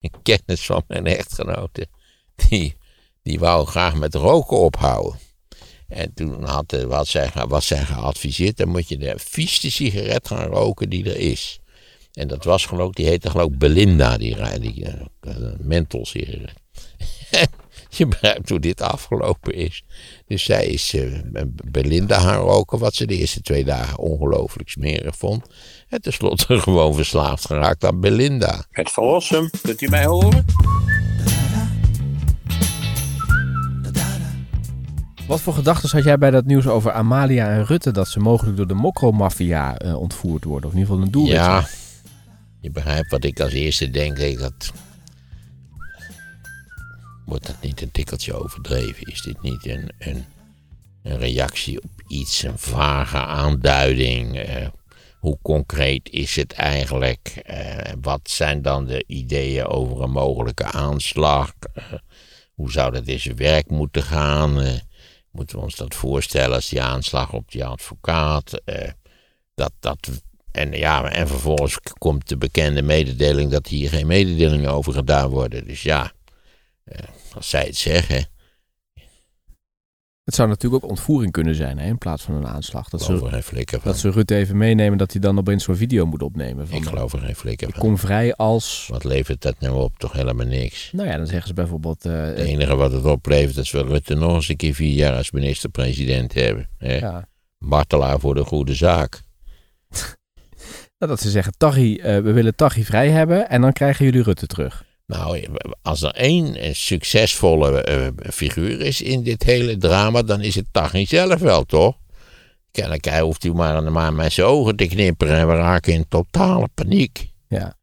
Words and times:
een 0.00 0.22
kennis 0.22 0.66
van 0.66 0.84
mijn 0.86 1.06
echtgenote, 1.06 1.86
die, 2.48 2.76
die 3.22 3.38
wou 3.38 3.66
graag 3.66 3.94
met 3.94 4.14
roken 4.14 4.56
ophouden. 4.56 5.18
En 5.88 6.14
toen 6.14 6.44
had, 6.44 6.72
eh, 6.72 6.84
was, 6.84 7.10
zij, 7.10 7.30
was 7.48 7.66
zij 7.66 7.84
geadviseerd, 7.84 8.56
dan 8.56 8.68
moet 8.68 8.88
je 8.88 8.98
de 8.98 9.14
vieste 9.16 9.70
sigaret 9.70 10.26
gaan 10.28 10.46
roken 10.46 10.90
die 10.90 11.04
er 11.04 11.16
is. 11.16 11.58
En 12.12 12.28
dat 12.28 12.44
was 12.44 12.66
geloof 12.66 12.92
die 12.92 13.06
heette 13.06 13.30
geloof 13.30 13.50
ik 13.50 13.58
Belinda, 13.58 14.16
die, 14.16 14.60
die 14.60 14.86
uh, 14.86 15.34
menthol 15.58 16.06
sigaret. 16.06 16.52
je 17.98 18.06
begrijpt 18.06 18.48
hoe 18.48 18.60
dit 18.60 18.80
afgelopen 18.80 19.54
is. 19.54 19.84
Dus 20.26 20.44
zij 20.44 20.66
is 20.66 20.94
uh, 20.94 21.22
Belinda 21.70 22.18
gaan 22.18 22.40
roken, 22.40 22.78
wat 22.78 22.94
ze 22.94 23.06
de 23.06 23.16
eerste 23.16 23.40
twee 23.40 23.64
dagen 23.64 23.98
ongelooflijk 23.98 24.68
smerig 24.68 25.16
vond. 25.16 25.46
En 25.88 26.00
tenslotte 26.00 26.60
gewoon 26.60 26.94
verslaafd 26.94 27.46
geraakt 27.46 27.84
aan 27.84 28.00
Belinda. 28.00 28.64
Het 28.70 28.90
verlossen, 28.90 29.50
kunt 29.62 29.80
u 29.80 29.88
mij 29.88 30.04
horen? 30.04 30.44
Wat 35.26 35.40
voor 35.40 35.54
gedachten 35.54 35.90
had 35.90 36.04
jij 36.04 36.18
bij 36.18 36.30
dat 36.30 36.44
nieuws 36.44 36.66
over 36.66 36.92
Amalia 36.92 37.48
en 37.48 37.64
Rutte... 37.64 37.90
dat 37.90 38.08
ze 38.08 38.20
mogelijk 38.20 38.56
door 38.56 38.66
de 38.66 38.74
mokromafia 38.74 39.82
uh, 39.84 40.00
ontvoerd 40.00 40.44
worden? 40.44 40.66
Of 40.66 40.74
in 40.74 40.80
ieder 40.80 40.94
geval 40.94 41.06
een 41.06 41.12
doel 41.12 41.26
Ja, 41.26 41.66
je 42.60 42.70
begrijpt 42.70 43.10
wat 43.10 43.24
ik 43.24 43.40
als 43.40 43.52
eerste 43.52 43.90
denk. 43.90 44.18
Ik 44.18 44.38
dat... 44.38 44.72
Wordt 47.30 47.46
dat 47.46 47.62
niet 47.62 47.80
een 47.80 47.90
tikkeltje 47.90 48.34
overdreven? 48.34 49.06
Is 49.06 49.22
dit 49.22 49.42
niet 49.42 49.66
een, 49.66 49.90
een, 49.98 50.24
een 51.02 51.18
reactie 51.18 51.82
op 51.82 51.90
iets, 52.08 52.42
een 52.42 52.58
vage 52.58 53.16
aanduiding? 53.16 54.48
Uh, 54.48 54.66
hoe 55.18 55.38
concreet 55.42 56.10
is 56.10 56.36
het 56.36 56.52
eigenlijk? 56.52 57.42
Uh, 57.50 57.78
wat 58.00 58.20
zijn 58.22 58.62
dan 58.62 58.84
de 58.84 59.04
ideeën 59.06 59.66
over 59.66 60.02
een 60.02 60.10
mogelijke 60.10 60.64
aanslag? 60.64 61.52
hoe 62.54 62.72
zou 62.72 62.92
dat 62.92 63.06
in 63.06 63.20
zijn 63.20 63.36
werk 63.36 63.70
moeten 63.70 64.02
gaan? 64.02 64.80
Moeten 65.30 65.56
we 65.56 65.62
ons 65.62 65.76
dat 65.76 65.94
voorstellen 65.94 66.54
als 66.54 66.68
die 66.68 66.82
aanslag 66.82 67.32
op 67.32 67.50
die 67.50 67.64
advocaat? 67.64 68.62
Dat, 69.54 69.72
dat, 69.80 70.22
en, 70.52 70.72
ja, 70.72 71.10
en 71.10 71.28
vervolgens 71.28 71.78
komt 71.98 72.28
de 72.28 72.36
bekende 72.36 72.82
mededeling 72.82 73.50
dat 73.50 73.66
hier 73.66 73.88
geen 73.88 74.06
mededelingen 74.06 74.72
over 74.72 74.92
gedaan 74.92 75.28
worden. 75.28 75.66
Dus 75.66 75.82
ja, 75.82 76.12
als 77.34 77.48
zij 77.48 77.64
het 77.64 77.76
zeggen. 77.76 78.26
Het 80.30 80.38
zou 80.38 80.48
natuurlijk 80.48 80.84
ook 80.84 80.90
ontvoering 80.90 81.32
kunnen 81.32 81.54
zijn 81.54 81.78
hè, 81.78 81.86
in 81.86 81.98
plaats 81.98 82.22
van 82.22 82.34
een 82.34 82.46
aanslag. 82.46 82.88
Dat, 82.88 83.02
ze, 83.02 83.78
dat 83.82 83.98
ze 83.98 84.10
Rutte 84.10 84.34
even 84.34 84.56
meenemen 84.56 84.98
dat 84.98 85.12
hij 85.12 85.20
dan 85.20 85.38
opeens 85.38 85.64
zo'n 85.64 85.76
video 85.76 86.06
moet 86.06 86.22
opnemen. 86.22 86.68
Van, 86.68 86.78
ik 86.78 86.84
geloof 86.84 87.12
er 87.12 87.18
geen 87.18 87.36
flikker 87.36 87.66
van. 87.66 87.76
Ik 87.76 87.88
kom 87.88 87.98
vrij 87.98 88.34
als... 88.34 88.88
Wat 88.90 89.04
levert 89.04 89.42
dat 89.42 89.60
nou 89.60 89.80
op? 89.80 89.98
Toch 89.98 90.12
helemaal 90.12 90.46
niks. 90.46 90.92
Nou 90.92 91.08
ja, 91.08 91.16
dan 91.16 91.26
zeggen 91.26 91.48
ze 91.48 91.54
bijvoorbeeld... 91.54 92.06
Uh, 92.06 92.24
het 92.24 92.38
enige 92.38 92.76
wat 92.76 92.92
het 92.92 93.04
oplevert 93.04 93.56
is 93.56 93.70
we 93.70 93.82
Rutte 93.82 94.14
nog 94.14 94.34
eens 94.34 94.48
een 94.48 94.56
keer 94.56 94.74
vier 94.74 94.94
jaar 94.94 95.16
als 95.16 95.30
minister-president 95.30 96.34
hebben. 96.34 96.68
Hè? 96.76 96.98
Ja. 96.98 97.28
Martelaar 97.58 98.20
voor 98.20 98.34
de 98.34 98.44
goede 98.44 98.74
zaak. 98.74 99.22
nou, 100.98 101.10
dat 101.10 101.20
ze 101.20 101.30
zeggen, 101.30 101.52
Taghi, 101.56 101.94
uh, 101.94 102.02
we 102.02 102.32
willen 102.32 102.56
Taghi 102.56 102.84
vrij 102.84 103.08
hebben 103.08 103.48
en 103.48 103.60
dan 103.60 103.72
krijgen 103.72 104.04
jullie 104.04 104.22
Rutte 104.22 104.46
terug. 104.46 104.84
Nou, 105.10 105.46
als 105.82 106.02
er 106.02 106.14
één 106.14 106.76
succesvolle 106.76 107.86
uh, 107.88 108.30
figuur 108.32 108.80
is 108.80 109.02
in 109.02 109.22
dit 109.22 109.42
hele 109.42 109.76
drama, 109.76 110.22
dan 110.22 110.40
is 110.40 110.54
het 110.54 110.66
Taghi 110.70 111.06
zelf 111.06 111.40
wel, 111.40 111.64
toch? 111.64 111.96
Kennelijk 112.70 113.04
hij 113.04 113.20
hoeft 113.20 113.44
u 113.44 113.52
maar, 113.52 113.92
maar 113.92 114.12
met 114.12 114.32
zijn 114.32 114.46
ogen 114.46 114.76
te 114.76 114.86
knipperen 114.86 115.36
en 115.36 115.48
we 115.48 115.54
raken 115.54 115.92
in 115.92 116.04
totale 116.08 116.68
paniek. 116.74 117.30
Ja, 117.48 117.76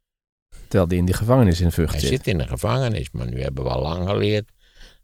terwijl 0.68 0.88
die 0.88 0.98
in 0.98 1.04
die 1.04 1.14
gevangenis 1.14 1.60
in 1.60 1.72
Vught 1.72 1.90
hij 1.90 2.00
zit. 2.00 2.08
Hij 2.08 2.18
zit 2.18 2.26
in 2.26 2.38
de 2.38 2.46
gevangenis, 2.46 3.08
maar 3.12 3.26
nu 3.26 3.42
hebben 3.42 3.64
we 3.64 3.70
al 3.70 3.82
lang 3.82 4.08
geleerd. 4.08 4.50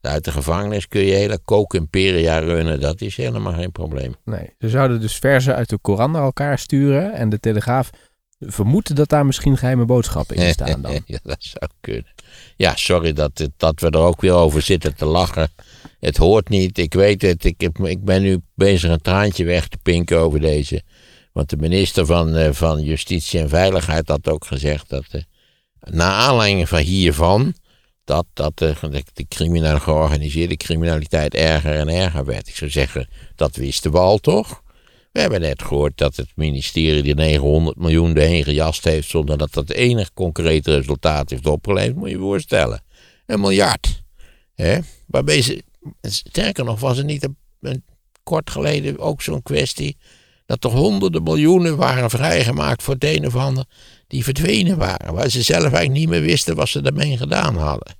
Uit 0.00 0.24
de 0.24 0.32
gevangenis 0.32 0.88
kun 0.88 1.00
je 1.00 1.14
hele 1.14 1.38
kook-imperia 1.38 2.38
runnen, 2.38 2.80
dat 2.80 3.00
is 3.00 3.16
helemaal 3.16 3.52
geen 3.52 3.72
probleem. 3.72 4.14
Nee, 4.24 4.54
ze 4.58 4.68
zouden 4.68 5.00
dus 5.00 5.16
verzen 5.16 5.54
uit 5.54 5.68
de 5.68 5.78
Koran 5.78 6.10
naar 6.10 6.22
elkaar 6.22 6.58
sturen 6.58 7.12
en 7.12 7.28
de 7.28 7.40
Telegraaf 7.40 7.90
vermoeden 8.46 8.94
dat 8.94 9.08
daar 9.08 9.26
misschien 9.26 9.56
geheime 9.56 9.84
boodschappen 9.84 10.36
in 10.36 10.52
staan 10.52 10.82
dan. 10.82 11.02
ja, 11.06 11.18
dat 11.22 11.36
zou 11.38 11.70
kunnen. 11.80 12.12
Ja, 12.56 12.76
sorry 12.76 13.12
dat, 13.12 13.48
dat 13.56 13.80
we 13.80 13.90
er 13.90 13.98
ook 13.98 14.20
weer 14.20 14.32
over 14.32 14.62
zitten 14.62 14.96
te 14.96 15.04
lachen. 15.04 15.48
Het 16.00 16.16
hoort 16.16 16.48
niet, 16.48 16.78
ik 16.78 16.94
weet 16.94 17.22
het. 17.22 17.44
Ik, 17.44 17.60
heb, 17.60 17.78
ik 17.78 18.04
ben 18.04 18.22
nu 18.22 18.40
bezig 18.54 18.90
een 18.90 19.02
traantje 19.02 19.44
weg 19.44 19.68
te 19.68 19.78
pinken 19.82 20.18
over 20.18 20.40
deze. 20.40 20.82
Want 21.32 21.50
de 21.50 21.56
minister 21.56 22.06
van, 22.06 22.36
uh, 22.36 22.48
van 22.52 22.82
Justitie 22.82 23.40
en 23.40 23.48
Veiligheid 23.48 24.08
had 24.08 24.28
ook 24.28 24.46
gezegd 24.46 24.88
dat... 24.88 25.04
Uh, 25.12 25.22
na 25.80 26.12
aanleiding 26.12 26.68
van 26.68 26.78
hiervan... 26.78 27.54
dat, 28.04 28.26
dat 28.32 28.58
de, 28.58 28.74
de 29.12 29.28
criminele, 29.28 29.80
georganiseerde 29.80 30.56
criminaliteit 30.56 31.34
erger 31.34 31.74
en 31.74 31.88
erger 31.88 32.24
werd. 32.24 32.48
Ik 32.48 32.56
zou 32.56 32.70
zeggen, 32.70 33.08
dat 33.34 33.56
wisten 33.56 33.92
we 33.92 33.98
al 33.98 34.18
toch? 34.18 34.62
We 35.14 35.20
hebben 35.20 35.40
net 35.40 35.62
gehoord 35.62 35.98
dat 35.98 36.16
het 36.16 36.28
ministerie 36.34 37.02
die 37.02 37.14
900 37.14 37.76
miljoen 37.76 38.16
erheen 38.16 38.44
gejast 38.44 38.84
heeft 38.84 39.08
zonder 39.08 39.38
dat 39.38 39.52
dat 39.52 39.70
enig 39.70 40.12
concreet 40.12 40.66
resultaat 40.66 41.30
heeft 41.30 41.46
opgeleverd. 41.46 41.96
Moet 41.96 42.08
je 42.08 42.14
je 42.14 42.20
voorstellen. 42.20 42.82
Een 43.26 43.40
miljard. 43.40 44.02
Hè? 44.54 44.78
Waarbij 45.06 45.42
ze, 45.42 45.62
sterker 46.00 46.64
nog, 46.64 46.80
was 46.80 46.98
er 46.98 47.04
niet 47.04 47.28
een, 47.60 47.84
kort 48.22 48.50
geleden 48.50 48.98
ook 48.98 49.22
zo'n 49.22 49.42
kwestie 49.42 49.96
dat 50.46 50.64
er 50.64 50.70
honderden 50.70 51.22
miljoenen 51.22 51.76
waren 51.76 52.10
vrijgemaakt 52.10 52.82
voor 52.82 52.94
het 52.94 53.04
een 53.04 53.26
of 53.26 53.36
ander 53.36 53.64
die 54.06 54.24
verdwenen 54.24 54.78
waren. 54.78 55.14
Waar 55.14 55.30
ze 55.30 55.42
zelf 55.42 55.62
eigenlijk 55.62 55.90
niet 55.90 56.08
meer 56.08 56.22
wisten 56.22 56.56
wat 56.56 56.68
ze 56.68 56.80
ermee 56.80 57.16
gedaan 57.16 57.56
hadden. 57.56 57.96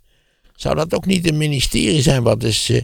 Zou 0.54 0.75
dat 0.75 0.94
ook 0.94 1.06
niet 1.06 1.28
een 1.28 1.36
ministerie 1.36 2.02
zijn 2.02 2.22
wat 2.22 2.42
is, 2.42 2.70
uh, 2.70 2.81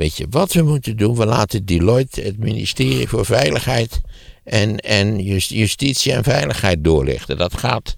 weet 0.00 0.16
je 0.16 0.26
wat 0.30 0.52
we 0.52 0.62
moeten 0.62 0.96
doen? 0.96 1.16
We 1.16 1.26
laten 1.26 1.64
Deloitte, 1.64 2.20
het 2.20 2.38
ministerie 2.38 3.08
voor 3.08 3.26
Veiligheid 3.26 4.00
en, 4.44 4.76
en 4.76 5.18
Justitie 5.48 6.12
en 6.12 6.24
Veiligheid 6.24 6.84
doorlichten. 6.84 7.36
Dat 7.36 7.56
gaat, 7.56 7.96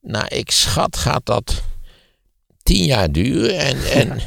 nou 0.00 0.26
ik 0.28 0.50
schat 0.50 0.96
gaat 0.96 1.26
dat 1.26 1.62
tien 2.62 2.84
jaar 2.84 3.12
duren 3.12 3.58
en, 3.58 3.84
en 4.00 4.20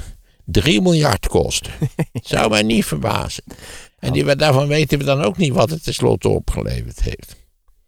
3 0.46 0.82
miljard 0.82 1.28
kosten. 1.28 1.72
Zou 2.14 2.50
mij 2.50 2.64
niet 2.64 2.86
verbazen. 2.86 3.44
En 4.00 4.14
die, 4.14 4.36
daarvan 4.36 4.68
weten 4.68 4.98
we 4.98 5.04
dan 5.04 5.22
ook 5.22 5.38
niet 5.38 5.54
wat 5.54 5.70
het 5.70 5.84
tenslotte 5.84 6.30
opgeleverd 6.30 7.02
heeft. 7.02 7.36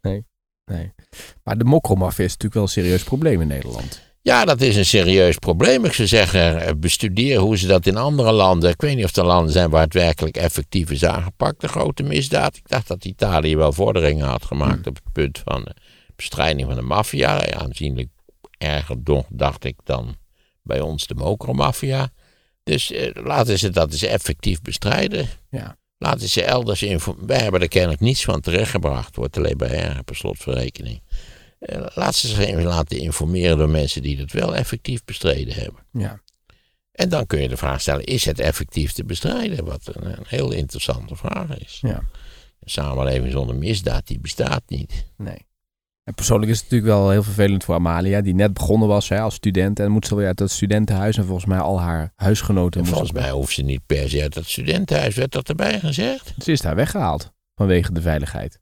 Nee, 0.02 0.26
nee. 0.66 0.94
Maar 1.44 1.58
de 1.58 1.64
mokromafia 1.64 2.26
is 2.26 2.32
natuurlijk 2.32 2.54
wel 2.54 2.64
een 2.64 2.70
serieus 2.70 3.04
probleem 3.04 3.42
in 3.42 3.48
Nederland. 3.48 4.02
Ja, 4.26 4.46
dat 4.46 4.62
is 4.62 4.76
een 4.76 4.86
serieus 4.86 5.38
probleem. 5.38 5.86
Ik 5.86 5.94
zou 5.94 6.08
zeggen, 6.08 6.80
bestudeer 6.80 7.40
hoe 7.40 7.58
ze 7.58 7.68
dat 7.68 7.86
in 7.86 7.98
andere 7.98 8.32
landen. 8.32 8.70
Ik 8.70 8.82
weet 8.82 8.96
niet 8.96 9.06
of 9.06 9.16
er 9.16 9.26
landen 9.26 9.52
zijn 9.52 9.70
waar 9.70 9.82
het 9.82 9.94
werkelijk 9.94 10.38
effectief 10.38 10.92
is 10.92 11.06
aangepakt, 11.06 11.62
de 11.62 11.68
grote 11.68 12.04
misdaad. 12.04 12.56
Ik 12.56 12.68
dacht 12.68 12.88
dat 12.88 13.06
Italië 13.06 13.58
wel 13.58 13.74
vorderingen 13.74 14.28
had 14.28 14.46
gemaakt 14.46 14.72
hmm. 14.72 14.88
op 14.88 14.96
het 14.96 15.12
punt 15.12 15.42
van 15.46 15.64
de 15.64 15.76
bestrijding 16.16 16.68
van 16.68 16.76
de 16.76 16.82
maffia. 16.82 17.54
Aanzienlijk 17.54 18.10
erger, 18.58 18.98
dacht 19.30 19.64
ik, 19.64 19.76
dan 19.84 20.16
bij 20.64 20.80
ons 20.80 21.08
de 21.08 21.16
mokromafia. 21.16 22.10
Dus 22.64 22.92
eh, 22.92 23.10
laten 23.14 23.60
ze 23.60 23.70
dat 23.70 23.92
eens 23.92 24.04
effectief 24.04 24.62
bestrijden. 24.62 25.28
Ja. 25.50 25.78
Laten 25.98 26.30
ze 26.30 26.44
elders 26.44 26.84
informeren. 26.84 27.28
Wij 27.28 27.40
hebben 27.40 27.62
er 27.62 27.68
kennelijk 27.68 28.02
niets 28.02 28.24
van 28.24 28.42
terechtgebracht. 28.42 29.16
Wordt 29.16 29.38
alleen 29.38 29.58
bij 29.58 29.70
erger 29.70 30.04
per 30.04 30.16
slotverrekening. 30.16 31.02
Uh, 31.60 31.86
laat 31.94 32.16
ze 32.16 32.28
zich 32.28 32.38
even 32.38 32.64
laten 32.64 32.98
informeren 32.98 33.58
door 33.58 33.70
mensen 33.70 34.02
die 34.02 34.18
het 34.18 34.34
wel 34.34 34.56
effectief 34.56 35.04
bestreden 35.04 35.54
hebben. 35.54 35.86
Ja. 35.92 36.22
En 36.92 37.10
dan 37.10 37.26
kun 37.26 37.42
je 37.42 37.48
de 37.48 37.58
vraag 37.58 37.82
stellen: 37.82 38.04
is 38.04 38.26
het 38.26 38.40
effectief 38.40 38.92
te 38.92 39.06
bestrijden? 39.06 39.66
Wat 39.66 39.92
een, 39.94 40.06
een 40.06 40.26
heel 40.28 40.52
interessante 40.52 41.16
vraag 41.16 41.58
is. 41.58 41.80
Ja. 41.82 41.98
Een 42.60 42.72
samenleving 42.72 43.32
zonder 43.32 43.56
misdaad, 43.56 44.08
die 44.08 44.20
bestaat 44.20 44.64
niet. 44.68 45.06
Nee. 45.18 45.48
En 46.04 46.14
persoonlijk 46.14 46.52
is 46.52 46.60
het 46.60 46.70
natuurlijk 46.70 47.00
wel 47.00 47.10
heel 47.10 47.24
vervelend 47.24 47.64
voor 47.64 47.76
Amalia, 47.76 48.22
die 48.22 48.34
net 48.34 48.54
begonnen 48.54 48.88
was 48.88 49.10
hè, 49.10 49.20
als 49.20 49.36
student. 49.36 49.80
En 49.80 49.92
moet 49.92 50.08
ze 50.08 50.16
weer 50.16 50.28
uit 50.28 50.38
dat 50.38 50.52
studentenhuis 50.52 51.18
en 51.18 51.26
volgens 51.26 51.46
mij 51.46 51.60
al 51.60 51.80
haar 51.80 52.12
huisgenoten. 52.16 52.82
En 52.82 52.88
volgens 52.88 53.12
mij 53.12 53.32
hoeft 53.32 53.54
ze 53.54 53.62
niet 53.62 53.86
per 53.86 54.10
se 54.10 54.22
uit 54.22 54.34
dat 54.34 54.46
studentenhuis, 54.46 55.16
werd 55.16 55.32
dat 55.32 55.50
erbij 55.50 55.80
gezegd? 55.80 56.34
Ze 56.38 56.52
is 56.52 56.62
daar 56.62 56.76
weggehaald 56.76 57.34
vanwege 57.56 57.94
de 57.94 58.02
veiligheid. 58.02 58.60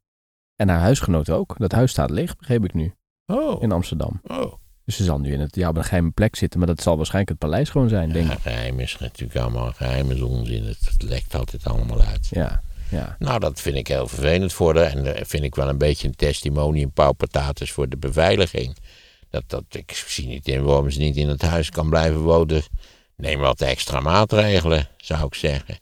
En 0.55 0.69
haar 0.69 0.79
huisgenoten 0.79 1.35
ook. 1.35 1.55
Dat 1.57 1.71
huis 1.71 1.91
staat 1.91 2.09
leeg, 2.09 2.35
begreep 2.35 2.63
ik 2.63 2.73
nu. 2.73 2.93
Oh. 3.25 3.61
In 3.61 3.71
Amsterdam. 3.71 4.21
Oh. 4.23 4.53
Dus 4.85 4.95
ze 4.95 5.03
zal 5.03 5.19
nu 5.19 5.33
in 5.33 5.39
het, 5.39 5.55
ja, 5.55 5.69
op 5.69 5.77
een 5.77 5.83
geheime 5.83 6.11
plek 6.11 6.35
zitten, 6.35 6.59
maar 6.59 6.67
dat 6.67 6.81
zal 6.81 6.95
waarschijnlijk 6.95 7.39
het 7.39 7.49
paleis 7.49 7.69
gewoon 7.69 7.89
zijn, 7.89 8.07
ja, 8.07 8.13
denk 8.13 8.31
ik. 8.31 8.39
geheim 8.39 8.79
is 8.79 8.97
natuurlijk 8.99 9.39
allemaal 9.39 9.71
geheim 9.71 10.11
is 10.11 10.21
onzin. 10.21 10.63
Het, 10.63 10.89
het 10.91 11.01
lekt 11.01 11.35
altijd 11.35 11.65
allemaal 11.65 12.01
uit. 12.01 12.27
Ja, 12.29 12.61
ja. 12.89 13.15
Nou, 13.19 13.39
dat 13.39 13.61
vind 13.61 13.75
ik 13.75 13.87
heel 13.87 14.07
vervelend 14.07 14.53
voor 14.53 14.75
haar. 14.75 14.91
En 14.91 15.03
dat 15.03 15.17
vind 15.23 15.43
ik 15.43 15.55
wel 15.55 15.69
een 15.69 15.77
beetje 15.77 16.07
een 16.07 16.15
testimonium 16.15 16.91
paupatatus 16.91 17.71
voor 17.71 17.89
de 17.89 17.97
beveiliging. 17.97 18.77
Dat, 19.29 19.43
dat, 19.47 19.63
ik 19.69 19.91
zie 19.91 20.27
niet 20.27 20.47
in 20.47 20.63
waarom 20.63 20.89
ze 20.89 20.99
niet 20.99 21.15
in 21.15 21.29
het 21.29 21.41
huis 21.41 21.69
kan 21.69 21.89
blijven 21.89 22.21
wonen. 22.21 22.63
Neem 23.15 23.39
wat 23.39 23.61
extra 23.61 23.99
maatregelen, 23.99 24.87
zou 24.97 25.25
ik 25.25 25.33
zeggen. 25.33 25.77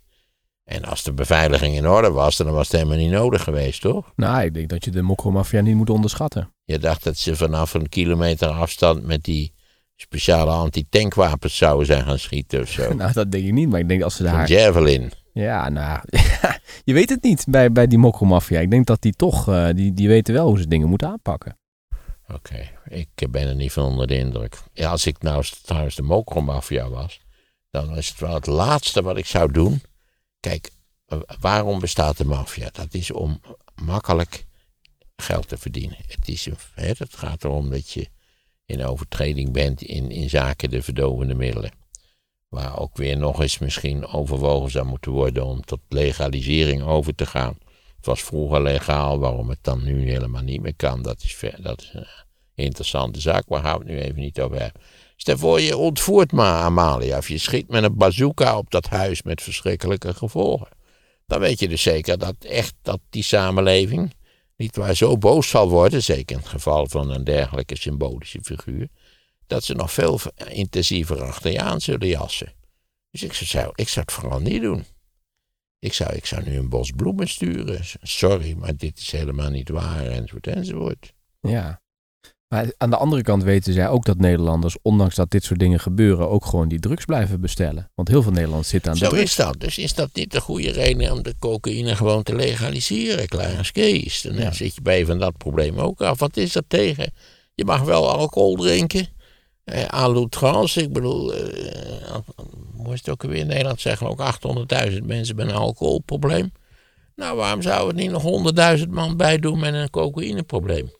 En 0.71 0.83
als 0.83 1.03
de 1.03 1.13
beveiliging 1.13 1.75
in 1.75 1.87
orde 1.87 2.11
was, 2.11 2.37
dan 2.37 2.51
was 2.51 2.67
het 2.67 2.75
helemaal 2.75 2.97
niet 2.97 3.11
nodig 3.11 3.43
geweest, 3.43 3.81
toch? 3.81 4.11
Nou, 4.15 4.43
ik 4.43 4.53
denk 4.53 4.69
dat 4.69 4.85
je 4.85 4.91
de 4.91 5.01
mokromafia 5.01 5.61
niet 5.61 5.75
moet 5.75 5.89
onderschatten. 5.89 6.53
Je 6.63 6.79
dacht 6.79 7.03
dat 7.03 7.17
ze 7.17 7.35
vanaf 7.35 7.73
een 7.73 7.89
kilometer 7.89 8.47
afstand 8.47 9.03
met 9.05 9.23
die 9.23 9.53
speciale 9.95 10.51
antitankwapens 10.51 11.57
zouden 11.57 11.85
zijn 11.85 12.03
gaan 12.03 12.19
schieten 12.19 12.61
of 12.61 12.69
zo. 12.69 12.93
Nou, 13.01 13.13
dat 13.13 13.31
denk 13.31 13.45
ik 13.45 13.51
niet, 13.51 13.69
maar 13.69 13.79
ik 13.79 13.87
denk 13.87 14.03
als 14.03 14.15
ze 14.15 14.25
Een 14.25 14.31
daar... 14.31 14.49
javelin. 14.49 15.11
Ja, 15.33 15.69
nou, 15.69 15.99
je 16.83 16.93
weet 16.93 17.09
het 17.09 17.23
niet 17.23 17.45
bij, 17.49 17.71
bij 17.71 17.87
die 17.87 17.97
mokromafia. 17.97 18.59
Ik 18.59 18.71
denk 18.71 18.85
dat 18.85 19.01
die 19.01 19.13
toch, 19.13 19.47
eh, 19.47 19.69
die, 19.73 19.93
die 19.93 20.07
weten 20.07 20.33
wel 20.33 20.47
hoe 20.47 20.59
ze 20.59 20.67
dingen 20.67 20.89
moeten 20.89 21.07
aanpakken. 21.07 21.57
Oké, 22.33 22.69
ik 22.87 23.27
ben 23.29 23.47
er 23.47 23.55
niet 23.55 23.71
van 23.71 23.83
onder 23.83 24.07
de 24.07 24.17
indruk. 24.17 24.57
Ja, 24.73 24.89
als 24.89 25.05
ik 25.05 25.21
nou 25.21 25.45
trouwens 25.63 25.95
de 25.95 26.01
mokromafia 26.01 26.89
was, 26.89 27.19
dan 27.69 27.97
is 27.97 28.09
het 28.09 28.19
wel 28.19 28.33
het 28.33 28.47
laatste 28.47 29.01
wat 29.01 29.17
ik 29.17 29.25
zou 29.25 29.51
doen. 29.51 29.81
Kijk, 30.41 30.69
waarom 31.39 31.79
bestaat 31.79 32.17
de 32.17 32.25
maffia? 32.25 32.69
Dat 32.71 32.93
is 32.93 33.11
om 33.11 33.41
makkelijk 33.83 34.45
geld 35.15 35.47
te 35.47 35.57
verdienen. 35.57 35.97
Het, 36.07 36.27
is 36.27 36.45
een, 36.45 36.57
het 36.73 37.15
gaat 37.15 37.43
erom 37.43 37.69
dat 37.69 37.91
je 37.91 38.07
in 38.65 38.85
overtreding 38.85 39.51
bent 39.51 39.81
in, 39.81 40.11
in 40.11 40.29
zaken 40.29 40.69
de 40.69 40.81
verdovende 40.81 41.33
middelen. 41.35 41.71
Waar 42.47 42.79
ook 42.79 42.97
weer 42.97 43.17
nog 43.17 43.41
eens 43.41 43.57
misschien 43.57 44.05
overwogen 44.05 44.71
zou 44.71 44.85
moeten 44.85 45.11
worden 45.11 45.45
om 45.45 45.61
tot 45.61 45.79
legalisering 45.87 46.83
over 46.83 47.15
te 47.15 47.25
gaan. 47.25 47.57
Het 47.95 48.05
was 48.05 48.23
vroeger 48.23 48.61
legaal, 48.61 49.19
waarom 49.19 49.49
het 49.49 49.59
dan 49.61 49.83
nu 49.83 50.09
helemaal 50.09 50.41
niet 50.41 50.61
meer 50.61 50.75
kan, 50.75 51.01
dat 51.01 51.23
is, 51.23 51.35
ver, 51.35 51.61
dat 51.61 51.81
is 51.81 51.91
een 51.93 52.07
interessante 52.53 53.19
zaak, 53.19 53.43
waar 53.47 53.61
gaan 53.63 53.79
we 53.79 53.85
het 53.85 53.93
nu 53.93 53.99
even 53.99 54.21
niet 54.21 54.39
over 54.39 54.61
hebben. 54.61 54.81
Stel 55.21 55.37
voor 55.37 55.61
je 55.61 55.77
ontvoert 55.77 56.31
maar 56.31 56.61
Amalia, 56.61 57.17
of 57.17 57.27
je 57.27 57.37
schiet 57.37 57.67
met 57.67 57.83
een 57.83 57.95
bazooka 57.95 58.57
op 58.57 58.71
dat 58.71 58.87
huis 58.87 59.21
met 59.21 59.41
verschrikkelijke 59.41 60.13
gevolgen. 60.13 60.67
Dan 61.25 61.39
weet 61.39 61.59
je 61.59 61.67
dus 61.67 61.81
zeker 61.81 62.17
dat 62.17 62.35
echt 62.39 62.73
dat 62.81 62.99
die 63.09 63.23
samenleving 63.23 64.13
niet 64.57 64.75
waar 64.75 64.95
zo 64.95 65.17
boos 65.17 65.49
zal 65.49 65.69
worden, 65.69 66.03
zeker 66.03 66.35
in 66.35 66.41
het 66.41 66.51
geval 66.51 66.87
van 66.87 67.09
een 67.09 67.23
dergelijke 67.23 67.77
symbolische 67.77 68.39
figuur, 68.43 68.87
dat 69.47 69.63
ze 69.63 69.73
nog 69.73 69.91
veel 69.91 70.19
intensiever 70.49 71.21
achter 71.23 71.51
je 71.51 71.61
aan 71.61 71.81
zullen 71.81 72.07
jassen. 72.07 72.53
Dus 73.11 73.23
ik 73.23 73.33
zou, 73.33 73.71
ik 73.75 73.89
zou 73.89 74.05
het 74.05 74.13
vooral 74.15 74.39
niet 74.39 74.61
doen. 74.61 74.85
Ik 75.79 75.93
zou, 75.93 76.13
ik 76.13 76.25
zou 76.25 76.43
nu 76.49 76.57
een 76.57 76.69
bos 76.69 76.91
bloemen 76.91 77.27
sturen. 77.27 77.79
Sorry, 78.01 78.53
maar 78.53 78.75
dit 78.75 78.97
is 78.97 79.11
helemaal 79.11 79.49
niet 79.49 79.69
waar, 79.69 80.05
enzovoort, 80.05 80.47
enzovoort. 80.47 81.13
Ja. 81.41 81.81
Maar 82.51 82.73
aan 82.77 82.89
de 82.89 82.97
andere 82.97 83.21
kant 83.21 83.43
weten 83.43 83.73
zij 83.73 83.89
ook 83.89 84.05
dat 84.05 84.17
Nederlanders, 84.17 84.77
ondanks 84.81 85.15
dat 85.15 85.31
dit 85.31 85.43
soort 85.43 85.59
dingen 85.59 85.79
gebeuren, 85.79 86.29
ook 86.29 86.45
gewoon 86.45 86.67
die 86.67 86.79
drugs 86.79 87.05
blijven 87.05 87.41
bestellen. 87.41 87.91
Want 87.95 88.07
heel 88.07 88.21
veel 88.21 88.31
Nederlanders 88.31 88.69
zitten 88.69 88.91
aan 88.91 88.97
de 88.97 89.03
Zo 89.05 89.09
drugs. 89.11 89.23
is 89.23 89.35
dat. 89.35 89.55
Dus 89.59 89.77
is 89.77 89.93
dat 89.93 90.09
niet 90.13 90.31
de 90.31 90.41
goede 90.41 90.71
reden 90.71 91.11
om 91.11 91.23
de 91.23 91.33
cocaïne 91.39 91.95
gewoon 91.95 92.23
te 92.23 92.35
legaliseren, 92.35 93.27
Clarence 93.27 93.71
Kees? 93.71 94.21
Dan 94.21 94.35
Ja. 94.35 94.51
zit 94.51 94.75
je 94.75 94.81
bij 94.81 95.05
van 95.05 95.17
dat 95.19 95.37
probleem 95.37 95.77
ook 95.77 96.01
af. 96.01 96.19
Wat 96.19 96.37
is 96.37 96.55
er 96.55 96.67
tegen? 96.67 97.13
Je 97.55 97.65
mag 97.65 97.81
wel 97.81 98.09
alcohol 98.09 98.55
drinken. 98.55 99.07
Eh, 99.63 99.83
à 99.93 100.27
ik 100.75 100.93
bedoel, 100.93 101.33
eh, 101.33 102.15
hoe 102.75 102.93
is 102.93 102.99
het 102.99 103.09
ook 103.09 103.23
weer 103.23 103.35
in 103.35 103.47
Nederland 103.47 103.81
zeggen, 103.81 104.07
ook 104.07 104.19
800.000 104.19 105.05
mensen 105.05 105.35
met 105.35 105.47
een 105.47 105.53
alcoholprobleem. 105.55 106.51
Nou, 107.15 107.37
waarom 107.37 107.61
zou 107.61 107.87
het 107.87 107.95
niet 107.95 108.11
nog 108.11 108.21
100.000 108.23 108.91
man 108.91 109.17
bij 109.17 109.37
doen 109.39 109.59
met 109.59 109.73
een 109.73 109.89
cocaïneprobleem? 109.89 110.91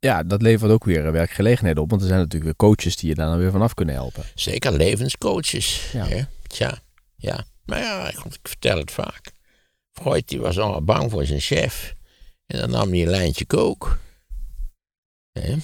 Ja, 0.00 0.22
dat 0.22 0.42
levert 0.42 0.70
ook 0.70 0.84
weer 0.84 1.12
werkgelegenheden 1.12 1.82
op. 1.82 1.90
Want 1.90 2.02
er 2.02 2.08
zijn 2.08 2.20
natuurlijk 2.20 2.44
weer 2.44 2.68
coaches 2.68 2.96
die 2.96 3.08
je 3.08 3.14
daar 3.14 3.28
dan 3.28 3.38
weer 3.38 3.50
vanaf 3.50 3.74
kunnen 3.74 3.94
helpen. 3.94 4.24
Zeker 4.34 4.72
levenscoaches. 4.72 5.90
Ja. 5.92 6.06
Hè? 6.06 6.22
Tja, 6.46 6.78
ja. 7.16 7.44
Maar 7.64 7.78
ja, 7.78 8.08
ik, 8.08 8.18
ik 8.24 8.38
vertel 8.42 8.78
het 8.78 8.90
vaak. 8.90 9.32
Freud 9.92 10.28
die 10.28 10.40
was 10.40 10.58
allemaal 10.58 10.84
bang 10.84 11.10
voor 11.10 11.24
zijn 11.24 11.40
chef. 11.40 11.94
En 12.46 12.58
dan 12.58 12.70
nam 12.70 12.90
hij 12.90 13.02
een 13.02 13.08
lijntje 13.08 13.44
kook. 13.44 13.98
Hè? 15.32 15.56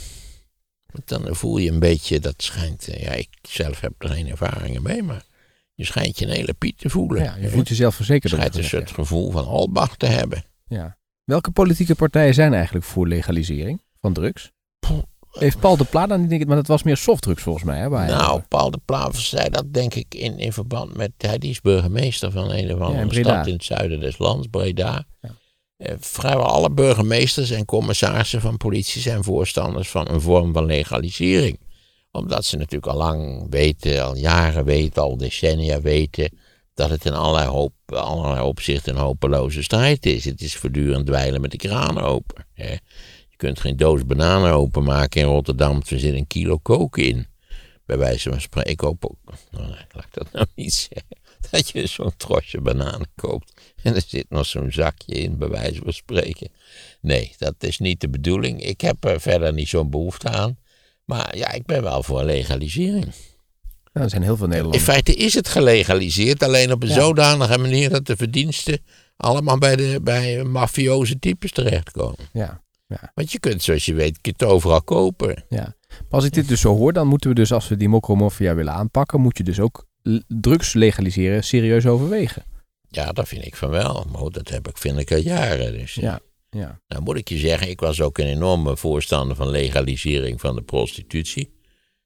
Want 0.87 1.09
dan 1.09 1.37
voel 1.37 1.59
je 1.59 1.71
een 1.71 1.79
beetje, 1.79 2.21
dat 2.21 2.43
schijnt, 2.43 2.89
eh, 2.89 3.03
ja, 3.03 3.13
ik 3.13 3.29
zelf 3.43 3.81
heb 3.81 3.93
er 3.99 4.09
geen 4.09 4.29
ervaringen 4.29 4.83
mee, 4.83 5.03
maar 5.03 5.25
je 5.75 5.85
schijnt 5.85 6.19
je 6.19 6.25
een 6.25 6.33
hele 6.33 6.55
piet 6.55 6.79
te 6.79 6.91
voelen. 6.91 7.23
Ja, 7.23 7.37
je 7.37 7.49
voelt 7.49 7.69
jezelf 7.69 7.91
je 7.91 7.97
verzekerd. 7.97 8.33
schijnt 8.33 8.57
een 8.57 8.65
soort 8.65 8.91
gevoel 8.91 9.31
van 9.31 9.47
Albach 9.47 9.97
te 9.97 10.07
hebben. 10.07 10.45
Ja. 10.67 10.99
Welke 11.25 11.51
politieke 11.51 11.95
partijen 11.95 12.35
zijn 12.35 12.55
eigenlijk 12.55 12.85
voor 12.85 13.09
legalisering 13.09 13.83
van 14.05 14.13
drugs? 14.13 14.53
Heeft 15.31 15.61
Paul 15.61 15.77
de 15.77 15.85
Pla 15.85 16.07
dan 16.07 16.21
niet, 16.21 16.29
denk 16.29 16.41
ik, 16.41 16.47
maar 16.47 16.57
dat 16.57 16.67
was 16.67 16.83
meer 16.83 16.97
softdrugs 16.97 17.43
volgens 17.43 17.65
mij. 17.65 17.79
Hè, 17.79 17.89
Nou, 17.89 18.41
Paul 18.49 18.71
de 18.71 18.81
Plavers 18.85 19.29
zei 19.29 19.49
dat 19.49 19.73
denk 19.73 19.95
ik 19.95 20.15
in, 20.15 20.39
in 20.39 20.53
verband 20.53 20.97
met... 20.97 21.11
Hij 21.19 21.37
is 21.41 21.61
burgemeester 21.61 22.31
van 22.31 22.51
een 22.51 22.73
of 22.73 22.79
Ja, 22.79 22.85
andere 22.85 23.03
in 23.03 23.09
Breda. 23.09 23.33
stad 23.33 23.47
in 23.47 23.53
het 23.53 23.65
zuiden 23.65 24.01
des 24.01 24.19
lands, 24.19 24.47
Breda. 24.51 25.05
Ja. 25.21 25.31
Eh, 25.77 25.95
vrijwel 25.99 26.47
alle 26.47 26.71
burgemeesters 26.71 27.51
en 27.51 27.65
commissarissen 27.65 28.41
van 28.41 28.57
politie 28.57 29.01
zijn 29.03 29.25
voorstanders 29.25 29.89
van 29.89 30.09
een 30.09 30.21
vorm 30.21 30.53
van 30.53 30.65
legalisering. 30.67 31.61
Omdat 32.11 32.45
ze 32.45 32.57
natuurlijk 32.57 32.93
al 32.93 32.99
lang 32.99 33.47
weten, 33.51 34.05
al 34.05 34.17
jaren 34.17 34.65
weten, 34.65 35.03
al 35.03 35.17
decennia 35.17 35.81
weten... 35.81 36.39
dat 36.75 36.91
het 36.91 37.05
in 37.05 37.13
allerlei, 37.13 37.49
hoop, 37.49 37.73
allerlei 37.87 38.41
opzichten 38.47 38.95
een 38.95 39.01
hopeloze 39.03 39.63
strijd 39.63 40.07
is. 40.07 40.25
Het 40.25 40.41
is 40.41 40.57
voortdurend 40.57 41.07
dweilen 41.07 41.41
met 41.41 41.51
de 41.51 41.57
kraan 41.57 42.01
open. 42.01 42.47
Hè. 42.55 42.75
Je 43.45 43.51
kunt 43.51 43.61
geen 43.63 43.77
doos 43.77 44.07
bananen 44.07 44.53
openmaken 44.53 45.21
in 45.21 45.27
Rotterdam, 45.27 45.83
er 45.89 45.99
zit 45.99 46.15
een 46.15 46.27
kilo 46.27 46.59
kook 46.59 46.99
in. 46.99 47.27
Bij 47.87 47.99
wijze 47.99 48.31
van 48.31 48.41
spreken, 48.41 48.71
ik 48.73 48.81
hoop 48.81 49.05
ook, 49.05 49.17
nou, 49.51 49.67
nee, 49.67 49.77
laat 49.93 50.05
ik 50.05 50.13
dat 50.13 50.33
nou 50.33 50.47
niet 50.55 50.73
zeggen, 50.73 51.17
dat 51.51 51.69
je 51.69 51.87
zo'n 51.87 52.17
trosje 52.17 52.61
bananen 52.61 53.07
koopt 53.17 53.53
en 53.83 53.95
er 53.95 54.03
zit 54.07 54.27
nog 54.29 54.47
zo'n 54.47 54.73
zakje 54.73 55.15
in, 55.15 55.39
bij 55.39 55.49
wijze 55.49 55.81
van 55.85 55.93
spreken. 55.93 56.49
Nee, 57.01 57.35
dat 57.39 57.55
is 57.59 57.79
niet 57.79 58.01
de 58.01 58.09
bedoeling. 58.09 58.63
Ik 58.63 58.81
heb 58.81 59.05
er 59.05 59.21
verder 59.21 59.53
niet 59.53 59.69
zo'n 59.69 59.91
behoefte 59.91 60.29
aan. 60.29 60.59
Maar 61.05 61.37
ja, 61.37 61.53
ik 61.53 61.67
ben 61.67 61.83
wel 61.83 62.03
voor 62.03 62.25
legalisering. 62.25 63.05
Nou, 63.93 64.05
er 64.07 64.11
zijn 64.11 64.23
heel 64.23 64.35
veel 64.37 64.45
In 64.45 64.51
Nederlanders. 64.51 64.85
feite 64.85 65.15
is 65.15 65.35
het 65.35 65.49
gelegaliseerd, 65.49 66.43
alleen 66.43 66.73
op 66.73 66.83
een 66.83 66.89
Ja. 66.89 66.95
zodanige 66.95 67.59
manier 67.59 67.91
dat 67.91 68.07
de 68.07 68.17
verdiensten 68.17 68.79
allemaal 69.17 69.59
bij, 69.59 69.77
de, 69.77 70.01
bij 70.03 70.45
mafioze 70.45 71.19
types 71.19 71.51
terechtkomen. 71.51 72.29
Ja, 72.33 72.63
Want 73.15 73.33
je 73.33 73.39
kunt, 73.39 73.63
zoals 73.63 73.85
je 73.85 73.95
weet, 73.95 74.19
het 74.23 74.45
overal 74.45 74.83
kopen. 74.83 75.45
ja. 75.49 75.75
Maar 75.89 76.07
als 76.09 76.25
ik 76.25 76.33
dit 76.33 76.49
dus 76.49 76.61
zo 76.61 76.77
hoor, 76.77 76.93
dan 76.93 77.07
moeten 77.07 77.29
we 77.29 77.35
dus, 77.35 77.53
als 77.53 77.69
we 77.69 77.77
die 77.77 77.89
mokromafia 77.89 78.55
willen 78.55 78.73
aanpakken, 78.73 79.21
moet 79.21 79.39
je 79.39 79.45
dus 79.45 79.61
ook 79.61 79.87
drugs 80.29 80.73
legaliseren 80.73 81.45
serieus 81.45 81.87
overwegen. 81.87 82.45
Ja, 82.89 83.13
dat 83.13 83.29
vind 83.29 83.47
ik 83.47 83.57
van 83.57 83.71
wel. 83.71 84.07
Maar 84.13 84.31
dat 84.31 84.49
heb 84.49 84.69
ik, 84.69 84.79
vind 84.79 84.99
ik 84.99 85.13
al 85.13 85.19
jaren. 85.19 85.73
Dus. 85.73 85.95
Ja, 85.95 86.21
ja. 86.51 86.81
Nou 86.89 87.03
moet 87.03 87.17
ik 87.17 87.29
je 87.29 87.39
zeggen, 87.39 87.69
ik 87.69 87.81
was 87.81 88.01
ook 88.01 88.19
een 88.19 88.27
enorme 88.27 88.77
voorstander 88.77 89.37
van 89.37 89.49
legalisering 89.49 90.41
van 90.41 90.55
de 90.55 90.63
prostitutie. 90.63 91.53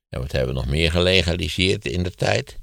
En 0.08 0.20
wat 0.20 0.32
hebben 0.32 0.54
we 0.54 0.60
nog 0.60 0.70
meer 0.70 0.90
gelegaliseerd 0.90 1.86
in 1.86 2.02
de 2.02 2.10
tijd? 2.10 2.58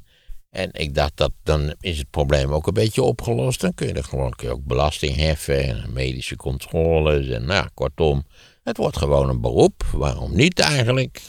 En 0.56 0.70
ik 0.74 0.96
dacht 0.96 1.18
dat 1.18 1.32
dan 1.44 1.76
is 1.80 1.98
het 1.98 2.10
probleem 2.10 2.52
ook 2.54 2.68
een 2.68 2.74
beetje 2.74 3.02
opgelost. 3.04 3.62
Dan 3.62 3.74
kun 3.74 3.88
je 3.88 3.94
er 3.94 4.04
gewoon 4.04 4.32
kun 4.32 4.48
je 4.48 4.54
ook 4.54 4.64
belasting 4.66 5.16
heffen 5.16 5.64
en 5.64 5.94
medische 5.94 6.36
controles. 6.36 7.28
En 7.28 7.46
nou, 7.46 7.68
kortom, 7.74 8.26
het 8.64 8.78
wordt 8.78 8.98
gewoon 8.98 9.30
een 9.30 9.42
beroep. 9.42 9.84
Waarom 9.92 10.36
niet 10.36 10.60
eigenlijk? 10.60 11.22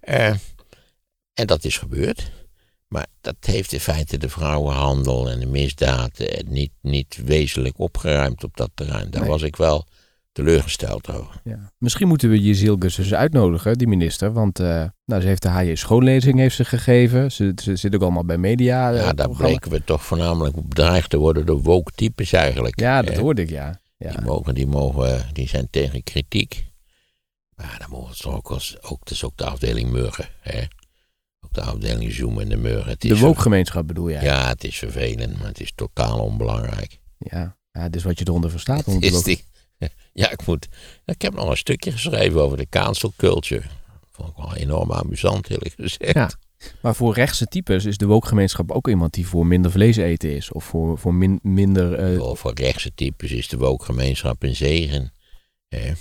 Eh, 0.00 0.34
en 1.34 1.46
dat 1.46 1.64
is 1.64 1.78
gebeurd. 1.78 2.30
Maar 2.88 3.06
dat 3.20 3.36
heeft 3.40 3.72
in 3.72 3.80
feite 3.80 4.16
de 4.18 4.28
vrouwenhandel 4.28 5.30
en 5.30 5.40
de 5.40 5.46
misdaden 5.46 6.44
niet, 6.48 6.72
niet 6.80 7.20
wezenlijk 7.24 7.78
opgeruimd 7.78 8.44
op 8.44 8.56
dat 8.56 8.70
terrein. 8.74 9.10
Daar 9.10 9.20
Nee. 9.20 9.30
was 9.30 9.42
ik 9.42 9.56
wel 9.56 9.86
teleurgesteld 10.36 11.08
over. 11.10 11.40
ja. 11.44 11.72
Misschien 11.78 12.08
moeten 12.08 12.30
we 12.30 12.40
Jezilke 12.40 12.86
dus 12.96 13.14
uitnodigen, 13.14 13.78
die 13.78 13.86
minister. 13.86 14.32
Want 14.32 14.58
eh, 14.60 14.84
nou, 15.04 15.20
ze 15.22 15.26
heeft 15.28 15.42
de 15.42 15.48
HJ 15.48 15.74
schoonlezing 15.74 16.38
heeft 16.38 16.56
ze 16.56 16.64
gegeven. 16.64 17.32
Ze, 17.32 17.52
ze 17.62 17.76
zit 17.76 17.94
ook 17.94 18.02
allemaal 18.02 18.24
bij 18.24 18.38
media. 18.38 18.92
eh, 18.92 18.98
Ja, 19.00 19.12
daar 19.12 19.30
bleken 19.30 19.70
we 19.70 19.84
toch 19.84 20.04
voornamelijk 20.04 20.54
bedreigd 20.68 21.10
te 21.10 21.16
worden 21.16 21.46
door 21.46 21.62
woke 21.62 21.92
types 21.94 22.32
eigenlijk. 22.32 22.80
Ja, 22.80 23.02
dat 23.02 23.14
Eh, 23.14 23.20
hoorde 23.20 23.42
ik, 23.42 23.50
ja. 23.50 23.80
ja. 23.96 24.10
Die, 24.10 24.20
mogen, 24.20 24.54
die, 24.54 24.66
mogen, 24.66 25.24
die 25.32 25.48
zijn 25.48 25.68
tegen 25.70 26.02
kritiek. 26.02 26.66
Maar 27.54 27.76
dan 27.78 27.90
mogen 27.90 28.16
ze 28.16 28.22
toch 28.22 28.34
ook, 28.34 28.50
als, 28.50 28.76
ook, 28.82 28.98
het 29.00 29.10
is 29.10 29.24
ook 29.24 29.36
de 29.36 29.44
afdeling 29.44 29.90
Murgen. 29.90 30.28
Hè? 30.40 30.60
Ook 31.40 31.52
de 31.52 31.60
afdeling 31.62 32.12
Zoom 32.12 32.40
en 32.40 32.48
de 32.48 32.56
Murgen. 32.56 32.90
Het 32.90 33.04
is 33.04 33.10
De 33.10 33.18
woke-gemeenschap 33.18 33.86
bedoel 33.86 34.10
jij? 34.10 34.22
Ja, 34.22 34.48
het 34.48 34.64
is 34.64 34.78
vervelend, 34.78 35.38
maar 35.38 35.46
het 35.48 35.60
is 35.60 35.72
totaal 35.74 36.18
onbelangrijk. 36.18 36.98
Ja, 37.18 37.56
ja 37.72 37.88
dus 37.88 38.02
wat 38.04 38.18
je 38.18 38.24
eronder 38.28 38.50
verstaat. 38.50 38.84
onder 38.86 39.00
de 39.10 39.16
Is 39.16 39.22
die, 39.22 39.44
ja, 40.16 40.30
ik 40.30 40.46
moet. 40.46 40.66
Ik 41.04 41.22
heb 41.22 41.34
nog 41.34 41.50
een 41.50 41.56
stukje 41.56 41.92
geschreven 41.92 42.42
over 42.42 42.56
de 42.56 42.66
cancel 42.70 43.12
culture. 43.16 43.62
Vond 44.10 44.28
ik 44.28 44.36
wel 44.36 44.54
enorm 44.54 44.92
amusant, 44.92 45.50
eerlijk 45.50 45.74
gezegd. 45.76 46.14
Ja. 46.14 46.30
Maar 46.80 46.94
voor 46.94 47.14
rechtse 47.14 47.46
types 47.46 47.84
is 47.84 47.96
de 47.98 48.06
woke-gemeenschap 48.06 48.70
ook 48.70 48.88
iemand 48.88 49.14
die 49.14 49.26
voor 49.26 49.46
minder 49.46 49.70
vlees 49.70 49.96
eten 49.96 50.34
is. 50.36 50.52
Of 50.52 50.64
voor, 50.64 50.98
voor 50.98 51.14
min- 51.14 51.40
minder... 51.42 51.94
eh, 51.94 52.18
Voor, 52.18 52.36
voor 52.36 52.54
rechtse 52.54 52.94
types 52.94 53.30
is 53.30 53.48
de 53.48 53.56
woke-gemeenschap 53.56 54.42
een 54.42 54.56
zegen. 54.56 55.12
Hè? 55.68 55.92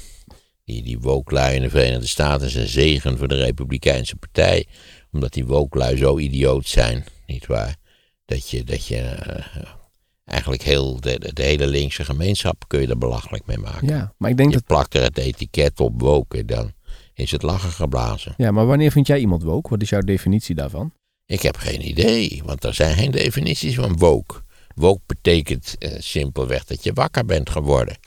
Die, 0.64 0.84
die 0.84 1.00
woke-lui 1.00 1.56
in 1.56 1.62
de 1.62 1.70
Verenigde 1.70 2.08
Staten 2.08 2.48
is 2.48 2.56
een 2.56 2.68
zegen 2.68 3.18
voor 3.18 3.28
de 3.28 3.36
Republikeinse 3.36 4.16
Partij. 4.16 4.66
Omdat 5.12 5.34
die 5.34 5.46
woke-lui 5.46 5.98
zo 5.98 6.18
idioot 6.20 6.68
zijn, 6.68 7.06
nietwaar? 7.28 7.76
Dat 8.26 8.50
je, 8.50 8.64
dat 8.64 8.88
je 8.88 8.98
eh, 9.02 9.62
eigenlijk 10.26 10.62
heel 10.62 11.00
de, 11.00 11.32
de, 11.34 11.44
hele 11.44 11.68
linkse 11.68 12.06
gemeenschap 12.06 12.64
kun 12.68 12.82
je 12.82 12.88
er 12.88 12.98
belachelijk 12.98 13.46
mee 13.46 13.58
maken. 13.58 13.88
ja, 13.88 14.14
maar 14.18 14.30
ik 14.30 14.38
denk 14.38 14.50
Je 14.50 14.56
dat... 14.56 14.66
plakt 14.66 14.94
er 14.94 15.04
het 15.04 15.18
etiket 15.18 15.80
op 15.80 16.02
woke, 16.02 16.46
dan 16.46 16.74
is 17.14 17.32
het 17.32 17.42
lachen 17.42 17.72
geblazen. 17.72 18.34
Ja, 18.38 18.52
maar 18.52 18.66
wanneer 18.66 18.92
vind 18.92 19.08
jij 19.08 19.20
iemand 19.20 19.44
woke? 19.44 19.70
Wat 19.70 19.82
is 19.82 19.90
jouw 19.90 20.02
definitie 20.02 20.56
daarvan? 20.56 20.94
Ik 21.26 21.42
heb 21.42 21.58
geen 21.58 21.88
idee, 21.88 22.42
want 22.46 22.64
er 22.64 22.74
zijn 22.74 22.96
geen 22.96 23.12
definities 23.12 23.76
van 23.76 23.98
woke. 23.98 24.44
Woke 24.76 25.02
betekent 25.06 25.76
eh, 25.78 25.92
simpelweg 26.00 26.66
dat 26.66 26.84
je 26.84 26.94
wakker 26.94 27.26
bent 27.26 27.50
geworden. 27.50 27.98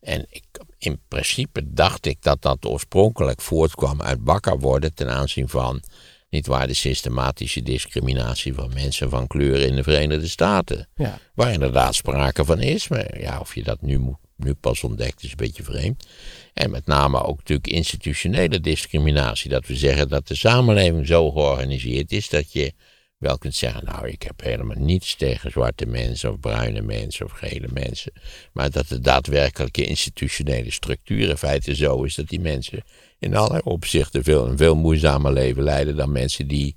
En 0.00 0.26
ik, 0.30 0.44
in 0.78 1.00
principe 1.08 1.72
dacht 1.72 2.06
ik 2.06 2.22
dat 2.22 2.42
dat 2.42 2.66
oorspronkelijk 2.66 3.40
voortkwam 3.40 4.02
uit 4.02 4.18
wakker 4.22 4.58
worden 4.58 4.94
ten 4.94 5.10
aanzien 5.10 5.48
van, 5.48 5.82
niet 6.30 6.46
waar, 6.46 6.66
de 6.66 6.74
systematische 6.74 7.62
discriminatie 7.62 8.54
van 8.54 8.70
mensen 8.74 9.10
van 9.10 9.26
kleur 9.26 9.60
in 9.60 9.74
de 9.76 9.82
Verenigde 9.82 10.28
Staten. 10.28 10.88
Ja. 10.96 11.18
Waar 11.34 11.52
inderdaad 11.52 11.94
sprake 11.94 12.44
van 12.44 12.60
is, 12.60 12.88
maar 12.88 13.20
ja, 13.20 13.40
of 13.40 13.54
je 13.54 13.62
dat 13.62 13.82
nu, 13.82 13.98
moet- 13.98 14.18
nu 14.36 14.54
pas 14.54 14.82
ontdekt 14.84 15.22
is 15.22 15.30
een 15.30 15.36
beetje 15.36 15.62
vreemd. 15.62 16.06
En 16.54 16.70
met 16.70 16.86
name 16.86 17.22
ook 17.22 17.36
natuurlijk 17.38 17.66
institutionele 17.68 18.60
discriminatie. 18.60 19.50
Dat 19.50 19.66
we 19.66 19.76
zeggen 19.76 20.08
dat 20.08 20.28
de 20.28 20.34
samenleving 20.34 21.06
zo 21.06 21.30
georganiseerd 21.30 22.12
is 22.12 22.28
dat 22.28 22.52
je 22.52 22.72
wel 23.18 23.38
kunt 23.38 23.54
zeggen, 23.54 23.84
nou 23.84 24.08
ik 24.08 24.22
heb 24.22 24.40
helemaal 24.40 24.76
niets 24.78 25.14
tegen 25.14 25.50
zwarte 25.50 25.86
mensen 25.86 26.32
of 26.32 26.40
bruine 26.40 26.82
mensen 26.82 27.26
of 27.26 27.32
gele 27.32 27.68
mensen. 27.72 28.12
Maar 28.52 28.70
dat 28.70 28.88
de 28.88 29.00
daadwerkelijke 29.00 29.84
institutionele 29.84 30.70
structuur 30.70 31.28
in 31.28 31.36
feite 31.36 31.74
zo 31.74 32.02
is 32.02 32.14
dat 32.14 32.28
die 32.28 32.40
mensen 32.40 32.84
in 33.18 33.36
allerlei 33.36 33.62
opzichten 33.64 34.24
veel, 34.24 34.46
een 34.48 34.56
veel 34.56 34.76
moeizamer 34.76 35.32
leven 35.32 35.62
leiden 35.62 35.96
dan 35.96 36.12
mensen 36.12 36.48
die, 36.48 36.76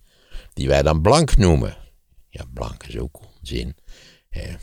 die 0.54 0.68
wij 0.68 0.82
dan 0.82 1.02
blank 1.02 1.38
noemen. 1.38 1.78
Ja, 2.30 2.44
blank 2.54 2.84
is 2.84 2.98
ook 2.98 3.20
onzin. 3.40 3.76
Eh, 4.30 4.54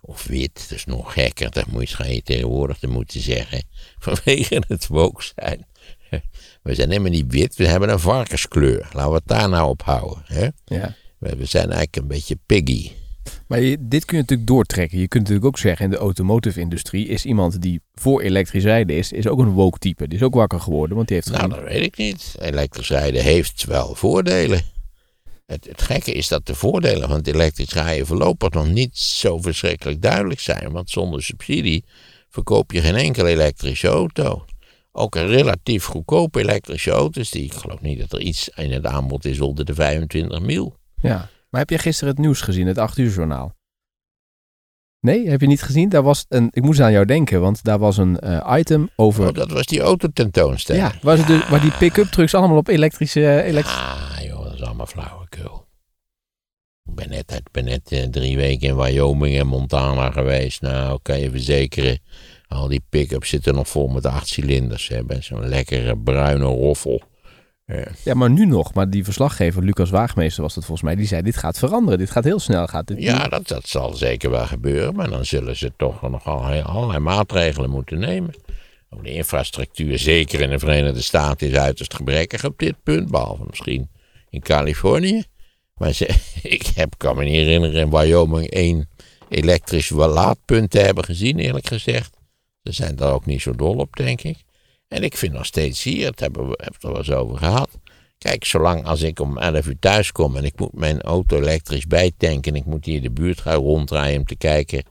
of 0.00 0.24
wit, 0.24 0.54
dat 0.54 0.78
is 0.78 0.84
nog 0.84 1.12
gekker. 1.12 1.50
Dat 1.50 1.66
moet 1.66 1.90
je 1.90 2.22
tegenwoordig 2.22 2.78
te 2.78 2.86
moeten 2.86 3.20
zeggen. 3.20 3.62
Vanwege 3.98 4.62
het 4.68 4.86
woke 4.86 5.22
zijn. 5.36 5.66
We 6.68 6.74
zijn 6.74 6.88
helemaal 6.90 7.10
niet 7.10 7.32
wit, 7.32 7.56
we 7.56 7.66
hebben 7.66 7.88
een 7.88 7.98
varkenskleur. 7.98 8.88
Laten 8.92 9.10
we 9.10 9.16
het 9.16 9.26
daar 9.26 9.48
nou 9.48 9.68
op 9.68 9.82
houden. 9.82 10.22
Hè? 10.24 10.48
Ja. 10.64 10.94
We 11.18 11.36
we 11.36 11.44
zijn 11.44 11.64
eigenlijk 11.64 11.96
een 11.96 12.06
beetje 12.06 12.38
piggy. 12.46 12.90
Maar 13.46 13.60
je- 13.60 13.76
dit 13.80 14.04
kun 14.04 14.16
je 14.16 14.22
natuurlijk 14.22 14.48
doortrekken. 14.48 14.98
Je 14.98 15.08
kunt 15.08 15.22
natuurlijk 15.22 15.46
ook 15.48 15.58
zeggen, 15.58 15.84
in 15.84 15.90
de 15.90 15.96
automotive-industrie 15.96 17.08
is 17.08 17.24
iemand 17.24 17.62
die 17.62 17.80
voor 17.94 18.20
elektrisch 18.22 18.64
rijden 18.64 18.96
is, 18.96 19.12
is 19.12 19.26
ook 19.26 19.38
een 19.38 19.48
woke 19.50 19.78
type. 19.78 20.08
Die 20.08 20.18
is 20.18 20.24
ook 20.24 20.34
wakker 20.34 20.60
geworden, 20.60 20.96
want 20.96 21.08
die 21.08 21.16
heeft 21.16 21.30
Nou, 21.30 21.40
geen- 21.40 21.50
dat 21.50 21.62
weet 21.72 21.82
ik 21.84 21.96
niet. 21.96 22.34
Elektrisch 22.40 22.88
rijden 22.88 23.22
heeft 23.22 23.64
wel 23.64 23.94
voordelen. 23.94 24.60
Het, 25.46 25.66
het 25.68 25.82
gekke 25.82 26.12
is 26.12 26.28
dat 26.28 26.46
de 26.46 26.54
voordelen 26.54 27.08
van 27.08 27.16
het 27.18 27.26
elektrisch 27.26 27.72
rijden 27.72 28.06
voorlopig 28.06 28.50
nog 28.50 28.68
niet 28.68 28.98
zo 28.98 29.38
verschrikkelijk 29.38 30.02
duidelijk 30.02 30.40
zijn. 30.40 30.72
Want 30.72 30.90
zonder 30.90 31.22
subsidie 31.22 31.84
verkoop 32.28 32.72
je 32.72 32.80
geen 32.80 32.94
enkele 32.96 33.28
elektrische 33.28 33.88
auto. 33.88 34.44
Ook 34.98 35.14
een 35.14 35.26
relatief 35.26 35.84
goedkope 35.84 36.40
elektrische 36.40 36.90
auto's, 36.90 37.30
die 37.30 37.44
ik 37.44 37.52
geloof 37.52 37.80
niet 37.80 37.98
dat 37.98 38.12
er 38.12 38.20
iets 38.20 38.48
in 38.48 38.72
het 38.72 38.86
aanbod 38.86 39.24
is 39.24 39.40
onder 39.40 39.64
de 39.64 39.74
25 39.74 40.40
mil. 40.40 40.76
Ja. 41.00 41.28
Maar 41.50 41.60
heb 41.60 41.70
je 41.70 41.78
gisteren 41.78 42.14
het 42.14 42.22
nieuws 42.22 42.40
gezien, 42.40 42.66
het 42.66 42.78
8 42.78 42.98
uur 42.98 43.10
journaal? 43.12 43.56
Nee, 45.00 45.28
heb 45.28 45.40
je 45.40 45.46
niet 45.46 45.62
gezien? 45.62 45.88
Daar 45.88 46.02
was 46.02 46.24
een, 46.28 46.48
ik 46.52 46.62
moest 46.62 46.80
aan 46.80 46.92
jou 46.92 47.04
denken, 47.04 47.40
want 47.40 47.64
daar 47.64 47.78
was 47.78 47.96
een 47.96 48.18
eh, 48.20 48.56
item 48.58 48.90
over... 48.96 49.28
Oh, 49.28 49.34
dat 49.34 49.50
was 49.50 49.66
die 49.66 49.80
autotentoonstelling. 49.80 50.84
ja, 50.86 50.94
waar, 51.02 51.26
dus, 51.26 51.48
waar 51.48 51.60
die 51.60 51.70
pick-up 51.78 52.06
trucks 52.06 52.34
allemaal 52.34 52.56
op 52.56 52.68
elektrische... 52.68 53.42
elekt- 53.42 53.66
Ah, 53.68 54.16
joh, 54.22 54.42
dat 54.44 54.52
is 54.52 54.62
allemaal 54.62 54.86
flauwekul. 54.86 55.66
Ik 56.88 56.94
ben 56.94 57.08
net, 57.08 57.32
ik 57.32 57.50
ben 57.50 57.64
net 57.64 57.92
eh, 57.92 58.02
drie 58.02 58.36
weken 58.36 58.68
in 58.68 58.76
Wyoming 58.76 59.38
en 59.38 59.46
Montana 59.46 60.10
geweest. 60.10 60.60
Nou, 60.60 60.98
kan 61.02 61.20
je 61.20 61.30
verzekeren, 61.30 61.98
al 62.48 62.68
die 62.68 62.82
pick-ups 62.88 63.28
zitten 63.28 63.54
nog 63.54 63.68
vol 63.68 63.88
met 63.88 64.06
acht 64.06 64.28
cilinders. 64.28 64.88
Hè, 64.88 65.02
met 65.02 65.24
zo'n 65.24 65.48
lekkere 65.48 65.98
bruine 65.98 66.44
roffel. 66.44 67.02
Ja, 68.04 68.14
maar 68.14 68.30
nu 68.30 68.46
nog. 68.46 68.74
Maar 68.74 68.90
die 68.90 69.04
verslaggever, 69.04 69.62
Lucas 69.62 69.90
Waagmeester 69.90 70.42
was 70.42 70.54
dat 70.54 70.64
volgens 70.64 70.86
mij, 70.86 70.96
die 70.96 71.06
zei 71.06 71.22
dit 71.22 71.36
gaat 71.36 71.58
veranderen. 71.58 71.98
Dit 71.98 72.10
gaat 72.10 72.24
heel 72.24 72.38
snel. 72.38 72.66
Gaat 72.66 72.86
dit 72.86 73.02
ja, 73.02 73.28
dat, 73.28 73.48
dat 73.48 73.68
zal 73.68 73.94
zeker 73.94 74.30
wel 74.30 74.46
gebeuren, 74.46 74.94
maar 74.94 75.10
dan 75.10 75.24
zullen 75.24 75.56
ze 75.56 75.72
toch 75.76 76.10
nog 76.10 76.24
allerlei, 76.24 76.62
allerlei 76.62 76.98
maatregelen 76.98 77.70
moeten 77.70 77.98
nemen. 77.98 78.34
Ook 78.90 79.04
de 79.04 79.12
infrastructuur, 79.12 79.98
zeker 79.98 80.40
in 80.40 80.50
de 80.50 80.58
Verenigde 80.58 81.02
Staten, 81.02 81.48
is 81.48 81.54
uiterst 81.54 81.94
gebrekkig 81.94 82.44
op 82.44 82.58
dit 82.58 82.74
punt, 82.82 83.10
behalve 83.10 83.44
misschien 83.46 83.88
in 84.30 84.40
Californië. 84.40 85.24
Maar 85.74 85.92
ze, 85.92 86.08
ik 86.42 86.66
heb, 86.74 86.94
kan 86.96 87.16
me 87.16 87.24
niet 87.24 87.34
herinneren 87.34 87.80
in 87.80 87.90
Wyoming 87.90 88.50
één 88.50 88.88
elektrisch 89.28 89.88
laadpunt 89.90 90.70
te 90.70 90.78
hebben 90.78 91.04
gezien, 91.04 91.38
eerlijk 91.38 91.66
gezegd. 91.66 92.17
Ze 92.68 92.74
zijn 92.74 92.96
daar 92.96 93.12
ook 93.12 93.26
niet 93.26 93.40
zo 93.40 93.52
dol 93.52 93.76
op, 93.76 93.96
denk 93.96 94.22
ik. 94.22 94.36
En 94.88 95.02
ik 95.02 95.16
vind 95.16 95.32
nog 95.32 95.46
steeds 95.46 95.82
hier, 95.82 96.06
het 96.06 96.20
hebben 96.20 96.42
we 96.42 96.48
hebben 96.48 96.74
het 96.74 96.82
er 96.82 96.88
wel 96.88 96.98
eens 96.98 97.10
over 97.10 97.36
gehad. 97.36 97.70
Kijk, 98.18 98.44
zolang 98.44 98.84
als 98.84 99.02
ik 99.02 99.20
om 99.20 99.38
11 99.38 99.66
uur 99.66 99.78
thuis 99.78 100.12
kom 100.12 100.36
en 100.36 100.44
ik 100.44 100.58
moet 100.58 100.72
mijn 100.72 101.02
auto 101.02 101.36
elektrisch 101.36 101.86
bijtanken 101.86 102.52
en 102.52 102.58
ik 102.58 102.64
moet 102.64 102.84
hier 102.84 103.02
de 103.02 103.10
buurt 103.10 103.40
gaan 103.40 103.54
ronddraaien 103.54 104.18
om 104.18 104.24
te 104.24 104.36
kijken 104.36 104.82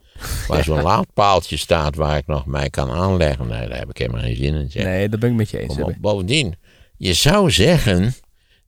waar 0.48 0.64
zo'n 0.64 0.82
laadpaaltje 0.92 1.56
staat 1.56 1.96
waar 1.96 2.16
ik 2.16 2.26
nog 2.26 2.46
mij 2.46 2.70
kan 2.70 2.90
aanleggen. 2.90 3.46
Nee, 3.46 3.68
daar 3.68 3.78
heb 3.78 3.90
ik 3.90 3.98
helemaal 3.98 4.20
geen 4.20 4.36
zin 4.36 4.54
in. 4.54 4.70
Zeg. 4.70 4.84
Nee, 4.84 5.08
dat 5.08 5.20
ben 5.20 5.30
ik 5.30 5.36
met 5.36 5.50
je 5.50 5.58
eens. 5.58 5.78
Op. 5.78 5.94
Bovendien, 6.00 6.54
je 6.96 7.12
zou 7.12 7.50
zeggen 7.50 8.14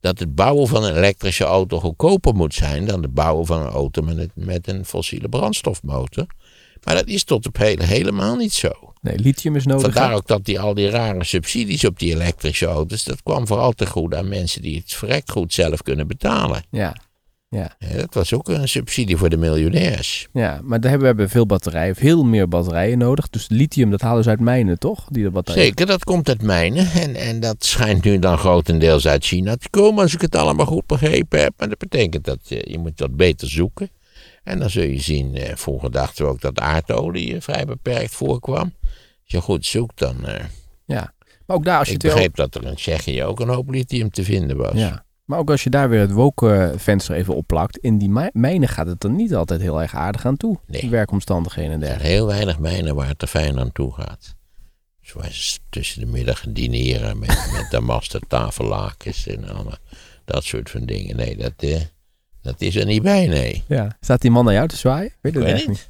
dat 0.00 0.18
het 0.18 0.34
bouwen 0.34 0.68
van 0.68 0.84
een 0.84 0.96
elektrische 0.96 1.44
auto 1.44 1.80
goedkoper 1.80 2.34
moet 2.34 2.54
zijn 2.54 2.86
dan 2.86 3.02
het 3.02 3.14
bouwen 3.14 3.46
van 3.46 3.60
een 3.60 3.72
auto 3.72 4.02
met 4.02 4.18
een, 4.18 4.30
met 4.34 4.68
een 4.68 4.84
fossiele 4.84 5.28
brandstofmotor. 5.28 6.26
Maar 6.84 6.94
dat 6.94 7.06
is 7.06 7.24
tot 7.24 7.46
op 7.46 7.56
heden 7.56 7.86
helemaal 7.86 8.36
niet 8.36 8.52
zo. 8.52 8.89
Nee, 9.00 9.18
lithium 9.18 9.56
is 9.56 9.66
nodig. 9.66 9.82
Vandaar 9.92 10.14
ook 10.14 10.26
dat 10.26 10.44
die, 10.44 10.60
al 10.60 10.74
die 10.74 10.90
rare 10.90 11.24
subsidies 11.24 11.84
op 11.84 11.98
die 11.98 12.14
elektrische 12.14 12.66
auto's, 12.66 13.04
dat 13.04 13.22
kwam 13.22 13.46
vooral 13.46 13.72
te 13.72 13.86
goed 13.86 14.14
aan 14.14 14.28
mensen 14.28 14.62
die 14.62 14.78
het 14.78 14.92
verrekt 14.92 15.30
goed 15.30 15.52
zelf 15.52 15.82
kunnen 15.82 16.06
betalen. 16.06 16.62
Ja. 16.70 16.96
Ja, 17.48 17.76
Dat 17.96 18.14
was 18.14 18.34
ook 18.34 18.48
een 18.48 18.68
subsidie 18.68 19.16
voor 19.16 19.28
de 19.28 19.36
miljonairs. 19.36 20.28
ja, 20.32 20.60
maar 20.62 20.80
daar 20.80 20.90
hebben 20.90 21.16
we 21.16 21.28
veel 21.28 21.46
batterijen, 21.46 21.96
veel 21.96 22.24
meer 22.24 22.48
batterijen 22.48 22.98
nodig. 22.98 23.28
Dus 23.28 23.48
lithium, 23.48 23.90
dat 23.90 24.00
halen 24.00 24.22
ze 24.22 24.30
uit 24.30 24.40
mijnen, 24.40 24.78
toch? 24.78 25.06
Die 25.08 25.22
de 25.22 25.30
batterijen. 25.30 25.66
Zeker, 25.66 25.86
dat 25.86 26.04
komt 26.04 26.28
uit 26.28 26.42
mijnen. 26.42 26.90
En, 26.90 27.14
en 27.14 27.40
dat 27.40 27.64
schijnt 27.64 28.04
nu 28.04 28.18
dan 28.18 28.38
grotendeels 28.38 29.06
uit 29.06 29.24
China 29.24 29.56
te 29.56 29.70
komen, 29.70 30.02
als 30.02 30.14
ik 30.14 30.20
het 30.20 30.34
allemaal 30.36 30.66
goed 30.66 30.86
begrepen 30.86 31.40
heb. 31.40 31.52
Maar 31.56 31.68
dat 31.68 31.78
betekent 31.78 32.24
dat 32.24 32.38
je, 32.42 32.64
je 32.68 32.78
moet 32.78 32.98
dat 32.98 33.16
beter 33.16 33.48
zoeken. 33.50 33.90
En 34.44 34.58
dan 34.58 34.70
zul 34.70 34.82
je 34.82 35.00
zien, 35.00 35.34
eh, 35.34 35.56
vroeger 35.56 35.90
dachten 35.90 36.24
we 36.24 36.30
ook 36.30 36.40
dat 36.40 36.58
aardolie 36.58 37.34
eh, 37.34 37.40
vrij 37.40 37.64
beperkt 37.64 38.14
voorkwam. 38.14 38.72
Als 39.34 39.44
je 39.44 39.52
goed 39.52 39.66
zoekt, 39.66 39.98
dan... 39.98 40.26
eh, 40.26 40.44
Ja. 40.84 41.12
Maar 41.46 41.56
ook 41.56 41.64
daar, 41.64 41.78
als 41.78 41.88
je 41.88 41.94
ik 41.94 42.00
begreep 42.00 42.36
dat 42.36 42.54
er 42.54 42.64
in 42.64 42.74
Tsjechië 42.74 43.24
ook 43.24 43.40
een 43.40 43.48
hoop 43.48 43.70
lithium 43.70 44.10
te 44.10 44.24
vinden 44.24 44.56
was. 44.56 44.72
Ja. 44.74 45.04
Maar 45.24 45.38
ook 45.38 45.50
als 45.50 45.62
je 45.64 45.70
daar 45.70 45.88
weer 45.88 46.00
het 46.00 46.12
woke-venster 46.12 47.14
even 47.16 47.34
opplakt, 47.34 47.76
in 47.76 47.98
die 47.98 48.08
mi- 48.08 48.30
mijnen 48.32 48.68
gaat 48.68 48.86
het 48.86 49.04
er 49.04 49.10
niet 49.10 49.34
altijd 49.34 49.60
heel 49.60 49.82
erg 49.82 49.94
aardig 49.94 50.26
aan 50.26 50.36
toe. 50.36 50.58
Nee. 50.66 50.80
Die 50.80 50.90
werkomstandigheden 50.90 51.72
en 51.72 51.80
Er 51.80 51.86
zijn 51.86 51.98
dergelijke. 51.98 52.16
heel 52.24 52.26
weinig 52.36 52.58
mijnen 52.58 52.94
waar 52.94 53.08
het 53.08 53.22
er 53.22 53.28
fijn 53.28 53.58
aan 53.58 53.72
toe 53.72 53.92
gaat. 53.92 54.34
Zoals 55.00 55.60
tussen 55.68 56.00
de 56.00 56.06
middag 56.06 56.44
dineren 56.48 57.18
met, 57.18 57.28
met 57.56 57.66
damasten 57.70 58.20
tafellakens 58.28 59.26
en 59.26 59.48
allemaal 59.48 59.78
dat 60.24 60.44
soort 60.44 60.70
van 60.70 60.86
dingen. 60.86 61.16
Nee, 61.16 61.36
dat, 61.36 61.52
eh, 61.56 61.80
dat 62.42 62.60
is 62.60 62.76
er 62.76 62.86
niet 62.86 63.02
bij, 63.02 63.26
nee. 63.26 63.64
Ja. 63.68 63.96
Staat 64.00 64.20
die 64.20 64.30
man 64.30 64.44
naar 64.44 64.54
jou 64.54 64.68
te 64.68 64.76
zwaaien? 64.76 65.12
Weet 65.20 65.36
Ik 65.36 65.42
weet 65.42 65.66
niet. 65.66 65.76
Staat 65.78 65.88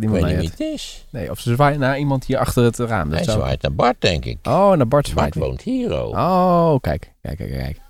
weet 0.00 0.20
naar 0.20 0.30
niet 0.30 0.38
wie 0.40 0.48
het 0.50 0.60
is. 0.60 1.04
Nee, 1.10 1.30
of 1.30 1.40
ze 1.40 1.54
zwaaien 1.54 1.78
naar 1.80 1.98
iemand 1.98 2.24
hier 2.24 2.38
achter 2.38 2.64
het 2.64 2.78
raam. 2.78 3.08
Dat 3.08 3.14
Hij 3.18 3.24
zou... 3.24 3.38
zwaait 3.38 3.62
naar 3.62 3.74
Bart, 3.74 3.96
denk 4.00 4.24
ik. 4.24 4.38
Oh, 4.42 4.72
naar 4.72 4.88
Bart 4.88 5.06
zwaait. 5.08 5.34
Bart 5.34 5.46
woont 5.46 5.62
hier 5.62 5.98
ook. 6.00 6.14
Oh, 6.14 6.74
kijk. 6.80 7.12
Kijk, 7.22 7.36
kijk, 7.36 7.50
kijk. 7.52 7.80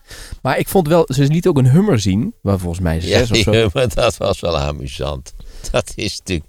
Maar 0.42 0.58
ik 0.58 0.68
vond 0.68 0.88
wel, 0.88 1.04
ze 1.14 1.22
liet 1.26 1.46
ook 1.46 1.58
een 1.58 1.70
hummer 1.70 2.00
zien, 2.00 2.34
waar 2.42 2.58
volgens 2.58 2.80
mij 2.80 2.94
ja, 2.94 3.00
zes 3.00 3.30
of 3.30 3.36
zo. 3.36 3.52
ja, 3.52 3.68
maar 3.72 3.94
dat 3.94 4.16
was 4.16 4.40
wel 4.40 4.58
amusant. 4.58 5.34
Dat 5.70 5.92
is 5.94 6.18
natuurlijk, 6.18 6.48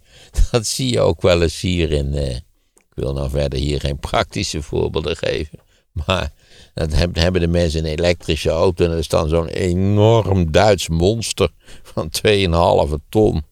dat 0.51 0.65
zie 0.65 0.91
je 0.91 0.99
ook 0.99 1.21
wel 1.21 1.41
eens 1.41 1.61
hier 1.61 1.91
in. 1.91 2.13
eh, 2.13 2.35
ik 2.75 3.03
wil 3.03 3.13
nou 3.13 3.29
verder 3.29 3.59
hier 3.59 3.79
geen 3.79 3.97
praktische 3.99 4.61
voorbeelden 4.61 5.17
geven. 5.17 5.59
Maar 5.91 6.31
dat 6.73 6.93
heb- 6.93 7.15
hebben 7.15 7.41
de 7.41 7.47
mensen 7.47 7.79
een 7.85 7.91
elektrische 7.91 8.49
auto 8.49 8.85
en 8.85 8.91
er 8.91 8.97
is 8.97 9.07
dan 9.07 9.29
zo'n 9.29 9.47
enorm 9.47 10.51
Duits 10.51 10.89
monster 10.89 11.49
van 11.83 12.09
2,5 12.09 12.95
ton. 13.09 13.43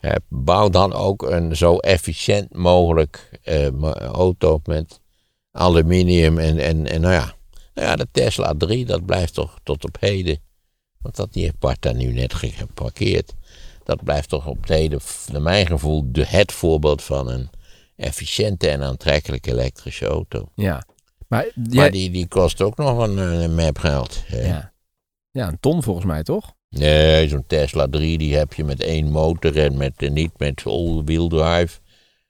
Eh, 0.00 0.14
bouw 0.28 0.68
dan 0.68 0.92
ook 0.92 1.22
een 1.22 1.56
zo 1.56 1.76
efficiënt 1.76 2.54
mogelijk 2.54 3.38
eh, 3.42 3.82
auto 4.12 4.60
met 4.64 5.00
aluminium 5.50 6.38
en, 6.38 6.58
en, 6.58 6.86
en 6.86 7.00
nou 7.00 7.14
ja. 7.14 7.34
Nou 7.74 7.88
ja, 7.88 7.96
de 7.96 8.06
Tesla 8.12 8.54
3, 8.58 8.84
dat 8.84 9.04
blijft 9.06 9.34
toch 9.34 9.58
tot 9.62 9.84
op 9.84 9.96
heden. 10.00 10.38
Want 10.98 11.16
dat 11.16 11.32
die 11.32 11.42
heeft 11.42 11.58
Bart 11.58 11.82
daar 11.82 11.94
nu 11.94 12.12
net 12.12 12.34
ge- 12.34 12.50
geparkeerd. 12.52 13.34
Dat 13.84 14.04
blijft 14.04 14.28
toch 14.28 14.46
op 14.46 14.60
het 14.60 14.68
heden, 14.68 15.00
naar 15.32 15.42
mijn 15.42 15.66
gevoel, 15.66 16.12
de, 16.12 16.26
het 16.26 16.52
voorbeeld 16.52 17.02
van 17.02 17.28
een 17.28 17.50
efficiënte 17.96 18.68
en 18.68 18.82
aantrekkelijke 18.82 19.50
elektrische 19.50 20.06
auto. 20.06 20.48
Ja. 20.54 20.84
Maar, 21.28 21.90
die, 21.90 22.10
die 22.10 22.28
kost 22.28 22.60
ook 22.62 22.76
nog 22.76 22.98
een, 22.98 23.18
eh, 23.18 23.40
een 23.42 23.54
map 23.54 23.78
geld. 23.78 24.22
ja. 24.28 24.72
ja, 25.30 25.48
een 25.48 25.60
ton 25.60 25.82
volgens 25.82 26.06
mij, 26.06 26.22
toch? 26.22 26.52
Nee, 26.70 27.28
zo'n 27.28 27.44
Tesla 27.46 27.86
3 27.88 28.18
die 28.18 28.36
heb 28.36 28.52
je 28.52 28.64
met 28.64 28.80
één 28.82 29.10
motor 29.10 29.58
en 29.58 29.76
met, 29.76 29.92
eh, 30.02 30.10
niet 30.10 30.30
met 30.38 30.62
all-wheel 30.64 31.28
drive. 31.28 31.78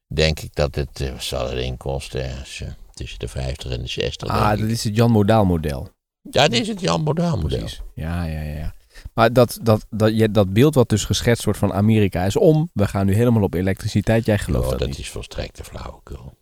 Denk 0.07 0.41
ik 0.41 0.55
dat 0.55 0.75
het, 0.75 1.01
eh, 1.01 1.11
wat 1.11 1.23
zal 1.23 1.49
het 1.49 1.59
in 1.59 1.77
kosten? 1.77 2.25
Ergens, 2.25 2.63
tussen 2.95 3.19
de 3.19 3.29
50 3.29 3.71
en 3.71 3.81
de 3.81 3.89
60. 3.89 4.29
Ah, 4.29 4.51
dat 4.51 4.69
is 4.69 4.85
het 4.85 4.97
Jan 4.97 5.11
Modaal 5.11 5.45
model. 5.45 5.89
Ja, 6.31 6.49
dit 6.49 6.61
is 6.61 6.69
het 6.69 6.81
Jan 6.81 7.03
Modaal 7.03 7.37
model. 7.37 7.59
Precies. 7.59 7.81
Ja, 7.95 8.25
ja, 8.25 8.41
ja. 8.41 8.75
Maar 9.15 9.33
dat, 9.33 9.59
dat, 9.63 9.87
dat, 9.91 10.17
je, 10.17 10.31
dat 10.31 10.53
beeld 10.53 10.75
wat 10.75 10.89
dus 10.89 11.05
geschetst 11.05 11.45
wordt 11.45 11.59
van 11.59 11.73
Amerika 11.73 12.25
is 12.25 12.37
om. 12.37 12.71
We 12.73 12.87
gaan 12.89 13.07
nu 13.07 13.15
helemaal 13.15 13.43
op 13.43 13.55
elektriciteit. 13.55 14.25
Jij 14.25 14.39
gelooft 14.39 14.65
Oh, 14.65 14.71
dat, 14.71 14.79
dat 14.79 14.89
niet. 14.89 14.99
is 14.99 15.09
volstrekt 15.11 15.55
te 15.55 15.65
flauwekul. 15.65 16.35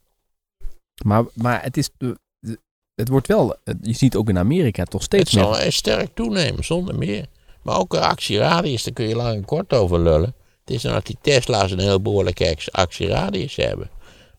Maar, 1.05 1.25
maar 1.35 1.63
het 1.63 1.77
is... 1.77 1.91
eh, 1.99 2.09
Het 2.95 3.09
wordt 3.09 3.27
wel... 3.27 3.57
Je 3.83 3.93
ziet 3.93 4.17
ook 4.17 4.29
in 4.29 4.39
Amerika 4.39 4.85
toch 4.85 4.93
Het 4.93 5.03
steeds 5.13 5.35
meer... 5.35 5.45
zal 5.45 5.59
eh, 5.59 5.71
sterk 5.71 6.15
toenemen, 6.15 6.65
zonder 6.65 6.95
meer. 6.99 7.27
Maar 7.63 7.79
ook 7.79 7.95
een 7.95 8.01
actieradius, 8.01 8.83
daar 8.85 8.93
kun 8.95 9.09
je 9.09 9.17
lang 9.17 9.35
en 9.35 9.45
kort 9.45 9.73
over 9.73 10.01
lullen. 10.01 10.35
Het 10.65 10.77
is 10.77 10.83
nou 10.83 10.95
dat 10.95 11.07
die 11.07 11.17
Tesla's 11.21 11.71
een 11.71 11.79
heel 11.79 12.01
behoorlijke 12.01 12.57
actieradius 12.71 13.57
hebben. 13.57 13.91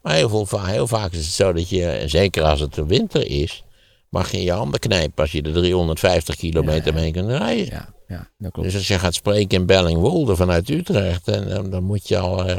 Maar 0.02 0.14
heel, 0.14 0.46
veel, 0.46 0.66
heel 0.66 0.88
vaak 0.88 1.12
is 1.12 1.18
het 1.26 1.34
zo 1.36 1.54
dat 1.54 1.70
je, 1.70 2.04
zeker 2.06 2.44
als 2.44 2.60
het 2.60 2.74
de 2.74 2.86
winter 2.86 3.28
is, 3.28 3.64
mag 4.10 4.32
je 4.32 4.38
in 4.38 4.44
je 4.44 4.52
handen 4.52 4.80
knijpen 4.80 5.24
als 5.24 5.32
je 5.32 5.42
er 5.42 5.54
350 5.54 6.36
kilometer 6.36 6.94
mee 6.94 7.12
kunt 7.12 7.30
rijden. 7.30 7.66
Ja, 7.66 7.94
ja, 8.08 8.30
dat 8.38 8.52
klopt. 8.52 8.68
Dus 8.68 8.78
als 8.78 8.88
je 8.88 9.00
gaat 9.00 9.14
spreken 9.14 9.60
in 9.60 9.66
Bellingwolde 9.66 10.36
vanuit 10.36 10.70
Utrecht, 10.70 11.28
en, 11.28 11.70
dan- 11.70 11.84
moet 11.84 12.08
je 12.08 12.18
al 12.18 12.46
eh, 12.46 12.58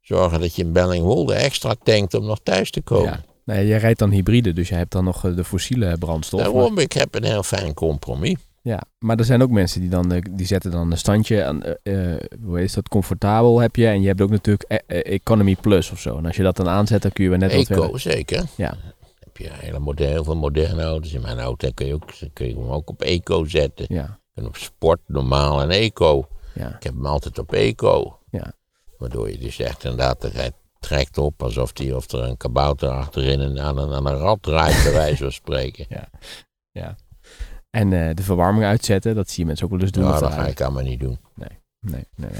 zorgen 0.00 0.40
dat 0.40 0.54
je 0.56 0.62
in 0.62 0.72
Bellingwolde 0.72 1.34
extra 1.34 1.74
tankt 1.82 2.14
om 2.14 2.24
nog 2.24 2.38
thuis 2.42 2.70
te 2.70 2.80
komen. 2.82 3.10
ja. 3.10 3.24
Nee, 3.44 3.66
jij 3.66 3.78
rijdt 3.78 3.98
dan 3.98 4.10
hybride, 4.10 4.52
dus 4.52 4.68
je 4.68 4.74
hebt 4.74 4.92
dan 4.92 5.04
nog 5.04 5.24
eh, 5.24 5.36
de 5.36 5.44
fossiele 5.44 5.98
brandstof. 5.98 6.40
maar- 6.40 6.52
Daarom, 6.52 6.78
ik 6.78 6.92
heb 6.92 7.14
een 7.14 7.24
heel 7.24 7.42
fijn 7.42 7.74
compromis. 7.74 8.36
Ja, 8.62 8.82
maar 8.98 9.18
er 9.18 9.24
zijn 9.24 9.42
ook 9.42 9.50
mensen 9.50 9.80
die 9.80 9.90
dan 9.90 10.12
eh, 10.12 10.22
die 10.30 10.46
zetten 10.46 10.70
dan 10.70 10.90
een 10.90 10.98
standje 10.98 11.44
aan, 11.44 11.62
eh, 11.62 12.14
eh, 12.14 12.20
hoe 12.44 12.62
is 12.62 12.72
dat, 12.72 12.88
comfortabel 12.88 13.58
heb 13.58 13.76
je. 13.76 13.86
En 13.86 14.00
je 14.00 14.06
hebt 14.06 14.20
ook 14.20 14.30
natuurlijk 14.30 14.82
Economy 14.86 15.56
Plus 15.60 15.90
of 15.90 16.00
zo. 16.00 16.16
En 16.16 16.26
als 16.26 16.36
je 16.36 16.42
dat 16.42 16.56
dan 16.56 16.68
aanzet, 16.68 17.02
dan 17.02 17.12
kun 17.12 17.24
je 17.24 17.30
weer 17.30 17.38
net 17.38 17.52
Eco, 17.52 17.96
zeker. 17.96 18.44
Ja. 18.56 18.76
heb 19.18 19.36
je 19.36 19.48
hele 19.52 19.78
moderne, 19.78 20.12
heel 20.12 20.24
veel 20.24 20.36
moderne 20.36 20.82
auto's. 20.82 21.12
In 21.12 21.20
mijn 21.20 21.38
auto 21.38 21.70
kun 21.74 21.86
je, 21.86 21.94
ook, 21.94 22.12
kun 22.32 22.48
je 22.48 22.54
hem 22.54 22.68
ook 22.68 22.90
op 22.90 23.02
eco 23.02 23.44
zetten. 23.44 23.86
Ja, 23.88 24.18
En 24.34 24.46
op 24.46 24.56
sport, 24.56 25.00
normaal 25.06 25.62
en 25.62 25.70
eco. 25.70 26.28
ja, 26.54 26.76
Ik 26.76 26.82
heb 26.82 26.92
hem 26.92 27.06
altijd 27.06 27.38
op 27.38 27.52
eco. 27.52 28.18
Ja. 28.30 28.52
Waardoor 28.98 29.30
je 29.30 29.38
dus 29.38 29.58
echt 29.58 29.84
inderdaad, 29.84 30.22
hij 30.22 30.50
trekt 30.80 31.18
op 31.18 31.42
alsof 31.42 31.72
die, 31.72 31.96
of 31.96 32.10
er 32.10 32.22
een 32.22 32.36
kabouter 32.36 32.88
achterin 32.88 33.40
een, 33.40 33.60
aan, 33.60 33.78
een, 33.78 33.92
aan 33.92 34.06
een 34.06 34.18
rad 34.18 34.42
draait, 34.42 34.82
bij 34.82 34.92
wijze 34.92 35.22
van 35.22 35.32
spreken. 35.32 35.86
En 37.76 37.92
eh, 37.92 38.14
de 38.14 38.22
verwarming 38.22 38.64
uitzetten, 38.64 39.14
dat 39.14 39.28
zie 39.30 39.38
je 39.40 39.46
mensen 39.46 39.64
ook 39.66 39.72
wel 39.72 39.80
eens 39.80 39.90
doen. 39.90 40.04
Ja, 40.04 40.12
of 40.12 40.18
dat 40.18 40.30
de- 40.30 40.36
ga 40.36 40.46
ik 40.46 40.60
allemaal 40.60 40.82
niet 40.82 41.00
doen. 41.00 41.18
Nee, 41.34 41.58
nee, 41.80 42.04
nee. 42.16 42.30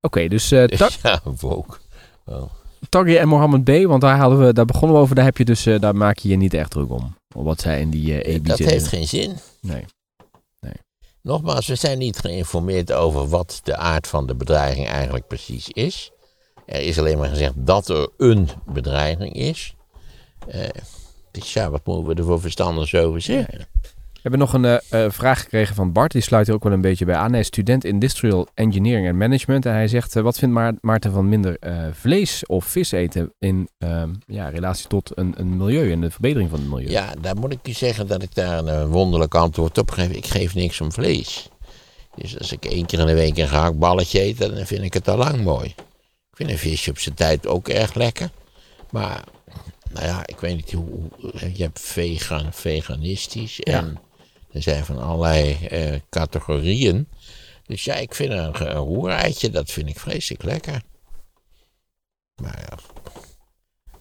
Oké, 0.00 0.28
dus 0.28 0.50
eh 0.50 0.64
Ta- 0.78 0.88
ja, 1.02 1.20
ook. 1.42 1.80
Wel. 2.24 2.50
Taghi 2.88 3.16
en 3.16 3.28
Mohammed 3.28 3.64
B, 3.64 3.86
want 3.88 4.00
daar, 4.00 4.16
hadden 4.18 4.46
we, 4.46 4.52
daar 4.52 4.64
begonnen 4.64 4.96
we 4.96 5.02
over. 5.02 5.14
Daar, 5.14 5.24
heb 5.24 5.36
je 5.38 5.44
dus, 5.44 5.66
eh, 5.66 5.80
daar 5.80 5.96
maak 5.96 6.18
je 6.18 6.28
je 6.28 6.36
niet 6.36 6.54
echt 6.54 6.70
druk 6.70 6.90
om. 6.90 7.16
Wat 7.34 7.60
zij 7.60 7.80
in 7.80 7.90
die 7.90 8.22
eh 8.22 8.34
EB 8.34 8.46
Dat 8.46 8.58
heeft 8.58 8.86
geen 8.88 9.06
zin. 9.08 9.36
Nee. 9.60 9.84
Nogmaals, 11.22 11.66
we 11.66 11.74
zijn 11.74 11.98
niet 11.98 12.18
geïnformeerd 12.18 12.92
over 12.92 13.28
wat 13.28 13.60
de 13.62 13.76
aard 13.76 14.06
van 14.06 14.26
de 14.26 14.34
bedreiging 14.34 14.88
eigenlijk 14.88 15.26
precies 15.26 15.68
is. 15.68 16.10
Er 16.66 16.80
is 16.80 16.98
alleen 16.98 17.18
maar 17.18 17.28
gezegd 17.28 17.52
dat 17.56 17.88
er 17.88 18.08
een 18.16 18.48
bedreiging 18.66 19.34
is. 19.34 19.74
Eh, 20.48 20.68
dus 21.30 21.52
ja, 21.52 21.70
wat 21.70 21.86
moeten 21.86 22.06
we 22.06 22.14
er 22.14 22.24
voor 22.26 22.40
verstandigs 22.40 22.94
over 22.94 23.20
zeggen? 23.20 23.58
We 23.58 23.93
hebben 24.30 24.40
nog 24.40 24.52
een 24.52 24.64
eh, 24.64 25.04
eh, 25.04 25.10
vraag 25.10 25.40
gekregen 25.42 25.74
van 25.74 25.92
Bart. 25.92 26.12
Die 26.12 26.22
sluit 26.22 26.48
er 26.48 26.54
ook 26.54 26.62
wel 26.62 26.72
een 26.72 26.80
beetje 26.80 27.04
bij 27.04 27.14
aan. 27.14 27.30
Hij 27.30 27.40
is 27.40 27.46
student 27.46 27.84
Industrial 27.84 28.46
Engineering 28.54 29.08
and 29.08 29.18
Management. 29.18 29.66
En 29.66 29.72
hij 29.72 29.88
zegt, 29.88 30.16
eh, 30.16 30.22
wat 30.22 30.38
vindt 30.38 30.54
Maar- 30.54 30.74
Maarten 30.80 31.12
van 31.12 31.28
minder 31.28 31.56
vlees 31.92 32.46
of 32.46 32.64
vis 32.64 32.92
eten 32.92 33.32
in 33.38 33.68
ehm, 33.78 34.10
ja, 34.26 34.48
relatie 34.48 34.86
tot 34.88 35.10
een, 35.14 35.34
een 35.36 35.56
milieu 35.56 35.92
en 35.92 36.00
de 36.00 36.10
verbetering 36.10 36.50
van 36.50 36.58
het 36.58 36.68
milieu? 36.68 36.90
Ja, 36.90 37.12
daar 37.20 37.36
moet 37.36 37.52
ik 37.52 37.68
u 37.68 37.72
zeggen 37.72 38.06
dat 38.06 38.22
ik 38.22 38.34
daar 38.34 38.58
een 38.66 38.86
wonderlijk 38.86 39.34
antwoord 39.34 39.78
op 39.78 39.90
geef. 39.90 40.10
Ik 40.10 40.26
geef 40.26 40.54
niks 40.54 40.80
om 40.80 40.92
vlees. 40.92 41.48
Dus 42.16 42.38
als 42.38 42.52
ik 42.52 42.64
één 42.64 42.86
keer 42.86 42.98
in 42.98 43.06
de 43.06 43.14
week 43.14 43.36
een 43.38 43.48
gehaktballetje 43.48 44.22
eet, 44.22 44.38
dan 44.38 44.66
vind 44.66 44.82
ik 44.82 44.94
het 44.94 45.08
al 45.08 45.16
lang 45.16 45.44
mooi. 45.44 45.66
Ik 46.30 46.36
vind 46.40 46.50
een 46.50 46.58
visje 46.58 46.90
op 46.90 46.98
zijn 46.98 47.14
tijd 47.14 47.46
ook 47.46 47.68
erg 47.68 47.94
lekker. 47.94 48.30
Maar, 48.90 49.24
nou 49.92 50.06
ja, 50.06 50.22
ik 50.26 50.36
weet 50.40 50.56
niet 50.56 50.72
hoe... 50.72 50.84
hoe- 51.20 51.32
Je 51.54 51.62
hebt 51.62 51.80
vegan, 51.80 52.52
veganistisch 52.52 53.60
en 53.60 53.98
er 54.54 54.62
zijn 54.62 54.84
van 54.84 54.98
allerlei 54.98 55.54
eh, 55.66 56.00
categorieën. 56.10 57.08
Dus 57.66 57.84
ja, 57.84 57.94
ik 57.94 58.14
vind 58.14 58.30
een, 58.32 58.66
een 58.68 58.72
roereitje, 58.76 59.50
dat 59.50 59.70
vind 59.70 59.88
ik 59.88 59.98
vreselijk 59.98 60.42
lekker. 60.42 60.82
Maar 62.42 62.58
ja, 62.70 62.78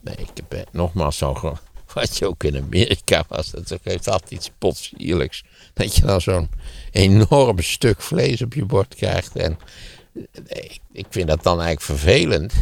nee, 0.01 0.15
ik 0.15 0.29
heb 0.33 0.53
eh, 0.53 0.61
nogmaals 0.71 1.17
zo... 1.17 1.33
ge- 1.33 1.53
Wat 1.93 2.17
je 2.17 2.27
ook 2.27 2.43
in 2.43 2.57
Amerika 2.57 3.23
was, 3.27 3.49
dat 3.51 3.73
geeft 3.83 4.07
altijd 4.07 4.31
iets 4.31 4.51
potsierlijks. 4.57 5.43
Dat 5.73 5.95
je 5.95 6.01
dan 6.01 6.21
zo'n 6.21 6.49
enorm 6.91 7.59
stuk 7.61 8.01
vlees 8.01 8.41
op 8.41 8.53
je 8.53 8.65
bord 8.65 8.95
krijgt. 8.95 9.35
En 9.35 9.57
eh, 10.47 10.69
ik 10.91 11.05
vind 11.09 11.27
dat 11.27 11.43
dan 11.43 11.61
eigenlijk 11.61 11.99
vervelend. 11.99 12.53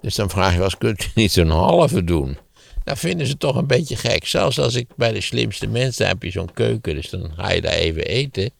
Dus 0.00 0.14
dan 0.14 0.30
vraag 0.30 0.50
je 0.50 0.56
wel 0.56 0.64
eens, 0.64 0.78
kunt 0.78 1.04
u 1.04 1.08
niet 1.14 1.32
zo'n 1.32 1.50
halve 1.50 2.04
doen? 2.04 2.38
Dat 2.84 2.98
vinden 2.98 3.26
ze 3.26 3.36
toch 3.36 3.56
een 3.56 3.66
beetje 3.66 3.96
gek. 3.96 4.26
Zelfs 4.26 4.58
als 4.58 4.74
ik 4.74 4.86
bij 4.96 5.12
de 5.12 5.20
slimste 5.20 5.66
mensen 5.66 6.06
heb 6.06 6.22
je 6.22 6.30
zo'n 6.30 6.52
keuken, 6.52 6.94
dus 6.94 7.10
dan 7.10 7.30
ga 7.36 7.50
je 7.50 7.60
daar 7.60 7.72
even 7.72 8.04
eten. 8.04 8.50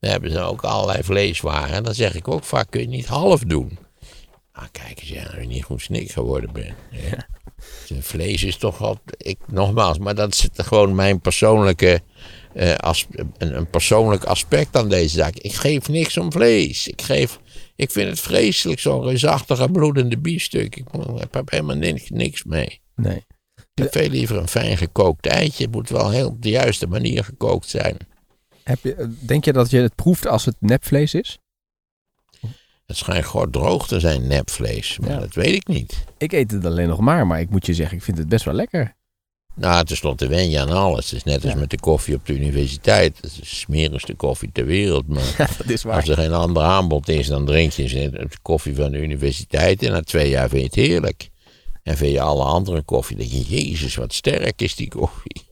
Dan 0.00 0.10
hebben 0.10 0.30
ze 0.30 0.40
ook 0.40 0.62
allerlei 0.62 1.02
vleeswaren. 1.02 1.74
En 1.74 1.82
dan 1.82 1.94
zeg 1.94 2.14
ik 2.14 2.28
ook 2.28 2.44
vaak, 2.44 2.70
kun 2.70 2.80
je 2.80 2.86
niet 2.88 3.06
half 3.06 3.40
doen? 3.40 3.78
Ah, 4.52 4.64
kijk 4.72 5.00
eens, 5.00 5.08
ja, 5.08 5.22
dat 5.24 5.34
je 5.40 5.46
niet 5.46 5.64
goed 5.64 5.82
snik 5.82 6.10
geworden 6.10 6.52
bent. 6.52 6.74
Ja. 6.90 7.26
Dus 7.88 8.06
Vlees 8.06 8.44
is 8.44 8.56
toch 8.56 8.78
wel, 8.78 8.98
ik, 9.16 9.38
nogmaals, 9.46 9.98
maar 9.98 10.14
dat 10.14 10.34
is 10.34 10.48
gewoon 10.54 10.94
mijn 10.94 11.20
persoonlijke, 11.20 12.00
eh, 12.54 12.74
as- 12.74 13.06
een, 13.38 13.56
een 13.56 13.70
persoonlijk 13.70 14.24
aspect 14.24 14.76
aan 14.76 14.88
deze 14.88 15.16
zaak. 15.16 15.34
Ik 15.36 15.54
geef 15.54 15.88
niks 15.88 16.16
om 16.16 16.32
vlees. 16.32 16.88
Ik, 16.88 17.02
geef, 17.02 17.38
ik 17.76 17.90
vind 17.90 18.08
het 18.08 18.20
vreselijk, 18.20 18.80
zo'n 18.80 19.02
reusachtige 19.02 19.68
bloedende 19.68 20.18
biefstuk. 20.18 20.76
Ik, 20.76 20.84
heb 21.30 21.50
helemaal 21.50 21.76
niks, 21.76 22.10
niks 22.10 22.44
mee. 22.44 22.80
Nee. 22.96 23.24
Ik 23.86 23.92
heb 23.92 24.02
veel 24.02 24.10
liever 24.10 24.36
een 24.36 24.48
fijn 24.48 24.76
gekookt 24.76 25.26
eitje. 25.26 25.64
Het 25.64 25.72
moet 25.72 25.88
wel 25.88 26.10
heel 26.10 26.26
op 26.28 26.42
de 26.42 26.48
juiste 26.50 26.86
manier 26.86 27.24
gekookt 27.24 27.68
zijn. 27.68 27.96
Heb 28.62 28.78
je, 28.82 29.14
denk 29.20 29.44
je 29.44 29.52
dat 29.52 29.70
je 29.70 29.80
het 29.80 29.94
proeft 29.94 30.26
als 30.26 30.44
het 30.44 30.56
nepvlees 30.58 31.14
is? 31.14 31.38
Het 32.86 32.96
schijnt 32.96 33.26
gewoon 33.26 33.50
droog 33.50 33.86
te 33.88 34.00
zijn, 34.00 34.26
nepvlees. 34.26 34.98
Maar 34.98 35.10
Ja. 35.10 35.18
dat 35.18 35.34
weet 35.34 35.54
ik 35.54 35.66
niet. 35.66 36.04
Ik 36.18 36.32
eet 36.32 36.50
het 36.50 36.64
alleen 36.64 36.88
nog 36.88 37.00
maar, 37.00 37.26
maar 37.26 37.40
ik 37.40 37.50
moet 37.50 37.66
je 37.66 37.74
zeggen, 37.74 37.96
ik 37.96 38.02
vind 38.02 38.18
het 38.18 38.28
best 38.28 38.44
wel 38.44 38.54
lekker. 38.54 38.96
Nou, 39.54 39.84
tenslotte 39.84 40.26
wen 40.28 40.50
je 40.50 40.60
aan 40.60 40.70
alles. 40.70 41.04
Het 41.04 41.14
is 41.14 41.24
net 41.24 41.44
als 41.44 41.52
Ja. 41.52 41.58
met 41.58 41.70
de 41.70 41.80
koffie 41.80 42.14
op 42.14 42.26
de 42.26 42.34
universiteit. 42.34 43.16
Het 43.16 43.24
is 43.24 43.34
de 43.34 43.44
smerigste 43.46 44.14
koffie 44.14 44.50
ter 44.52 44.64
wereld. 44.66 45.08
Maar 45.08 45.34
Ja, 45.38 45.48
dat 45.58 45.68
is 45.68 45.86
als 45.86 46.08
er 46.08 46.16
geen 46.16 46.32
ander 46.32 46.62
aanbod 46.62 47.08
is, 47.08 47.26
dan 47.26 47.46
drink 47.46 47.72
je 47.72 48.10
de 48.10 48.28
koffie 48.42 48.74
van 48.74 48.90
de 48.92 48.98
universiteit. 48.98 49.82
En 49.82 49.92
na 49.92 50.00
twee 50.02 50.28
jaar 50.30 50.48
vind 50.48 50.60
je 50.60 50.66
het 50.66 50.88
heerlijk. 50.88 51.28
En 51.88 51.96
vind 51.96 52.12
je 52.12 52.20
alle 52.20 52.44
andere 52.44 52.82
koffie, 52.82 53.16
denk 53.16 53.30
je, 53.30 53.42
jezus, 53.42 53.94
wat 53.94 54.12
sterk 54.14 54.62
is 54.62 54.74
die 54.74 54.88
koffie. 54.88 55.46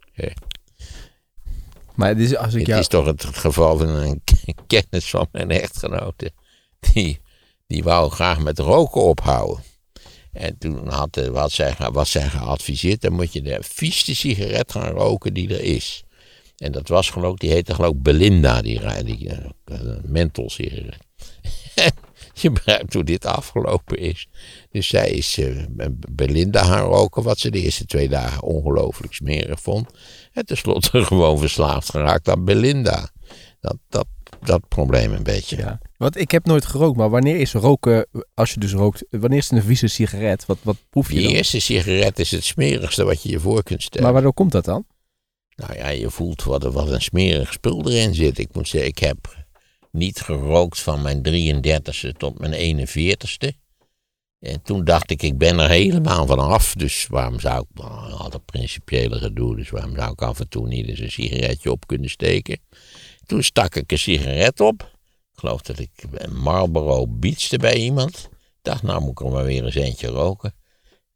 Maar 1.95 2.09
het 2.09 2.19
is, 2.19 2.37
als 2.37 2.53
ik 2.53 2.59
Het 2.59 2.67
jou... 2.67 2.81
is 2.81 2.89
toch 2.89 3.07
het 3.07 3.25
geval 3.25 3.79
van 3.79 3.89
een 3.89 4.23
kennis 4.67 5.11
van 5.11 5.29
mijn 5.33 5.51
echtgenote. 5.51 6.31
Die, 6.93 7.21
die 7.67 7.83
wou 7.83 8.11
graag 8.11 8.39
met 8.41 8.59
roken 8.59 9.03
ophouden. 9.03 9.63
En 10.33 10.59
toen 10.59 10.89
had, 10.89 11.15
de- 11.15 11.31
wat 11.31 11.53
zij, 11.53 11.75
was 11.93 12.11
zij 12.11 12.29
geadviseerd, 12.29 13.01
dan 13.01 13.13
moet 13.13 13.33
je 13.33 13.43
de 13.43 13.59
vieste 13.61 14.15
sigaret 14.15 14.73
gaan 14.73 14.91
roken 14.93 15.35
die 15.35 15.49
er 15.55 15.61
is. 15.63 16.05
En 16.57 16.73
dat 16.73 16.89
was 16.89 17.11
geloof 17.11 17.33
ik, 17.33 17.41
die 17.41 17.51
heette 17.51 17.75
geloof 17.75 17.93
ik 17.95 18.03
Belinda, 18.03 18.63
die, 18.63 18.81
ra- 18.81 19.03
die 19.03 19.29
eh, 19.29 19.45
eh, 19.65 19.81
mentholsigaret. 20.05 20.97
Je 22.43 22.51
begrijpt 22.51 22.93
hoe 22.95 23.05
dit 23.05 23.25
afgelopen 23.25 23.99
is. 23.99 24.29
Dus 24.71 24.89
zij 24.89 25.09
is 25.11 25.39
eh, 25.39 25.67
Belinda 26.11 26.63
gaan 26.65 26.85
roken, 26.89 27.23
wat 27.23 27.39
ze 27.39 27.51
de 27.51 27.63
eerste 27.63 27.87
twee 27.87 28.09
dagen 28.09 28.43
ongelooflijk 28.43 29.15
smerig 29.15 29.61
vond. 29.61 29.91
En 30.33 30.47
tenslotte 30.47 31.05
gewoon 31.05 31.39
verslaafd 31.39 31.91
geraakt 31.91 32.29
aan 32.29 32.45
Belinda. 32.45 33.11
Dat, 33.61 33.77
dat, 33.89 34.07
dat 34.45 34.69
probleem 34.69 35.13
een 35.13 35.23
beetje. 35.23 35.57
Ja. 35.57 35.79
Want 35.97 36.17
ik 36.17 36.31
heb 36.31 36.47
nooit 36.47 36.65
gerookt, 36.67 36.97
maar 36.97 37.11
wanneer 37.11 37.37
is 37.37 37.53
roken, 37.53 38.07
als 38.35 38.53
je 38.53 38.61
dus 38.61 38.73
rookt, 38.73 39.05
wanneer 39.11 39.39
is 39.39 39.51
het 39.51 39.59
een 39.59 39.65
vieze 39.65 39.87
sigaret? 39.87 40.47
Wat, 40.47 40.59
wat 40.63 40.77
proef 40.91 41.09
je 41.09 41.15
Die 41.15 41.23
dan? 41.27 41.33
eerste 41.35 41.61
sigaret 41.61 42.19
is 42.19 42.31
het 42.31 42.45
smerigste 42.45 43.05
wat 43.05 43.23
je 43.23 43.29
je 43.31 43.41
voor 43.41 43.63
kunt 43.63 43.83
stellen. 43.83 44.03
Maar 44.05 44.13
waardoor 44.13 44.33
komt 44.35 44.53
dat 44.53 44.65
dan? 44.65 44.87
Nou 45.57 45.75
ja, 45.75 45.89
je 45.89 46.11
voelt 46.11 46.43
wat, 46.45 46.65
er- 46.65 46.71
wat 46.73 46.91
een 46.91 47.03
smerig 47.03 47.53
spul 47.53 47.91
erin 47.91 48.15
zit. 48.15 48.39
Ik 48.39 48.49
moet 48.53 48.69
zeggen, 48.69 48.91
ik 48.91 48.99
heb 48.99 49.36
niet 49.97 50.21
gerookt 50.21 50.81
van 50.81 51.03
mijn 51.03 51.19
33ste 51.19 52.17
tot 52.17 52.39
mijn 52.39 52.87
41ste. 52.89 53.65
En 54.39 54.63
toen 54.63 54.85
dacht 54.85 55.11
ik, 55.11 55.23
ik 55.23 55.39
ben 55.39 55.59
er 55.59 55.69
helemaal 55.69 56.27
van 56.27 56.39
af. 56.39 56.75
Dus 56.75 57.07
waarom 57.07 57.41
zou 57.41 57.61
ik, 57.61 57.81
nou, 57.81 58.33
een 58.33 58.45
principiële 58.45 59.19
gedoe, 59.19 59.57
dus 59.57 59.71
waarom 59.71 59.97
zou 59.97 60.13
ik 60.13 60.23
af 60.23 60.41
en 60.41 60.49
toe 60.49 60.67
niet 60.67 60.89
eens 60.89 60.99
een 60.99 61.11
sigaretje 61.11 61.71
op 61.71 61.87
kunnen 61.87 62.11
steken? 62.11 62.59
Toen 63.27 63.43
stak 63.43 63.75
ik 63.75 63.93
een 63.93 63.99
sigaret 63.99 64.61
op. 64.61 64.83
Ik 65.33 65.39
geloof 65.39 65.63
dat 65.63 65.79
ik 65.79 65.91
een 66.13 66.37
Marlboro 66.37 67.07
bietste 67.07 67.59
bij 67.59 67.77
iemand. 67.77 68.29
Ik 68.33 68.63
dacht, 68.63 68.83
nou 68.83 69.01
moet 69.01 69.21
ik 69.21 69.27
er 69.27 69.33
maar 69.33 69.45
weer 69.45 69.65
eens 69.65 69.75
eentje 69.75 70.07
roken. 70.07 70.55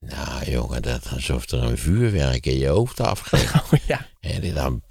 Nou, 0.07 0.51
jongen, 0.51 0.83
dat 0.83 1.09
alsof 1.13 1.51
er 1.51 1.63
een 1.63 1.79
vuurwerk 1.79 2.47
in 2.47 2.59
je 2.59 2.69
hoofd 2.69 3.01
afgaat. 3.01 3.65
Oh 3.73 3.79
ja. 3.87 4.07
En 4.21 4.55
dan, 4.55 4.83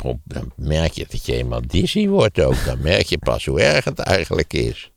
merk 0.55 0.91
je 0.91 1.05
dat 1.09 1.25
je 1.25 1.35
eenmaal 1.35 1.67
dizzy 1.67 2.07
wordt 2.07 2.39
ook. 2.39 2.65
Dan 2.65 2.81
merk 2.81 3.05
je 3.05 3.17
pas 3.17 3.45
hoe 3.45 3.61
erg 3.61 3.85
het 3.85 3.99
eigenlijk 3.99 4.53
is. 4.53 4.91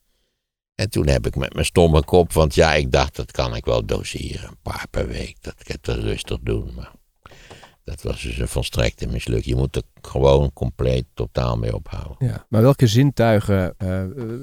En 0.74 0.90
toen 0.90 1.06
heb 1.06 1.26
ik 1.26 1.36
met 1.36 1.52
mijn 1.52 1.66
stomme 1.66 2.04
kop, 2.04 2.32
want 2.32 2.54
ja, 2.54 2.74
ik 2.74 2.92
dacht 2.92 3.16
dat 3.16 3.30
kan 3.30 3.56
ik 3.56 3.64
wel 3.64 3.86
doseren. 3.86 4.48
Een 4.48 4.58
paar 4.62 4.86
per 4.90 5.08
week, 5.08 5.36
dat 5.40 5.54
ik 5.58 5.68
het 5.68 5.86
rustig 5.86 6.38
doen. 6.40 6.72
Maar 6.74 6.92
dat 7.84 8.02
was 8.02 8.22
dus 8.22 8.38
een 8.38 8.48
volstrekte 8.48 9.06
misluk. 9.06 9.44
Je 9.44 9.56
moet 9.56 9.76
er 9.76 9.82
gewoon 10.00 10.52
compleet 10.52 11.04
totaal 11.14 11.56
mee 11.56 11.74
ophouden. 11.74 12.16
ja. 12.18 12.46
Maar 12.48 12.62
welke 12.62 12.86
zintuigen 12.86 13.74
eh, 13.78 14.02
eh, 14.02 14.40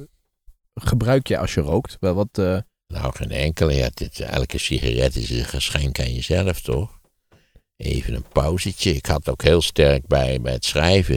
gebruik 0.73 1.27
je 1.27 1.38
als 1.38 1.53
je 1.53 1.62
rookt? 1.62 1.97
Wel 1.99 2.13
wat, 2.13 2.38
eh, 2.38 2.58
Nou, 2.93 3.15
geen 3.15 3.32
enkele. 3.32 3.73
Ja, 3.73 3.89
dit, 3.93 4.19
elke 4.19 4.58
sigaret 4.58 5.15
is 5.15 5.30
een 5.30 5.45
geschenk 5.45 5.99
aan 5.99 6.13
jezelf, 6.13 6.62
toch? 6.62 6.99
Even 7.78 8.13
een 8.13 8.25
pauzetje. 8.34 8.95
Ik 8.95 9.06
had 9.06 9.30
ook 9.30 9.41
heel 9.43 9.62
sterk 9.62 10.08
bij, 10.08 10.41
bij 10.41 10.54
het 10.54 10.65
schrijven. 10.65 11.15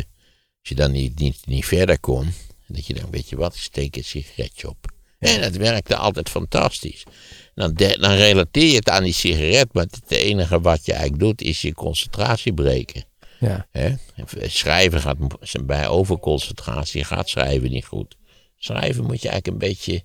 Als 0.61 0.69
je 0.69 0.75
dan 0.75 0.91
niet, 0.93 1.19
niet, 1.19 1.47
niet 1.47 1.65
verder 1.65 2.01
kon, 2.01 2.33
dat 2.67 2.87
je 2.87 2.95
dan, 2.95 3.11
weet 3.11 3.29
je 3.29 3.37
wat, 3.37 3.55
ik 3.55 3.61
steek 3.61 3.97
een 3.97 4.05
sigaretje 4.05 4.69
op. 4.69 4.91
En 5.19 5.41
dat 5.41 5.57
werkte 5.57 5.97
altijd 5.97 6.29
fantastisch. 6.29 7.03
Dan, 7.55 7.75
de- 7.75 7.99
dan 8.01 8.13
relateer 8.13 8.67
je 8.69 8.75
het 8.75 8.89
aan 8.89 9.03
die 9.03 9.13
sigaret, 9.13 9.73
maar 9.73 9.85
het 9.91 10.11
enige 10.11 10.61
wat 10.61 10.87
je 10.87 10.93
eigenlijk 10.93 11.23
doet, 11.23 11.43
is 11.43 11.61
je 11.63 11.75
concentratie 11.75 12.53
breken. 12.55 13.05
ja. 13.73 13.99
Schrijven 14.47 15.01
gaat 15.01 15.17
bij 15.67 15.89
overconcentratie 15.89 17.05
gaat 17.05 17.29
schrijven 17.29 17.71
niet 17.71 17.85
goed. 17.85 18.17
Schrijven 18.57 19.05
moet 19.05 19.23
je 19.23 19.29
eigenlijk 19.29 19.47
een 19.63 19.69
beetje, 19.69 20.03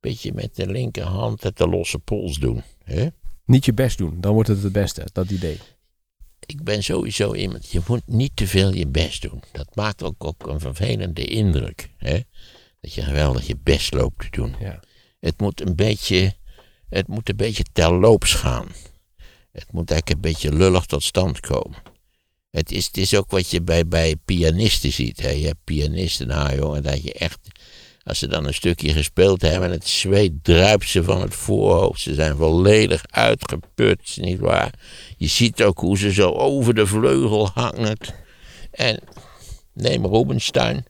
beetje 0.00 0.32
met 0.34 0.56
de 0.56 0.66
linkerhand 0.66 1.42
het 1.42 1.56
de 1.56 1.68
losse 1.68 1.98
pols 1.98 2.38
doen. 2.38 2.62
Hè? 2.84 3.08
niet 3.50 3.64
je 3.64 3.72
best 3.72 3.98
doen, 3.98 4.20
dan 4.20 4.32
wordt 4.32 4.48
het 4.48 4.62
het 4.62 4.72
beste, 4.72 5.06
dat 5.12 5.30
idee. 5.30 5.58
Ik 6.46 6.62
ben 6.62 6.82
sowieso 6.82 7.34
iemand, 7.34 7.70
je 7.70 7.80
moet 7.86 8.06
niet 8.06 8.36
te 8.36 8.46
veel 8.46 8.74
je 8.74 8.86
best 8.86 9.22
doen. 9.22 9.42
Dat 9.52 9.76
maakt 9.76 10.02
ook, 10.02 10.24
ook 10.24 10.46
een 10.46 10.60
vervelende 10.60 11.24
indruk. 11.24 11.90
Hè? 11.96 12.20
Dat 12.80 12.94
je 12.94 13.02
geweldig 13.02 13.46
je 13.46 13.56
best 13.62 13.92
loopt 13.92 14.18
te 14.18 14.28
doen. 14.30 14.54
Ja. 14.60 14.82
Het 15.20 15.40
moet 15.40 15.60
een 15.60 15.76
beetje, 15.76 16.34
het 16.88 17.08
moet 17.08 17.28
een 17.28 17.36
beetje 17.36 17.64
terloops 17.72 18.34
gaan. 18.34 18.66
Het 19.52 19.72
moet 19.72 19.90
eigenlijk 19.90 20.24
een 20.24 20.30
beetje 20.30 20.52
lullig 20.52 20.84
tot 20.84 21.02
stand 21.02 21.40
komen. 21.40 21.78
Het 22.50 22.72
is, 22.72 22.86
het 22.86 22.96
is 22.96 23.14
ook 23.14 23.30
wat 23.30 23.50
je 23.50 23.62
bij, 23.62 23.86
bij 23.88 24.16
pianisten 24.16 24.92
ziet. 24.92 25.20
Hè. 25.20 25.30
Je 25.30 25.46
hebt 25.46 25.64
pianisten, 25.64 26.26
nou 26.26 26.56
jongen, 26.56 26.82
dat 26.82 27.02
je 27.02 27.12
echt... 27.12 27.38
Als 28.02 28.18
ze 28.18 28.28
dan 28.28 28.46
een 28.46 28.54
stukje 28.54 28.92
gespeeld 28.92 29.42
hebben 29.42 29.62
en 29.68 29.70
het 29.74 29.88
zweet 29.88 30.32
druipt 30.44 30.88
ze 30.88 31.04
van 31.04 31.20
het 31.20 31.34
voorhoofd. 31.34 32.00
Ze 32.00 32.14
zijn 32.14 32.36
volledig 32.36 33.04
uitgeput, 33.10 34.16
nietwaar? 34.20 34.74
Je 35.16 35.26
ziet 35.26 35.62
ook 35.62 35.78
hoe 35.78 35.98
ze 35.98 36.12
zo 36.12 36.30
over 36.30 36.74
de 36.74 36.86
vleugel 36.86 37.48
hangen. 37.54 37.96
En 38.70 39.00
neem 39.74 40.06
Rubinstein, 40.06 40.84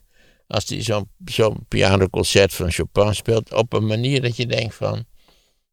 als 0.47 0.69
hij 0.69 0.81
zo'n 0.83 1.09
zo'n 1.25 1.65
pianoconcert 1.67 2.53
van 2.53 2.71
Chopin 2.71 3.15
speelt, 3.15 3.53
op 3.53 3.73
een 3.73 3.85
manier 3.85 4.21
dat 4.21 4.35
je 4.35 4.45
denkt 4.45 4.75
van, 4.75 5.05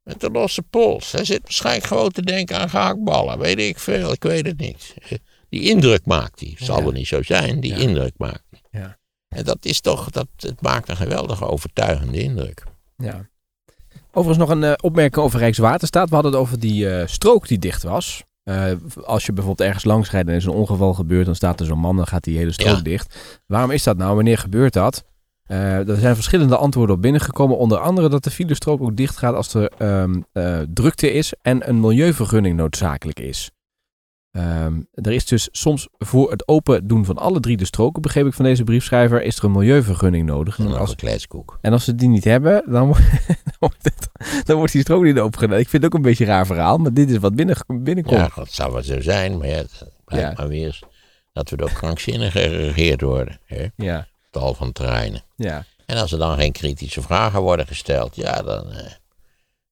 met 0.02 0.20
de 0.20 0.30
losse 0.30 0.62
pols. 0.62 1.12
Hij 1.12 1.24
zit 1.24 1.42
waarschijnlijk 1.42 1.86
gewoon 1.86 2.10
te 2.10 2.22
denken 2.22 2.58
aan 2.58 2.70
gehaktballen, 2.70 3.38
weet 3.38 3.58
ik 3.58 3.78
veel, 3.78 4.12
ik 4.12 4.22
weet 4.22 4.46
het 4.46 4.58
niet. 4.58 4.94
Die 5.48 5.60
indruk 5.70 6.06
maakt 6.06 6.40
hij, 6.40 6.54
zal 6.58 6.76
Ja. 6.76 6.82
wel 6.82 6.92
niet 6.92 7.06
zo 7.06 7.22
zijn, 7.22 7.60
die 7.60 7.70
Ja. 7.70 7.78
indruk 7.78 8.12
maakt 8.16 8.44
hij. 8.50 8.80
Ja. 8.80 8.97
En 9.28 9.44
dat 9.44 9.58
is 9.60 9.80
toch, 9.80 10.10
dat, 10.10 10.26
het 10.36 10.60
maakt 10.60 10.88
een 10.88 10.96
geweldige 10.96 11.44
overtuigende 11.46 12.18
indruk. 12.22 12.64
Ja. 12.96 13.28
Overigens 14.12 14.48
nog 14.48 14.56
een 14.56 14.64
eh, 14.64 14.72
opmerking 14.80 15.24
over 15.24 15.38
Rijkswaterstaat. 15.38 16.08
We 16.08 16.14
hadden 16.14 16.32
het 16.32 16.40
over 16.40 16.60
die 16.60 16.90
eh, 16.90 17.06
strook 17.06 17.48
die 17.48 17.58
dicht 17.58 17.82
was. 17.82 18.22
Eh, 18.42 18.72
als 19.04 19.26
je 19.26 19.32
bijvoorbeeld 19.32 19.66
ergens 19.68 19.84
langs 19.84 20.10
rijdt 20.10 20.26
en 20.26 20.32
er 20.32 20.38
is 20.40 20.46
een 20.46 20.52
ongeval 20.52 20.94
gebeurd, 20.94 21.26
dan 21.26 21.34
staat 21.34 21.60
er 21.60 21.66
zo'n 21.66 21.78
man, 21.78 21.96
dan 21.96 22.06
gaat 22.06 22.24
die 22.24 22.36
hele 22.38 22.52
strook 22.52 22.76
Ja. 22.76 22.82
dicht. 22.82 23.16
Waarom 23.46 23.70
is 23.70 23.82
dat 23.82 23.96
nou? 23.96 24.14
Wanneer 24.14 24.38
gebeurt 24.38 24.72
dat? 24.72 25.04
Er 25.46 25.96
zijn 25.98 26.14
verschillende 26.14 26.56
antwoorden 26.56 26.96
op 26.96 27.02
binnengekomen. 27.02 27.58
Onder 27.58 27.78
andere 27.78 28.08
dat 28.08 28.24
de 28.24 28.30
filestrook 28.30 28.80
ook 28.80 28.96
dicht 28.96 29.16
gaat 29.16 29.34
als 29.34 29.54
er 29.54 29.70
ehm, 29.78 30.20
eh, 30.32 30.60
drukte 30.74 31.12
is 31.12 31.32
en 31.42 31.68
een 31.68 31.80
milieuvergunning 31.80 32.56
noodzakelijk 32.56 33.20
is. 33.20 33.50
Ehm, 34.32 34.80
er 34.94 35.12
is 35.12 35.26
dus 35.26 35.48
soms 35.52 35.88
voor 35.98 36.30
het 36.30 36.48
open 36.48 36.86
doen 36.86 37.04
van 37.04 37.18
alle 37.18 37.40
drie 37.40 37.56
de 37.56 37.64
stroken, 37.64 38.02
begreep 38.02 38.26
ik 38.26 38.32
van 38.34 38.44
deze 38.44 38.64
briefschrijver, 38.64 39.22
is 39.22 39.38
er 39.38 39.44
een 39.44 39.52
milieuvergunning 39.52 40.26
nodig. 40.26 40.58
En 40.58 40.76
Als 40.78 40.94
kletskoek. 40.94 41.58
en 41.60 41.72
als 41.72 41.84
ze 41.84 41.94
die 41.94 42.08
niet 42.08 42.24
hebben, 42.24 42.62
dan, 42.66 42.86
wordt- 42.86 43.26
dan, 43.44 43.54
wordt 43.58 43.76
het, 43.82 44.08
dan 44.46 44.56
wordt 44.56 44.72
die 44.72 44.80
strook 44.82 45.02
niet 45.02 45.18
opengedaan. 45.18 45.58
Ik 45.58 45.68
vind 45.68 45.82
het 45.82 45.92
ook 45.92 45.98
een 45.98 46.04
beetje 46.08 46.24
een 46.24 46.30
raar 46.30 46.46
verhaal, 46.46 46.78
maar 46.78 46.92
dit 46.94 47.10
is 47.10 47.16
wat 47.18 47.34
binnen, 47.34 47.56
binnenkomt. 47.66 48.16
Ja, 48.20 48.30
dat 48.34 48.52
zou 48.52 48.72
wel 48.72 48.82
zo 48.82 49.00
zijn, 49.00 49.38
maar 49.38 49.48
ja, 49.48 49.54
het 49.56 49.84
blijkt 50.04 50.28
Ja. 50.28 50.34
maar 50.36 50.48
weer 50.48 50.66
eens 50.66 50.82
dat 51.32 51.50
we 51.50 51.56
door 51.56 51.72
krankzinnig 51.72 52.32
geregeerd 52.32 53.00
worden. 53.00 53.40
Hè? 53.44 53.66
Ja, 53.76 54.06
Tal 54.30 54.54
van 54.54 54.72
terreinen. 54.72 55.22
ja, 55.36 55.64
En 55.86 55.96
als 55.96 56.12
er 56.12 56.18
dan 56.18 56.36
geen 56.38 56.52
kritische 56.52 57.02
vragen 57.02 57.40
worden 57.40 57.66
gesteld, 57.66 58.16
ja, 58.16 58.42
dan, 58.42 58.72
eh, 58.72 58.90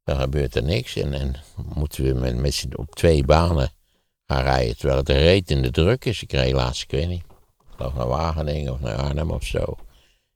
dan 0.05 0.17
gebeurt 0.21 0.55
er 0.55 0.63
niks. 0.63 0.97
En, 0.97 1.13
en 1.13 1.35
moeten 1.75 2.05
we 2.05 2.13
met, 2.21 2.37
met 2.37 2.55
z'n- 2.55 2.73
op 2.77 2.95
twee 2.95 3.25
banen 3.25 3.71
gaan 4.27 4.43
rijden, 4.43 4.77
terwijl 4.77 4.99
het 4.99 5.09
reet 5.09 5.51
in 5.51 5.63
de 5.63 5.71
druk 5.71 6.05
is. 6.05 6.23
Ik 6.23 6.33
reed 6.33 6.53
laatst, 6.53 6.83
ik 6.83 6.91
weet 6.91 7.09
niet, 7.09 7.21
ik 7.21 7.77
geloof 7.77 7.95
naar 7.95 8.07
Wageningen 8.09 8.73
of 8.73 8.81
naar 8.81 8.97
Arnhem 8.97 9.31
of 9.31 9.45
zo. 9.45 9.77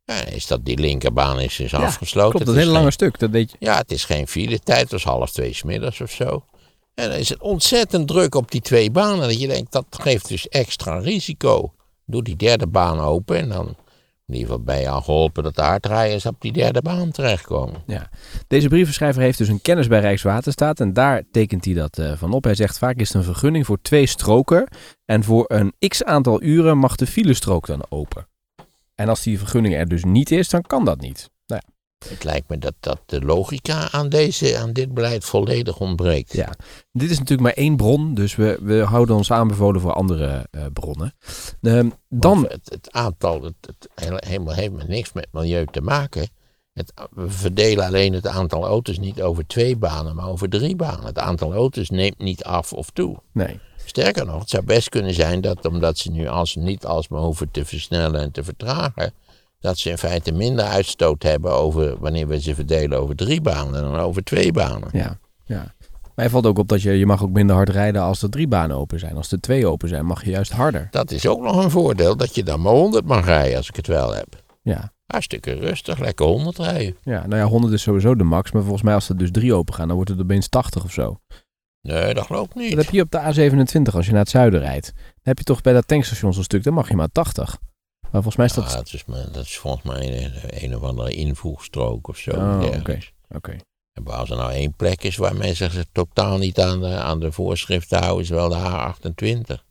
Ja, 0.05 0.25
is 0.25 0.47
dat 0.47 0.65
die 0.65 0.79
linkerbaan 0.79 1.41
is, 1.41 1.61
is 1.61 1.71
Ja, 1.71 1.79
afgesloten. 1.79 2.31
klopt. 2.31 2.47
Dat 2.47 2.55
Het 2.55 2.57
is 2.57 2.63
een 2.63 2.69
hele 2.69 2.79
lange 2.79 2.91
stuk. 2.91 3.19
Dat 3.19 3.31
weet 3.31 3.51
je. 3.51 3.57
Ja, 3.61 3.77
het 3.77 3.93
is 3.93 4.05
geen 4.05 4.29
file 4.29 4.59
tijd, 4.59 4.81
het 4.81 4.91
was 4.91 5.05
half 5.05 5.31
twee 5.31 5.53
's 5.55 5.63
middags 5.63 6.01
of 6.01 6.11
zo. 6.11 6.45
En 6.95 7.09
dan 7.11 7.19
is 7.19 7.29
het 7.29 7.41
ontzettend 7.41 8.09
druk 8.09 8.35
op 8.35 8.51
die 8.51 8.61
twee 8.61 8.91
banen, 8.91 9.29
dat 9.29 9.41
je 9.41 9.47
denkt, 9.47 9.73
dat 9.73 9.85
geeft 9.91 10.29
dus 10.29 10.49
extra 10.49 10.99
risico. 10.99 11.73
Doe 12.07 12.23
die 12.23 12.37
derde 12.37 12.67
baan 12.67 13.01
open 13.01 13.37
en 13.37 13.49
dan, 13.49 13.77
in 14.33 14.39
ieder 14.41 14.55
geval 14.55 14.77
je 14.77 14.89
al 14.89 15.03
geholpen 15.03 15.43
dat 15.43 15.55
de 15.55 15.63
hardrijders 15.63 16.27
op 16.27 16.37
die 16.39 16.53
derde 16.53 16.83
baan 16.83 17.11
terechtkomen. 17.11 17.83
Deze 18.47 18.69
brievenschrijver 18.69 19.23
heeft 19.23 19.39
dus 19.39 19.49
een 19.49 19.63
kennis 19.63 19.87
bij 19.87 20.01
Rijkswaterstaat 20.01 20.81
en 20.81 20.93
daar 20.93 21.23
tekent 21.31 21.65
hij 21.65 21.75
dat 21.75 21.99
eh, 21.99 22.13
van 22.17 22.33
op. 22.33 22.45
Hij 22.45 22.55
zegt 22.55 22.79
vaak 22.79 22.97
is 22.97 23.09
het 23.09 23.17
een 23.17 23.33
vergunning 23.33 23.67
voor 23.67 23.79
twee 23.83 24.07
stroken 24.07 24.69
en 25.05 25.25
voor 25.25 25.45
een 25.47 25.73
x 25.89 26.05
aantal 26.05 26.43
uren 26.43 26.79
mag 26.79 26.97
de 26.97 27.07
filestrook 27.07 27.67
dan 27.67 27.85
open. 27.89 28.27
En 28.95 29.09
als 29.09 29.23
die 29.23 29.39
vergunning 29.39 29.75
er 29.75 29.89
dus 29.89 30.05
niet 30.05 30.31
is, 30.31 30.49
dan 30.49 30.63
kan 30.63 30.85
dat 30.85 31.01
niet. 31.01 31.31
Het 32.09 32.25
lijkt 32.25 32.49
me 32.49 32.59
dat, 32.59 32.75
dat 32.81 33.01
de 33.07 33.21
logica 33.21 33.91
aan, 33.91 34.09
deze, 34.09 34.59
aan 34.59 34.73
dit 34.73 34.95
beleid 34.95 35.25
volledig 35.25 35.79
ontbreekt. 35.81 36.33
Ja, 36.33 36.53
dit 36.93 37.11
is 37.11 37.19
natuurlijk 37.19 37.49
maar 37.49 37.65
één 37.65 37.77
bron, 37.77 38.15
dus 38.15 38.37
we, 38.37 38.59
we 38.63 38.79
houden 38.81 39.17
ons 39.17 39.33
aanbevolen 39.33 39.81
voor 39.81 39.93
andere 39.93 40.47
eh, 40.51 40.65
bronnen. 40.73 41.15
Ehm, 41.63 41.89
dan, 42.09 42.43
Het, 42.49 42.61
het 42.71 42.93
aantal, 42.93 43.43
het, 43.43 43.55
het 43.61 43.89
hele- 43.95 44.23
helemaal 44.27 44.55
heeft 44.55 44.73
met 44.73 44.89
niks 44.89 45.13
met 45.13 45.29
milieu 45.33 45.67
te 45.71 45.81
maken. 45.81 46.29
Het, 46.73 46.93
we 47.11 47.31
verdelen 47.31 47.87
alleen 47.87 48.13
het 48.13 48.27
aantal 48.27 48.65
auto's 48.65 48.99
niet 48.99 49.23
over 49.23 49.47
twee 49.47 49.77
banen, 49.77 50.15
maar 50.17 50.29
over 50.29 50.49
drie 50.49 50.77
banen. 50.77 51.05
Het 51.07 51.19
aantal 51.19 51.53
auto's 51.53 51.91
neemt 51.91 52.19
niet 52.19 52.45
af 52.45 52.73
of 52.73 52.91
toe. 52.91 53.17
nee, 53.33 53.59
Sterker 53.85 54.27
nog, 54.27 54.41
het 54.41 54.51
zou 54.51 54.65
best 54.65 54.89
kunnen 54.89 55.15
zijn 55.15 55.41
dat 55.41 55.67
omdat 55.67 55.99
ze 55.99 56.11
nu 56.11 56.27
als, 56.27 56.55
niet 56.55 56.87
alsmaar 56.87 57.21
hoeven 57.21 57.51
te 57.51 57.65
versnellen 57.65 58.21
en 58.21 58.31
te 58.31 58.45
vertragen, 58.45 59.13
dat 59.61 59.79
ze 59.79 59.91
in 59.91 59.99
feite 59.99 60.33
minder 60.33 60.65
uitstoot 60.65 61.23
hebben 61.23 61.53
over 61.53 61.99
wanneer 61.99 62.27
we 62.29 62.41
ze 62.41 62.55
verdelen 62.55 63.01
over 63.01 63.17
drie 63.17 63.41
banen 63.41 63.83
dan 63.83 63.97
over 63.99 64.25
twee 64.25 64.53
banen. 64.53 64.89
ja, 64.93 65.19
ja. 65.45 65.75
Maar 66.15 66.31
valt 66.31 66.47
ook 66.47 66.59
op 66.59 66.69
dat 66.69 66.83
je, 66.83 66.99
je 66.99 67.07
mag 67.07 67.23
ook 67.23 67.31
minder 67.31 67.57
hard 67.57 67.69
rijden 67.69 68.03
als 68.03 68.23
er 68.23 68.31
drie 68.31 68.49
banen 68.49 68.77
open 68.77 68.99
zijn. 68.99 69.17
Als 69.17 69.33
er 69.33 69.41
twee 69.41 69.67
open 69.67 69.89
zijn, 69.89 70.07
mag 70.07 70.25
je 70.25 70.31
juist 70.31 70.53
harder. 70.53 70.89
Dat 70.91 71.11
is 71.11 71.27
ook 71.27 71.41
nog 71.41 71.65
een 71.65 71.71
voordeel, 71.71 72.17
dat 72.17 72.35
je 72.35 72.43
dan 72.43 72.61
maar 72.61 72.73
100 72.73 73.05
mag 73.05 73.25
rijden 73.25 73.57
als 73.57 73.69
ik 73.69 73.77
het 73.77 73.87
wel 73.87 74.15
heb. 74.15 74.43
Ja, 74.63 74.93
Hartstikke 75.11 75.53
rustig, 75.53 75.99
lekker 75.99 76.27
100 76.27 76.59
rijden. 76.59 76.97
ja 77.03 77.27
nou 77.27 77.37
ja, 77.43 77.47
100 77.47 77.73
is 77.73 77.83
sowieso 77.83 78.15
de 78.15 78.25
max, 78.25 78.53
maar 78.53 78.63
volgens 78.63 78.83
mij 78.83 78.95
als 78.95 79.09
er 79.09 79.17
dus 79.17 79.31
drie 79.31 79.55
open 79.55 79.75
gaan, 79.75 79.87
dan 79.87 79.97
wordt 79.97 80.11
het 80.11 80.21
opeens 80.21 80.49
80 80.49 80.85
of 80.85 80.93
zo. 80.93 81.21
Nee, 81.83 82.15
dat 82.15 82.27
geloof 82.27 82.47
ik 82.47 82.55
niet. 82.55 82.75
Dat 82.77 82.85
heb 82.85 82.95
je 82.95 83.03
op 83.03 83.11
de 83.11 83.19
A27 83.19 83.95
als 83.95 84.07
je 84.07 84.13
naar 84.13 84.21
het 84.21 84.31
zuiden 84.31 84.61
rijdt. 84.61 84.93
Dan 84.95 85.05
heb 85.23 85.39
je 85.39 85.45
toch 85.45 85.61
bij 85.61 85.73
dat 85.73 85.89
tankstation 85.89 86.33
zo'n 86.33 86.43
stuk, 86.43 86.63
dan 86.63 86.75
mag 86.75 86.89
je 86.89 86.97
maar 86.97 87.13
80. 87.13 87.59
Maar 88.13 88.23
volgens 88.23 88.37
mij 88.37 88.47
is 88.47 88.53
dat... 88.53 88.65
Ah, 88.65 88.73
dat, 88.73 88.93
is, 88.93 89.05
dat 89.33 89.45
is 89.45 89.59
volgens 89.59 89.85
mij 89.85 90.25
een, 90.25 90.33
een 90.65 90.77
of 90.77 90.83
andere 90.83 91.13
invoegstrook 91.13 92.09
of 92.09 92.17
zo. 92.17 92.31
Oh. 92.31 92.63
Oké. 93.29 93.57
En 93.93 94.07
als 94.07 94.31
er 94.31 94.37
nou 94.37 94.53
één 94.53 94.75
plek 94.75 95.03
is 95.03 95.17
waar 95.17 95.37
mensen 95.37 95.71
zich 95.71 95.85
totaal 95.93 96.39
niet 96.39 96.61
aan 96.61 96.81
de, 96.81 96.95
aan 96.95 97.21
de 97.21 97.33
voorschriften 97.33 97.99
houden, 97.99 98.23
is 98.23 98.29
wel 98.29 98.49
de 98.49 98.57
A28. 98.57 99.69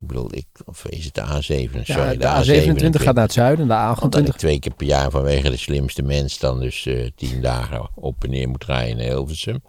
Ik 0.00 0.06
bedoel, 0.06 0.34
ik, 0.34 0.46
of 0.64 0.86
is 0.86 1.04
het 1.04 1.14
de 1.14 1.20
A7? 1.20 1.84
Ja, 1.84 1.84
Sorry, 1.84 2.16
de 2.16 2.90
A27 2.94 3.02
gaat 3.02 3.14
naar 3.14 3.24
het 3.24 3.32
zuiden, 3.32 3.68
de 3.68 3.94
Omdat 4.00 4.20
ik 4.20 4.34
A28... 4.34 4.36
twee 4.36 4.58
keer 4.58 4.74
per 4.74 4.86
jaar 4.86 5.10
vanwege 5.10 5.50
de 5.50 5.56
slimste 5.56 6.02
mens 6.02 6.38
dan 6.38 6.60
dus 6.60 6.86
eh, 6.86 7.10
tien 7.14 7.40
dagen 7.40 7.88
op 7.94 8.24
en 8.24 8.30
neer 8.30 8.48
moet 8.48 8.64
rijden 8.64 8.98
in 8.98 9.08
Hilversum. 9.08 9.62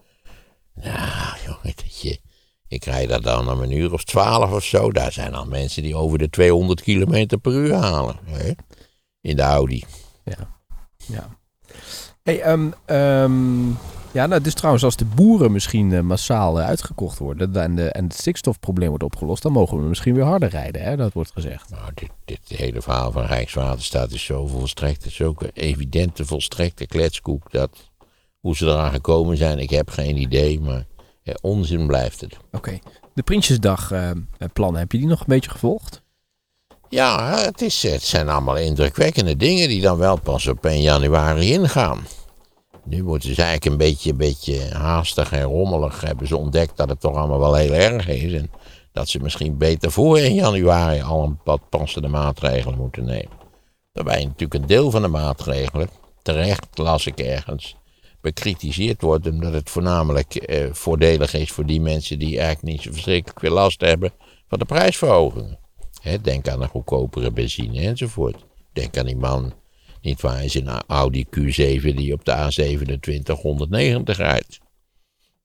Nou, 0.73 1.37
jongen, 1.45 1.73
dat 1.75 2.01
je, 2.01 2.19
ik 2.67 2.85
rijd 2.85 3.09
daar 3.09 3.21
dan 3.21 3.49
om 3.51 3.61
een 3.61 3.71
uur 3.71 3.93
of 3.93 4.03
twaalf 4.03 4.51
of 4.51 4.63
zo. 4.63 4.91
Daar 4.91 5.11
zijn 5.11 5.33
al 5.35 5.45
mensen 5.45 5.83
die 5.83 5.95
over 5.95 6.17
de 6.17 6.29
200 6.29 6.81
kilometer 6.81 7.37
per 7.37 7.51
uur 7.51 7.73
halen. 7.73 8.15
Hè? 8.25 8.51
In 9.21 9.35
de 9.35 9.41
Audi. 9.41 9.83
Ja. 10.23 10.57
ja. 11.07 11.37
Hey, 12.23 12.41
ehm, 12.41 12.69
ehm, 12.85 13.69
ja, 14.11 14.25
nou, 14.25 14.41
is 14.43 14.53
trouwens 14.53 14.83
als 14.83 14.95
de 14.95 15.05
boeren 15.05 15.51
misschien 15.51 15.93
eh, 15.93 16.01
massaal 16.01 16.59
eh, 16.59 16.67
uitgekocht 16.67 17.17
worden 17.17 17.55
en, 17.55 17.75
de, 17.75 17.89
en 17.89 18.03
het 18.03 18.13
stikstofprobleem 18.13 18.89
wordt 18.89 19.03
opgelost, 19.03 19.43
dan 19.43 19.51
mogen 19.51 19.77
we 19.77 19.83
misschien 19.83 20.13
weer 20.13 20.23
harder 20.23 20.49
rijden, 20.49 20.81
hè? 20.81 20.95
dat 20.95 21.13
wordt 21.13 21.31
gezegd. 21.31 21.69
Nou, 21.69 21.91
dit, 21.93 22.11
dit 22.25 22.57
hele 22.59 22.81
verhaal 22.81 23.11
van 23.11 23.25
Rijkswaterstaat 23.25 24.11
is 24.11 24.23
zo 24.23 24.47
volstrekt, 24.47 25.03
het 25.03 25.11
is 25.11 25.21
ook 25.21 25.41
een 25.41 25.51
evidente 25.53 26.25
volstrekte 26.25 26.85
kletskoek 26.85 27.51
dat 27.51 27.91
hoe 28.39 28.55
ze 28.55 28.65
eraan 28.65 28.91
gekomen 28.91 29.37
zijn, 29.37 29.59
ik 29.59 29.69
heb 29.69 29.89
geen 29.89 30.17
idee, 30.17 30.59
maar 30.59 30.85
ja, 31.27 31.37
onzin 31.41 31.87
blijft 31.87 32.21
het. 32.21 32.37
Oké, 32.51 32.79
de 33.13 33.23
Prinsjesdag 33.23 33.91
eh, 33.91 34.11
heb 34.73 34.91
je 34.91 34.97
die 34.97 35.07
nog 35.07 35.19
een 35.19 35.25
beetje 35.27 35.49
gevolgd? 35.49 36.01
Ja, 36.89 37.37
het, 37.37 37.61
is, 37.61 37.83
het 37.83 38.03
zijn 38.03 38.29
allemaal 38.29 38.57
indrukwekkende 38.57 39.35
dingen 39.35 39.67
die 39.67 39.81
dan 39.81 39.97
wel 39.97 40.19
pas 40.19 40.47
op 40.47 40.65
1 40.65 40.81
januari 40.81 41.51
ingaan. 41.51 42.05
Nu 42.83 43.03
moeten 43.03 43.35
ze 43.35 43.41
eigenlijk 43.41 43.71
een 43.71 43.87
beetje, 43.87 44.11
een 44.11 44.17
beetje 44.17 44.73
haastig 44.73 45.31
en 45.31 45.43
rommelig 45.43 46.01
hebben 46.01 46.27
ze 46.27 46.37
ontdekt 46.37 46.77
dat 46.77 46.89
het 46.89 46.99
toch 46.99 47.15
allemaal 47.15 47.39
wel 47.39 47.55
heel 47.55 47.73
erg 47.73 48.07
is. 48.07 48.33
En 48.33 48.51
dat 48.91 49.09
ze 49.09 49.19
misschien 49.19 49.57
beter 49.57 49.91
voor 49.91 50.17
1 50.17 50.33
januari 50.33 51.01
al 51.01 51.23
een 51.23 51.39
wat 51.43 51.69
passende 51.69 52.07
maatregelen 52.07 52.77
moeten 52.77 53.05
nemen. 53.05 53.37
Daarbij 53.91 54.23
natuurlijk 54.23 54.53
een 54.53 54.67
deel 54.67 54.91
van 54.91 55.01
de 55.01 55.07
maatregelen, 55.07 55.89
terecht 56.21 56.67
las 56.73 57.05
ik 57.05 57.19
ergens, 57.19 57.76
bekritiseerd 58.27 59.01
wordt 59.01 59.27
omdat 59.27 59.53
het 59.53 59.69
voornamelijk 59.69 60.35
eh, 60.35 60.67
voordelig 60.71 61.33
is 61.33 61.51
voor 61.51 61.65
die 61.65 61.81
mensen 61.81 62.19
die 62.19 62.39
eigenlijk 62.39 62.75
niet 62.75 62.81
zo 62.81 62.91
verschrikkelijk 62.91 63.39
veel 63.39 63.53
last 63.53 63.81
hebben 63.81 64.11
van 64.47 64.59
de 64.59 64.65
prijsverhogingen. 64.65 65.59
Hè, 66.01 66.21
denk 66.21 66.47
aan 66.47 66.61
een 66.61 66.67
goedkopere 66.67 67.31
benzine 67.31 67.79
enzovoort. 67.79 68.45
Denk 68.73 68.97
aan 68.97 69.05
die 69.05 69.15
man, 69.15 69.53
niet 70.01 70.21
waar, 70.21 70.43
is 70.43 70.55
een 70.55 70.69
Audi 70.87 71.25
Q7 71.25 71.95
die 71.95 72.13
op 72.13 72.25
de 72.25 72.35
A27 73.31 73.41
190 73.41 74.17
rijdt. 74.17 74.59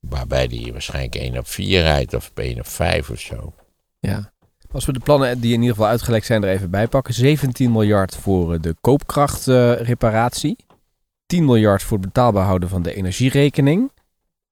Waarbij 0.00 0.46
die 0.46 0.72
waarschijnlijk 0.72 1.14
1 1.14 1.38
op 1.38 1.46
4 1.46 1.82
rijdt 1.82 2.14
of 2.14 2.30
1 2.34 2.58
op 2.58 2.66
5 2.66 3.10
of 3.10 3.20
zo. 3.20 3.52
Ja. 4.00 4.32
Als 4.72 4.84
we 4.84 4.92
de 4.92 5.00
plannen 5.00 5.40
die 5.40 5.52
in 5.52 5.60
ieder 5.60 5.74
geval 5.74 5.90
uitgelekt 5.90 6.26
zijn 6.26 6.42
er 6.42 6.48
even 6.48 6.70
bij 6.70 6.88
pakken. 6.88 7.14
17 7.14 7.72
miljard 7.72 8.16
voor 8.16 8.54
eh, 8.54 8.60
de 8.60 8.74
koopkrachtreparatie. 8.80 10.56
10 11.32 11.44
miljard 11.44 11.82
voor 11.82 11.98
het 11.98 12.06
betaalbaar 12.06 12.44
houden 12.44 12.68
van 12.68 12.82
de 12.82 12.94
energierekening. 12.94 13.92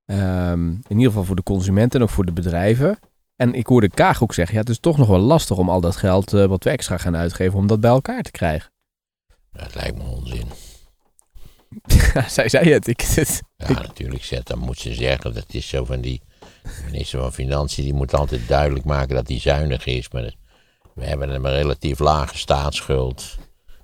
Ehm, 0.05 0.69
in 0.69 0.85
ieder 0.89 1.07
geval 1.07 1.25
voor 1.25 1.37
de 1.37 1.43
consumenten 1.43 2.01
en 2.01 2.07
ook 2.07 2.13
voor 2.13 2.25
de 2.25 2.33
bedrijven. 2.33 2.99
En 3.37 3.55
ik 3.55 3.67
hoorde 3.67 3.89
Kaag 3.89 4.23
ook 4.23 4.35
zeggen, 4.35 4.55
ja, 4.55 4.61
het 4.61 4.69
is 4.69 4.79
toch 4.79 4.97
nog 4.99 5.09
wel 5.09 5.19
lastig 5.19 5.57
om 5.57 5.69
al 5.69 5.81
dat 5.81 5.97
geld 5.97 6.33
eh, 6.33 6.45
wat 6.45 6.65
we 6.65 6.71
extra 6.71 6.97
gaan 6.97 7.17
uitgeven, 7.17 7.59
om 7.59 7.67
dat 7.67 7.81
bij 7.81 7.91
elkaar 7.91 8.23
te 8.23 8.31
krijgen. 8.31 8.71
Dat 9.53 9.75
lijkt 9.75 9.97
me 9.97 10.03
onzin. 10.03 10.47
Zij 12.29 12.49
zei 12.49 12.73
het. 12.73 12.87
Ik, 12.87 13.01
het 13.01 13.43
Ja, 13.57 13.69
natuurlijk, 13.69 14.25
zet, 14.25 14.47
dan 14.47 14.59
moet 14.59 14.79
ze 14.79 14.95
zeggen, 14.95 15.35
dat 15.35 15.55
is 15.55 15.69
zo 15.69 15.85
van 15.85 16.01
die 16.01 16.23
minister 16.85 17.21
van 17.21 17.33
Financiën, 17.33 17.85
die 17.85 17.95
moet 17.95 18.15
altijd 18.15 18.49
duidelijk 18.49 18.85
maken 18.85 19.15
dat 19.15 19.29
hij 19.29 19.39
zuinig 19.39 19.87
is. 19.87 20.11
Maar 20.11 20.35
we 20.95 21.05
hebben 21.05 21.31
een 21.31 21.51
relatief 21.51 21.99
lage 21.99 22.39
staatsschuld. 22.39 23.39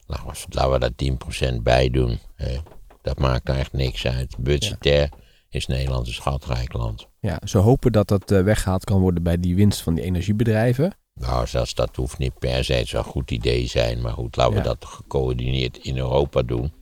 Laten 0.07 0.27
we, 0.27 0.35
laten 0.49 0.73
we 0.73 0.79
daar 0.79 1.53
10% 1.57 1.63
bij 1.63 1.91
doen. 1.91 2.19
Hè. 2.35 2.59
Dat 3.07 3.19
maakt 3.19 3.49
echt 3.49 3.73
niks 3.73 4.07
uit. 4.07 4.35
Budgetair 4.39 5.09
is 5.49 5.67
Nederland 5.67 6.07
een 6.07 6.13
schatrijk 6.13 6.73
land. 6.73 7.07
ja, 7.21 7.41
ze 7.45 7.59
hopen 7.59 7.93
dat 7.93 8.09
dat 8.09 8.31
eh, 8.31 8.43
weggehaald 8.43 8.85
kan 8.85 9.01
worden 9.01 9.23
bij 9.23 9.41
die 9.41 9.55
winst 9.57 9.81
van 9.83 9.95
die 9.95 10.05
energiebedrijven. 10.05 10.95
Nou, 11.15 11.47
zelfs 11.47 11.75
dat 11.75 11.97
hoeft 11.97 12.19
niet 12.19 12.39
per 12.39 12.65
se 12.65 12.83
zo'n 12.87 13.03
goed 13.05 13.31
idee 13.31 13.67
zijn. 13.67 14.01
Maar 14.01 14.13
goed, 14.13 14.37
laten 14.37 14.53
we 14.53 14.59
Ja. 14.59 14.65
dat 14.65 14.85
gecoördineerd 14.85 15.79
in 15.79 15.97
Europa 15.97 16.43
doen. 16.43 16.73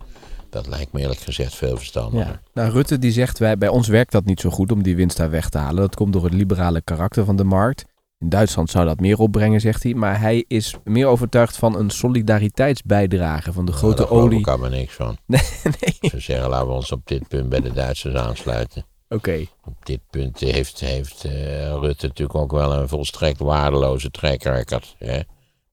Dat 0.51 0.67
lijkt 0.67 0.93
me 0.93 1.01
eerlijk 1.01 1.21
gezegd 1.21 1.55
veel 1.55 1.77
verstandiger. 1.77 2.27
Ja. 2.27 2.41
Nou, 2.55 2.73
Rutte 2.73 2.99
die 2.99 3.13
zegt, 3.13 3.39
wij, 3.39 3.59
bij 3.59 3.69
ons 3.69 3.89
werkt 3.89 4.13
dat 4.13 4.25
niet 4.25 4.41
zo 4.41 4.51
goed 4.51 4.73
om 4.73 4.83
die 4.83 4.97
winst 4.97 5.17
daar 5.17 5.31
weg 5.31 5.49
te 5.49 5.59
halen. 5.59 5.77
Dat 5.83 5.95
komt 5.95 6.13
door 6.13 6.25
het 6.25 6.35
liberale 6.35 6.81
karakter 6.81 7.25
van 7.25 7.37
de 7.37 7.45
markt. 7.45 7.85
In 8.25 8.31
Duitsland 8.31 8.71
zou 8.71 8.87
dat 8.87 9.01
meer 9.01 9.19
opbrengen, 9.19 9.61
zegt 9.61 9.83
hij. 9.83 9.95
Maar 9.95 10.21
hij 10.21 10.45
is 10.49 10.75
meer 10.85 11.07
overtuigd 11.07 11.57
van 11.57 11.77
een 11.79 11.91
solidariteitsbijdrage 11.91 13.53
van 13.53 13.65
de 13.65 13.71
Nou, 13.71 13.83
grote 13.83 14.03
daar 14.03 14.11
olie. 14.11 14.39
ik 14.39 14.49
allemaal 14.49 14.71
niks 14.71 14.95
van. 14.95 15.17
Nee, 15.27 15.41
nee. 15.81 16.11
Ze 16.11 16.21
zeggen, 16.21 16.49
laten 16.49 16.67
we 16.69 16.73
ons 16.73 16.93
op 16.93 17.07
dit 17.07 17.29
punt 17.29 17.49
bij 17.49 17.61
de 17.61 17.73
Duitsers 17.73 18.15
aansluiten. 18.15 18.85
Oké. 19.09 19.47
Op 19.65 19.87
dit 19.87 20.01
punt 20.11 20.41
heeft, 20.41 20.81
heeft 20.81 21.25
eh, 21.25 21.33
Rutte 21.73 22.07
natuurlijk 22.07 22.39
ook 22.39 22.53
wel 22.53 22.73
een 22.73 22.89
volstrekt 22.89 23.39
waardeloze 23.39 24.09
record. 24.21 24.95
Hè? 24.99 25.21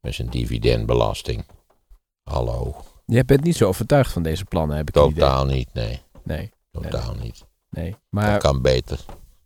Met 0.02 0.14
zijn 0.14 0.30
dividendbelasting. 0.30 1.46
Hallo. 2.24 2.76
Jij 3.06 3.26
bent 3.26 3.44
niet 3.44 3.56
zo 3.56 3.68
overtuigd 3.68 4.12
van 4.12 4.24
deze 4.24 4.46
plannen, 4.46 4.78
heb 4.78 4.90
ik 4.90 4.96
idee. 4.96 5.14
Totaal 5.14 5.46
niet, 5.46 5.70
nee. 5.74 6.00
Nee, 6.24 6.50
Totaal 6.72 7.14
niet. 7.22 7.46
nee. 7.70 7.90
Dat 7.92 8.00
Maar 8.10 8.38
kan 8.38 8.62
beter. 8.62 9.00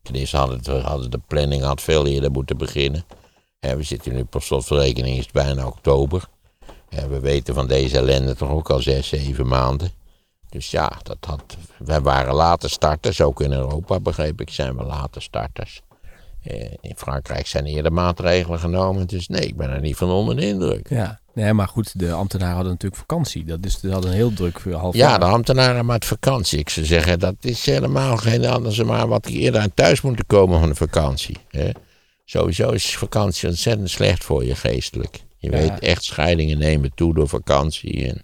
Ten 0.05 0.15
eerste 0.15 0.37
hadden, 0.37 0.81
hadden 0.81 1.11
de 1.11 1.19
planning 1.27 1.63
had 1.63 1.81
veel 1.81 2.07
eerder 2.07 2.31
moeten 2.31 2.57
beginnen. 2.57 3.05
We 3.59 3.83
zitten 3.83 4.13
nu 4.13 4.23
per 4.23 4.41
slotverrekening 4.41 5.17
is 5.17 5.31
bijna 5.31 5.67
oktober. 5.67 6.27
We 6.89 7.19
weten 7.19 7.53
van 7.53 7.67
deze 7.67 7.97
ellende 7.97 8.35
toch 8.35 8.49
ook 8.49 8.69
al 8.69 8.79
zes, 8.79 9.07
zeven 9.07 9.47
maanden. 9.47 9.91
Dus 10.49 10.71
ja, 10.71 10.91
dat 11.03 11.17
had, 11.19 11.57
wij 11.77 12.01
waren 12.01 12.33
late 12.33 12.69
starters, 12.69 13.21
ook 13.21 13.41
in 13.41 13.51
Europa 13.51 13.99
begreep 13.99 14.41
ik, 14.41 14.49
zijn 14.49 14.77
we 14.77 14.83
late 14.83 15.19
starters. 15.19 15.81
Eh, 16.43 16.71
in 16.81 16.95
Frankrijk 16.95 17.47
zijn 17.47 17.65
eerder 17.65 17.93
maatregelen 17.93 18.59
genomen, 18.59 19.07
dus 19.07 19.27
nee, 19.27 19.41
ik 19.41 19.57
ben 19.57 19.69
er 19.69 19.81
niet 19.81 19.95
van 19.95 20.09
onder 20.09 20.35
de 20.35 20.47
indruk. 20.47 20.89
ja, 20.89 21.19
nee, 21.35 21.53
maar 21.53 21.67
goed, 21.67 21.99
de 21.99 22.11
ambtenaren 22.11 22.53
hadden 22.55 22.71
natuurlijk 22.71 23.01
vakantie. 23.01 23.43
Dat 23.45 23.65
is, 23.65 23.79
ze 23.79 23.91
hadden 23.91 24.09
een 24.11 24.15
heel 24.17 24.33
druk 24.33 24.59
half 24.71 24.95
Ja, 24.95 25.09
jaar. 25.09 25.19
de 25.19 25.25
ambtenaren 25.25 25.85
met 25.85 26.05
vakantie. 26.05 26.59
Ik 26.59 26.69
zou 26.69 26.85
zeggen, 26.85 27.19
dat 27.19 27.35
is 27.41 27.65
helemaal 27.65 28.17
geen 28.17 28.45
anders 28.45 28.83
maar 28.83 29.07
wat 29.07 29.23
die 29.23 29.39
eerder 29.39 29.61
aan 29.61 29.73
thuis 29.73 30.01
moeten 30.01 30.25
komen 30.25 30.59
van 30.59 30.69
de 30.69 30.75
vakantie. 30.75 31.37
Hè? 31.49 31.69
Sowieso 32.25 32.69
is 32.69 32.95
vakantie 32.97 33.49
ontzettend 33.49 33.89
slecht 33.89 34.23
voor 34.23 34.45
je 34.45 34.55
geestelijk. 34.55 35.19
Je 35.37 35.51
Ja. 35.51 35.57
weet 35.57 35.79
echt, 35.79 36.03
scheidingen 36.03 36.57
nemen 36.57 36.91
toe 36.95 37.13
door 37.13 37.27
vakantie. 37.29 38.07
En 38.07 38.23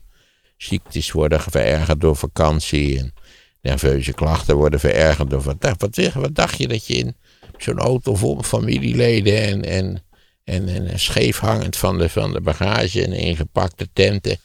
ziektes 0.57 1.11
worden 1.11 1.41
verergerd 1.41 2.01
door 2.01 2.15
vakantie. 2.15 2.99
En 2.99 3.13
nerveuze 3.61 4.13
klachten 4.13 4.55
worden 4.55 4.79
verergerd 4.79 5.29
door 5.29 5.41
vakantie. 5.41 5.77
Wat, 5.79 5.95
zeg- 5.95 6.13
wat 6.13 6.35
dacht 6.35 6.57
je 6.57 6.67
dat 6.67 6.87
je 6.87 6.93
in 6.93 7.15
zo'n 7.57 7.79
auto 7.79 8.15
vol 8.15 8.41
familieleden 8.43 9.41
en, 9.41 9.61
en, 9.65 10.03
en, 10.43 10.67
en 10.67 10.99
scheef 10.99 11.39
hangend 11.39 11.77
van 11.77 11.97
de, 11.97 12.09
van 12.09 12.33
de 12.33 12.41
bagage 12.41 13.05
en 13.05 13.11
ingepakte 13.13 13.87
tenten 13.93 14.37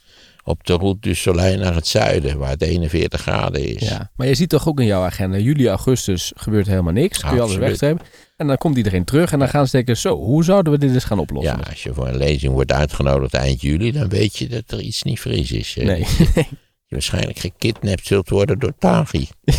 op 0.44 0.66
de 0.66 0.72
route 0.72 1.00
du 1.00 1.14
Soleil 1.14 1.58
naar 1.58 1.74
het 1.74 1.86
zuiden, 1.86 2.38
waar 2.38 2.50
het 2.50 2.62
41 2.62 3.20
graden 3.20 3.64
is. 3.64 3.88
Ja, 3.88 4.10
maar 4.16 4.26
je 4.26 4.34
ziet 4.34 4.48
toch 4.48 4.68
ook 4.68 4.80
in 4.80 4.86
jouw 4.86 5.02
agenda, 5.02 5.38
juli, 5.38 5.68
augustus 5.68 6.32
gebeurt 6.36 6.66
helemaal 6.66 6.92
niks. 6.92 7.18
Kun 7.20 7.34
je 7.34 7.40
alles 7.40 7.56
wegstrepen. 7.56 8.06
En 8.36 8.46
dan 8.46 8.56
komt 8.56 8.76
iedereen 8.76 9.04
terug 9.04 9.32
en 9.32 9.38
dan 9.38 9.48
gaan 9.48 9.66
ze 9.66 9.72
denken, 9.76 9.96
zo, 9.96 10.16
hoe 10.16 10.44
zouden 10.44 10.72
we 10.72 10.78
dit 10.78 10.94
eens 10.94 11.04
gaan 11.04 11.18
oplossen? 11.18 11.58
Ja, 11.58 11.70
als 11.70 11.82
je 11.82 11.94
voor 11.94 12.08
een 12.08 12.16
lezing 12.16 12.52
wordt 12.52 12.72
uitgenodigd 12.72 13.34
eind 13.34 13.60
juli, 13.60 13.92
dan 13.92 14.08
weet 14.08 14.36
je 14.36 14.48
dat 14.48 14.70
er 14.70 14.80
iets 14.80 15.02
niet 15.02 15.20
fris 15.20 15.52
is. 15.52 15.74
hè. 15.74 15.82
Nee, 15.82 16.06
Je 16.88 16.94
waarschijnlijk 16.94 17.38
gekidnapt 17.38 18.06
zult 18.06 18.28
worden 18.28 18.58
door 18.58 18.72
Taghi. 18.78 19.28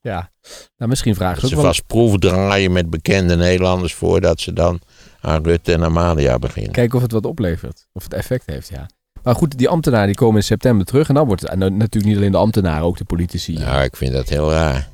ja. 0.00 0.32
Nou, 0.76 0.90
misschien 0.90 1.14
vragen 1.14 1.40
ze 1.40 1.46
ze 1.48 1.54
ook 1.54 1.60
wel... 1.60 1.70
vast 1.70 1.86
proefdraaien 1.86 2.72
met 2.72 2.90
bekende 2.90 3.36
Nederlanders 3.36 3.94
voordat 3.94 4.40
ze 4.40 4.52
dan 4.52 4.80
aan 5.20 5.44
Rutte 5.44 5.72
en 5.72 5.84
Amalia 5.84 6.38
beginnen. 6.38 6.72
Kijken 6.72 6.96
of 6.96 7.02
het 7.02 7.12
wat 7.12 7.26
oplevert. 7.26 7.86
Of 7.92 8.02
het 8.02 8.12
effect 8.12 8.46
heeft, 8.46 8.68
ja. 8.68 8.86
Maar 9.22 9.34
goed, 9.34 9.58
die 9.58 9.68
ambtenaren 9.68 10.06
die 10.06 10.16
komen 10.16 10.36
in 10.36 10.42
september 10.42 10.86
terug. 10.86 11.08
En 11.08 11.14
dan 11.14 11.26
wordt 11.26 11.42
het 11.42 11.58
natuurlijk 11.58 12.04
niet 12.04 12.16
alleen 12.16 12.32
de 12.32 12.38
ambtenaren, 12.38 12.84
ook 12.84 12.96
de 12.98 13.04
politici. 13.04 13.58
Nou, 13.58 13.82
ik 13.82 13.96
vind 13.96 14.12
dat 14.12 14.28
heel 14.28 14.50
raar. 14.50 14.88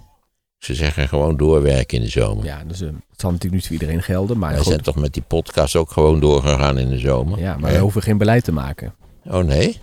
Ze 0.59 0.75
zeggen 0.75 1.09
gewoon 1.09 1.37
doorwerken 1.37 1.99
in 1.99 2.05
de 2.05 2.11
zomer. 2.11 2.45
Ja, 2.45 2.63
dus 2.67 2.81
eh, 2.81 2.87
het 2.87 3.21
zal 3.21 3.31
natuurlijk 3.31 3.55
niet 3.55 3.63
voor 3.63 3.73
iedereen 3.73 4.03
gelden. 4.03 4.39
Maar, 4.39 4.51
Wij 4.51 4.59
goed, 4.59 4.69
zijn 4.69 4.83
toch 4.83 4.97
met 4.97 5.15
die 5.15 5.23
podcast 5.23 5.77
ook 5.77 5.91
gewoon 5.91 6.21
doorgegaan 6.21 6.79
in 6.79 6.89
de 6.89 6.99
zomer. 6.99 7.39
ja, 7.39 7.57
maar 7.57 7.73
we 7.73 7.79
hoeven 7.79 8.03
geen 8.03 8.19
beleid 8.19 8.45
te 8.45 8.53
maken. 8.53 8.95
Oh 9.25 9.45
nee? 9.45 9.81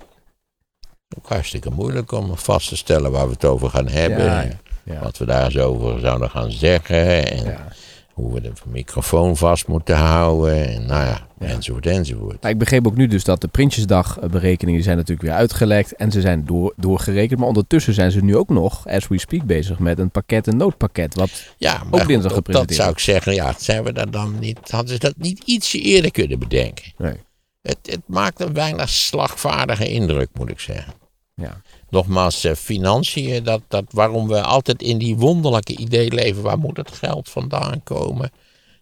Ook 1.17 1.27
hartstikke 1.27 1.69
moeilijk 1.69 2.11
om 2.11 2.37
vast 2.37 2.69
te 2.69 2.77
stellen 2.77 3.11
waar 3.11 3.25
we 3.25 3.31
het 3.31 3.45
over 3.45 3.69
gaan 3.69 3.87
hebben. 3.87 4.25
Ja, 4.25 4.41
ja, 4.41 4.59
ja. 4.83 4.99
Wat 5.01 5.17
we 5.17 5.25
daar 5.25 5.51
zo 5.51 5.67
over 5.67 5.99
zouden 5.99 6.29
gaan 6.29 6.51
zeggen. 6.51 7.31
En 7.31 7.45
Ja. 7.45 7.67
hoe 8.13 8.33
we 8.33 8.41
de 8.41 8.51
microfoon 8.65 9.37
vast 9.37 9.67
moeten 9.67 9.95
houden. 9.95 10.67
En 10.69 10.85
nou 10.85 11.05
ja, 11.05 11.27
enzovoort 11.39 11.85
enzovoort. 11.85 12.41
Maar 12.41 12.51
ik 12.51 12.57
begreep 12.57 12.87
ook 12.87 12.95
nu 12.95 13.07
dus 13.07 13.23
dat 13.23 13.41
de 13.41 13.47
Prinsjesdag-berekeningen 13.47 14.83
zijn 14.83 14.97
natuurlijk 14.97 15.27
weer 15.27 15.37
uitgelekt. 15.37 15.95
En 15.95 16.11
ze 16.11 16.21
zijn 16.21 16.45
door, 16.45 16.73
doorgerekend. 16.77 17.39
Maar 17.39 17.47
ondertussen 17.47 17.93
zijn 17.93 18.11
ze 18.11 18.23
nu 18.23 18.37
ook 18.37 18.49
nog, 18.49 18.87
as 18.87 19.07
we 19.07 19.19
speak, 19.19 19.43
bezig 19.43 19.79
met 19.79 19.99
een 19.99 20.09
pakket, 20.11 20.47
een 20.47 20.57
noodpakket. 20.57 21.15
Wat 21.15 21.29
Ja, 21.57 21.81
Ook 21.91 22.07
dinsdag 22.07 22.11
dat- 22.11 22.21
dat 22.23 22.33
gepresenteerd. 22.33 22.79
zou 22.79 22.91
ik 22.91 22.99
zeggen. 22.99 23.33
Ja, 23.33 23.53
zijn 23.57 23.83
we 23.83 23.93
dat 23.93 24.11
dan 24.13 24.39
niet, 24.39 24.59
hadden 24.71 24.93
ze 24.93 24.99
dat 24.99 25.13
niet 25.17 25.41
ietsje 25.45 25.79
eerder 25.79 26.11
kunnen 26.11 26.39
bedenken. 26.39 26.91
Nee. 26.97 27.15
Het, 27.61 27.77
het 27.81 28.01
maakt 28.05 28.39
een 28.41 28.53
weinig 28.53 28.89
slagvaardige 28.89 29.89
indruk, 29.89 30.29
moet 30.33 30.49
ik 30.49 30.59
zeggen. 30.59 30.93
Ja. 31.35 31.61
Nogmaals, 31.91 32.43
eh, 32.43 32.55
financiën, 32.55 33.43
dat, 33.43 33.61
dat 33.67 33.83
waarom 33.89 34.27
we 34.27 34.41
altijd 34.41 34.81
in 34.81 34.97
die 34.97 35.15
wonderlijke 35.15 35.77
idee 35.77 36.11
leven. 36.13 36.43
Waar 36.43 36.57
moet 36.57 36.77
het 36.77 36.91
geld 36.91 37.29
vandaan 37.29 37.83
komen? 37.83 38.31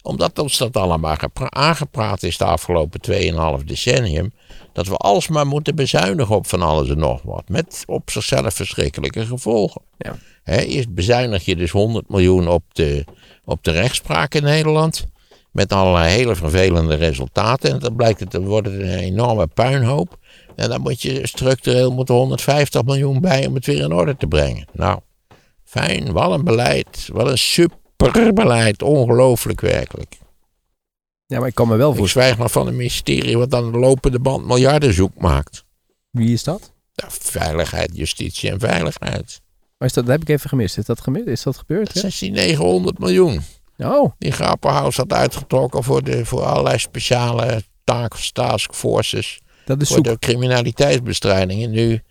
Omdat 0.01 0.39
ons 0.39 0.57
dat 0.57 0.77
allemaal 0.77 1.15
gepra- 1.15 1.49
aangepraat 1.49 2.23
is 2.23 2.37
de 2.37 2.45
afgelopen 2.45 3.01
2,5 3.01 3.63
decennium. 3.65 4.31
Dat 4.73 4.87
we 4.87 4.95
alsmaar 4.95 5.47
moeten 5.47 5.75
bezuinigen 5.75 6.35
op 6.35 6.47
van 6.47 6.61
alles 6.61 6.89
en 6.89 6.97
nog 6.97 7.21
wat. 7.21 7.49
Met 7.49 7.83
op 7.87 8.09
zichzelf 8.09 8.53
verschrikkelijke 8.53 9.25
gevolgen. 9.25 9.81
Ja. 9.97 10.17
Hè, 10.43 10.57
eerst 10.57 10.93
bezuinig 10.93 11.45
je 11.45 11.55
dus 11.55 11.71
100 11.71 12.09
miljoen 12.09 12.47
op 12.47 12.63
de, 12.71 13.05
op 13.45 13.63
de 13.63 13.71
rechtspraak 13.71 14.33
in 14.33 14.43
Nederland. 14.43 15.05
Met 15.51 15.73
allerlei 15.73 16.09
hele 16.09 16.35
vervelende 16.35 16.95
resultaten. 16.95 17.71
En 17.71 17.79
dan 17.79 17.95
blijkt 17.95 18.19
het, 18.19 18.31
dan 18.31 18.45
wordt 18.45 18.67
het 18.67 18.79
een 18.79 18.99
enorme 18.99 19.47
puinhoop. 19.47 20.17
En 20.59 20.69
dan 20.69 20.81
moet 20.81 21.01
je 21.01 21.27
structureel 21.27 21.91
moet 21.93 22.09
er 22.09 22.15
150 22.15 22.83
miljoen 22.83 23.21
bij 23.21 23.45
om 23.47 23.55
het 23.55 23.65
weer 23.65 23.79
in 23.81 23.91
orde 23.93 24.17
te 24.17 24.27
brengen. 24.27 24.67
Nou, 24.73 24.99
fijn, 25.63 26.11
wat 26.11 26.31
een 26.31 26.43
beleid. 26.43 27.09
Wat 27.11 27.27
een 27.27 27.37
superbeleid. 27.37 28.81
Ongelooflijk 28.81 29.61
werkelijk. 29.61 30.17
Ja, 31.25 31.39
maar 31.39 31.47
ik 31.47 31.55
kan 31.55 31.67
me 31.67 31.75
wel 31.75 31.91
Ik 31.91 31.97
voorstellen. 31.97 32.27
zwijg 32.27 32.41
nog 32.41 32.51
van 32.51 32.67
een 32.67 32.75
ministerie 32.75 33.37
wat 33.37 33.53
aan 33.53 33.71
de 33.71 33.77
lopende 33.77 34.19
band 34.19 34.45
miljarden 34.45 34.93
zoek 34.93 35.17
maakt. 35.17 35.65
Wie 36.09 36.33
is 36.33 36.43
dat? 36.43 36.73
Ja, 36.93 37.05
veiligheid, 37.09 37.89
justitie 37.93 38.49
en 38.49 38.59
veiligheid. 38.59 39.41
Maar 39.77 39.87
is 39.87 39.93
dat, 39.93 40.03
dat 40.05 40.13
heb 40.13 40.21
ik 40.21 40.29
even 40.29 40.49
gemist. 40.49 40.77
Is 40.77 40.85
dat 40.85 41.01
gemist? 41.01 41.27
Is 41.27 41.43
dat 41.43 41.57
gebeurd? 41.57 42.01
Dat 42.01 42.19
die 42.19 42.31
900 42.31 42.99
miljoen. 42.99 43.41
Oh, 43.77 44.11
Die 44.17 44.31
Grapperhaus 44.31 44.97
had 44.97 45.13
uitgetrokken 45.13 45.83
voor, 45.83 46.03
de, 46.03 46.25
voor 46.25 46.43
allerlei 46.43 46.77
speciale 46.79 47.63
taak, 47.83 48.13
taskforces. 48.33 49.39
Dat 49.69 49.82
is 49.82 49.88
Voor 49.88 49.97
zoek. 49.97 50.05
de 50.05 50.19
criminaliteitsbestrijding. 50.19 51.63
En 51.63 51.71
nu, 51.71 52.01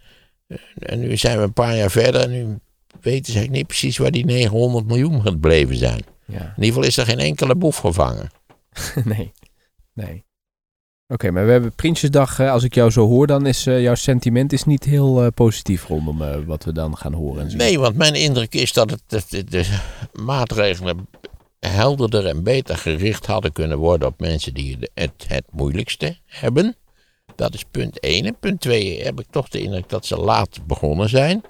en 0.78 1.00
nu 1.00 1.16
zijn 1.16 1.36
we 1.38 1.42
een 1.44 1.52
paar 1.52 1.76
jaar 1.76 1.90
verder. 1.90 2.20
En 2.20 2.30
nu 2.30 2.58
weten 3.00 3.32
ze 3.32 3.38
niet 3.38 3.66
precies 3.66 3.96
waar 3.98 4.10
die 4.10 4.24
900 4.24 4.86
miljoen 4.86 5.22
gebleven 5.22 5.76
zijn. 5.76 6.00
Ja. 6.24 6.40
In 6.40 6.44
ieder 6.62 6.64
geval 6.66 6.82
is 6.82 6.96
er 6.96 7.04
geen 7.06 7.18
enkele 7.18 7.54
boef 7.54 7.76
gevangen. 7.76 8.30
nee. 9.04 9.32
Nee. 9.92 10.24
Oké, 11.08 11.30
maar 11.30 11.46
we 11.46 11.52
hebben 11.52 11.72
Prinsjesdag. 11.74 12.38
eh, 12.38 12.50
als 12.52 12.62
ik 12.62 12.74
jou 12.74 12.90
zo 12.90 13.06
hoor, 13.06 13.26
dan 13.26 13.46
is 13.46 13.66
eh, 13.66 13.82
jouw 13.82 13.94
sentiment 13.94 14.52
is 14.52 14.64
niet 14.64 14.84
heel 14.84 15.22
eh, 15.22 15.28
positief 15.34 15.86
rondom 15.86 16.22
eh, 16.22 16.36
wat 16.46 16.64
we 16.64 16.72
dan 16.72 16.96
gaan 16.96 17.12
horen 17.12 17.42
en 17.42 17.50
zien. 17.50 17.58
Nee, 17.58 17.78
want 17.78 17.96
mijn 17.96 18.14
indruk 18.14 18.54
is 18.54 18.72
dat 18.72 18.90
het, 18.90 19.30
de, 19.30 19.44
de 19.44 19.78
maatregelen 20.12 21.08
helderder 21.60 22.26
en 22.26 22.42
beter 22.42 22.76
gericht 22.76 23.26
hadden 23.26 23.52
kunnen 23.52 23.78
worden 23.78 24.08
op 24.08 24.20
mensen 24.20 24.54
die 24.54 24.78
het, 24.94 25.24
het 25.26 25.44
moeilijkste 25.50 26.16
hebben. 26.24 26.76
Dat 27.38 27.54
is 27.54 27.64
punt 27.70 28.00
1. 28.00 28.24
En 28.24 28.36
punt 28.40 28.60
2 28.60 29.02
heb 29.02 29.20
ik 29.20 29.26
toch 29.30 29.48
de 29.48 29.60
indruk 29.60 29.88
dat 29.88 30.06
ze 30.06 30.16
laat 30.16 30.66
begonnen 30.66 31.08
zijn. 31.08 31.42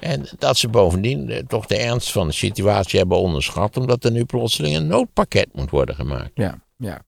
En 0.00 0.28
dat 0.38 0.56
ze 0.56 0.68
bovendien 0.68 1.30
eh, 1.30 1.38
toch 1.38 1.66
de 1.66 1.76
ernst 1.76 2.12
van 2.12 2.26
de 2.26 2.32
situatie 2.32 2.98
hebben 2.98 3.18
onderschat. 3.18 3.76
Omdat 3.76 4.04
er 4.04 4.10
nu 4.10 4.24
plotseling 4.24 4.76
een 4.76 4.86
noodpakket 4.86 5.48
moet 5.52 5.70
worden 5.70 5.94
gemaakt. 5.94 6.30
Ja, 6.34 6.62
ja. 6.76 7.02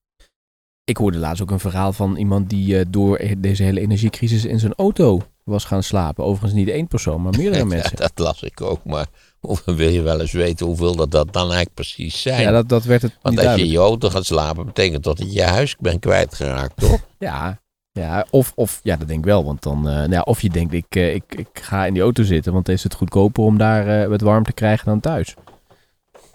Ik 0.85 0.97
hoorde 0.97 1.19
laatst 1.19 1.43
ook 1.43 1.51
een 1.51 1.61
verhaal 1.61 1.93
van 1.93 2.17
iemand 2.17 2.51
die 2.51 2.79
eh, 2.79 2.85
door 2.89 3.21
deze 3.39 3.63
hele 3.63 3.81
energiecrisis 3.81 4.45
in 4.45 4.59
zijn 4.59 4.75
auto 4.75 5.21
was 5.45 5.65
gaan 5.65 5.83
slapen. 5.83 6.25
Overigens 6.25 6.53
niet 6.53 6.69
één 6.69 6.89
persoon, 6.89 7.23
maar 7.23 7.35
meerdere 7.37 7.63
Ja, 7.63 7.65
mensen. 7.65 7.97
dat 7.97 8.13
las 8.15 8.43
ik 8.43 8.61
ook. 8.61 8.85
Maar 8.85 9.07
wil 9.65 9.89
je 9.89 10.03
wel 10.03 10.21
eens 10.21 10.33
weten 10.33 10.67
hoeveel 10.67 10.97
dat, 10.97 11.11
dat 11.11 11.33
dan 11.33 11.43
eigenlijk 11.43 11.75
precies 11.75 12.23
zijn? 12.23 12.43
Ja, 12.43 12.51
dat, 12.51 12.69
dat 12.69 12.85
werd 12.85 13.03
het 13.03 13.19
Want 13.23 13.39
als 13.39 13.57
je 13.57 13.65
in 13.65 13.71
je 13.71 13.79
auto 13.79 14.11
gaat 14.11 14.27
slapen, 14.27 14.67
betekent 14.67 15.05
dat 15.05 15.19
je 15.19 15.33
je 15.33 15.43
huis 15.43 15.77
bent 15.79 16.01
kwijtgeraakt, 16.01 16.77
toch? 16.77 17.01
Ja, 17.19 17.63
ja, 18.01 18.27
of, 18.31 18.53
of 18.55 18.81
ja, 18.83 18.97
dat 18.97 19.09
denk 19.09 19.19
ik 19.19 19.25
wel. 19.25 19.45
Want 19.45 19.63
dan, 19.63 19.89
eh, 19.89 19.95
nou 19.95 20.11
ja, 20.11 20.21
of 20.21 20.43
je 20.43 20.51
denkt, 20.51 20.73
ik, 20.73 20.87
eh, 20.89 21.15
ik, 21.15 21.25
ik 21.29 21.49
ga 21.53 21.87
in 21.87 21.93
die 21.93 22.03
auto 22.03 22.23
zitten, 22.23 22.53
want 22.53 22.69
is 22.69 22.83
het 22.83 22.95
goedkoper 22.95 23.45
om 23.45 23.59
daar 23.59 23.87
eh, 24.03 24.11
het 24.11 24.21
warm 24.21 24.45
te 24.45 24.53
krijgen 24.53 24.87
dan 24.87 25.01
thuis. 25.01 25.35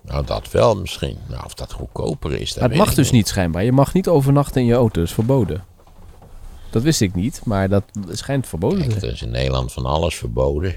Nou, 0.01 0.25
dat 0.25 0.51
wel 0.51 0.75
misschien. 0.75 1.17
Nou, 1.27 1.45
of 1.45 1.53
dat 1.53 1.71
goedkoper 1.71 2.33
is, 2.33 2.53
dat 2.53 2.69
weet 2.69 2.77
mag 2.77 2.93
dus 2.93 3.11
niet 3.11 3.27
schijnbaar. 3.27 3.63
Je 3.63 3.71
mag 3.71 3.93
niet 3.93 4.07
overnachten 4.07 4.61
in 4.61 4.67
je 4.67 4.73
auto, 4.73 4.99
dat 4.99 5.09
is 5.09 5.13
verboden. 5.13 5.63
Dat 6.69 6.83
wist 6.83 7.01
ik 7.01 7.15
niet, 7.15 7.41
maar 7.45 7.69
dat 7.69 7.83
schijnt 8.09 8.47
verboden 8.47 8.83
te 8.83 8.89
zijn. 8.89 9.01
er 9.01 9.11
is 9.11 9.21
in 9.21 9.31
Nederland 9.31 9.73
van 9.73 9.85
alles 9.85 10.15
verboden. 10.15 10.75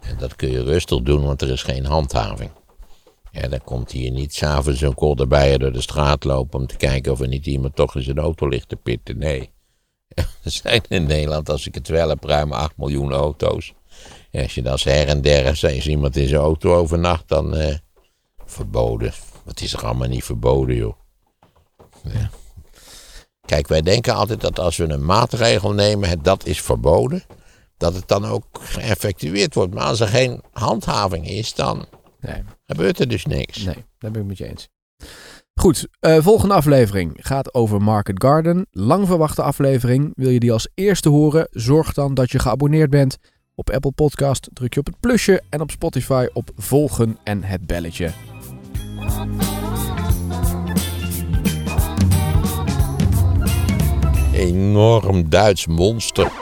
En 0.00 0.16
dat 0.18 0.36
kun 0.36 0.50
je 0.50 0.62
rustig 0.62 1.02
doen, 1.02 1.24
want 1.24 1.42
er 1.42 1.50
is 1.50 1.62
geen 1.62 1.86
handhaving. 1.86 2.50
Ja, 3.32 3.48
dan 3.48 3.64
komt 3.64 3.90
hier 3.90 4.10
niet 4.10 4.34
s'avonds 4.34 4.80
een 4.80 4.94
kolderbijer 4.94 5.58
door 5.58 5.72
de 5.72 5.80
straat 5.80 6.24
lopen 6.24 6.58
om 6.58 6.66
te 6.66 6.76
kijken 6.76 7.12
of 7.12 7.20
er 7.20 7.28
niet 7.28 7.46
iemand 7.46 7.76
toch 7.76 7.96
in 7.96 8.02
zijn 8.02 8.18
auto 8.18 8.48
ligt 8.48 8.68
te 8.68 8.76
pitten. 8.76 9.18
Nee. 9.18 9.50
Er 10.44 10.50
zijn 10.50 10.82
in 10.88 11.04
Nederland, 11.06 11.48
als 11.48 11.66
ik 11.66 11.74
het 11.74 11.88
wel 11.88 12.08
heb, 12.08 12.24
ruim 12.24 12.52
8 12.52 12.76
miljoen 12.76 13.12
auto's. 13.12 13.74
En 14.30 14.42
als 14.42 14.54
je 14.54 14.62
dan 14.62 14.78
her 14.82 15.08
en 15.08 15.22
der 15.22 15.64
eens 15.64 15.86
iemand 15.86 16.16
in 16.16 16.28
zijn 16.28 16.40
auto 16.40 16.74
overnacht, 16.74 17.28
dan 17.28 17.56
eh, 17.56 17.74
verboden. 18.44 19.12
Wat 19.44 19.60
is 19.60 19.72
er 19.72 19.84
allemaal 19.86 20.08
niet 20.08 20.24
verboden, 20.24 20.76
joh. 20.76 20.94
Ja. 22.02 22.30
Kijk, 23.46 23.68
wij 23.68 23.82
denken 23.82 24.14
altijd 24.14 24.40
dat 24.40 24.58
als 24.58 24.76
we 24.76 24.88
een 24.88 25.04
maatregel 25.04 25.72
nemen, 25.72 26.08
het, 26.08 26.24
dat 26.24 26.46
is 26.46 26.60
verboden, 26.60 27.22
dat 27.76 27.94
het 27.94 28.08
dan 28.08 28.24
ook 28.24 28.44
geëffectueerd 28.60 29.54
wordt. 29.54 29.74
Maar 29.74 29.84
als 29.84 30.00
er 30.00 30.08
geen 30.08 30.42
handhaving 30.52 31.28
is, 31.28 31.54
dan 31.54 31.86
Nee, 32.20 32.42
gebeurt 32.66 33.00
er 33.00 33.08
dus 33.08 33.24
niks. 33.24 33.58
nee, 33.58 33.84
daar 33.98 34.10
ben 34.10 34.20
ik 34.22 34.26
met 34.28 34.38
je 34.38 34.48
eens. 34.48 34.68
Goed, 35.58 35.88
eh, 36.00 36.18
volgende 36.20 36.54
aflevering 36.54 37.16
gaat 37.20 37.54
over 37.54 37.82
Market 37.82 38.22
Garden. 38.22 38.66
Lang 38.70 39.06
verwachte 39.06 39.42
aflevering. 39.42 40.12
Wil 40.14 40.30
je 40.30 40.40
die 40.40 40.52
als 40.52 40.68
eerste 40.74 41.08
horen? 41.08 41.48
Zorg 41.50 41.92
dan 41.92 42.14
dat 42.14 42.30
je 42.30 42.38
geabonneerd 42.38 42.90
bent. 42.90 43.18
Op 43.54 43.70
Apple 43.70 43.92
Podcast 43.92 44.48
druk 44.52 44.74
je 44.74 44.80
op 44.80 44.86
het 44.86 45.00
plusje 45.00 45.42
en 45.50 45.60
op 45.60 45.70
Spotify 45.70 46.26
op 46.32 46.50
volgen 46.56 47.18
en 47.24 47.42
het 47.42 47.66
belletje. 47.66 48.10
Enorm 54.32 55.30
Duits 55.30 55.66
monster. 55.66 56.32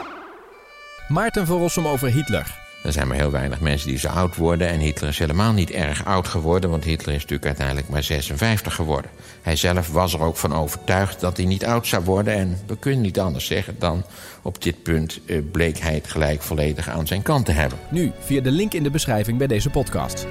Maarten 1.09 1.47
van 1.47 1.59
Rossum 1.59 1.87
over 1.87 2.13
Hitler. 2.13 2.66
Er 2.87 2.93
zijn 2.93 3.09
maar 3.09 3.17
heel 3.17 3.31
weinig 3.31 3.61
mensen 3.61 3.89
die 3.89 3.99
zo 3.99 4.09
oud 4.09 4.37
worden. 4.37 4.69
En 4.69 4.81
Hitler 4.81 5.09
is 5.11 5.19
helemaal 5.19 5.53
niet 5.53 5.71
erg 5.71 6.05
oud 6.05 6.29
geworden, 6.29 6.71
want 6.71 6.85
Hitler 6.85 7.15
is 7.15 7.21
natuurlijk 7.21 7.47
uiteindelijk 7.47 7.89
maar 7.89 8.03
56 8.03 8.75
geworden. 8.75 9.11
Hij 9.43 9.57
zelf 9.57 9.93
was 9.93 10.13
er 10.13 10.21
ook 10.21 10.37
van 10.37 10.55
overtuigd 10.55 11.21
dat 11.21 11.37
hij 11.37 11.47
niet 11.47 11.65
oud 11.65 11.87
zou 11.87 12.05
worden. 12.05 12.35
En 12.35 12.59
we 12.67 12.79
kunnen 12.79 13.01
niet 13.01 13.21
anders 13.21 13.47
zeggen 13.47 13.77
dan 13.79 14.05
op 14.43 14.63
dit 14.63 14.83
punt 14.83 15.21
eh, 15.27 15.39
bleek 15.53 15.79
hij 15.79 15.95
het 15.95 16.07
gelijk 16.07 16.43
volledig 16.43 16.89
aan 16.89 17.07
zijn 17.07 17.23
kant 17.23 17.45
te 17.47 17.53
hebben. 17.53 17.79
Nu 17.91 18.13
via 18.19 18.41
de 18.41 18.51
link 18.51 18.73
in 18.73 18.83
de 18.83 18.91
beschrijving 18.91 19.39
bij 19.39 19.47
deze 19.47 19.71
podcast. 19.71 20.27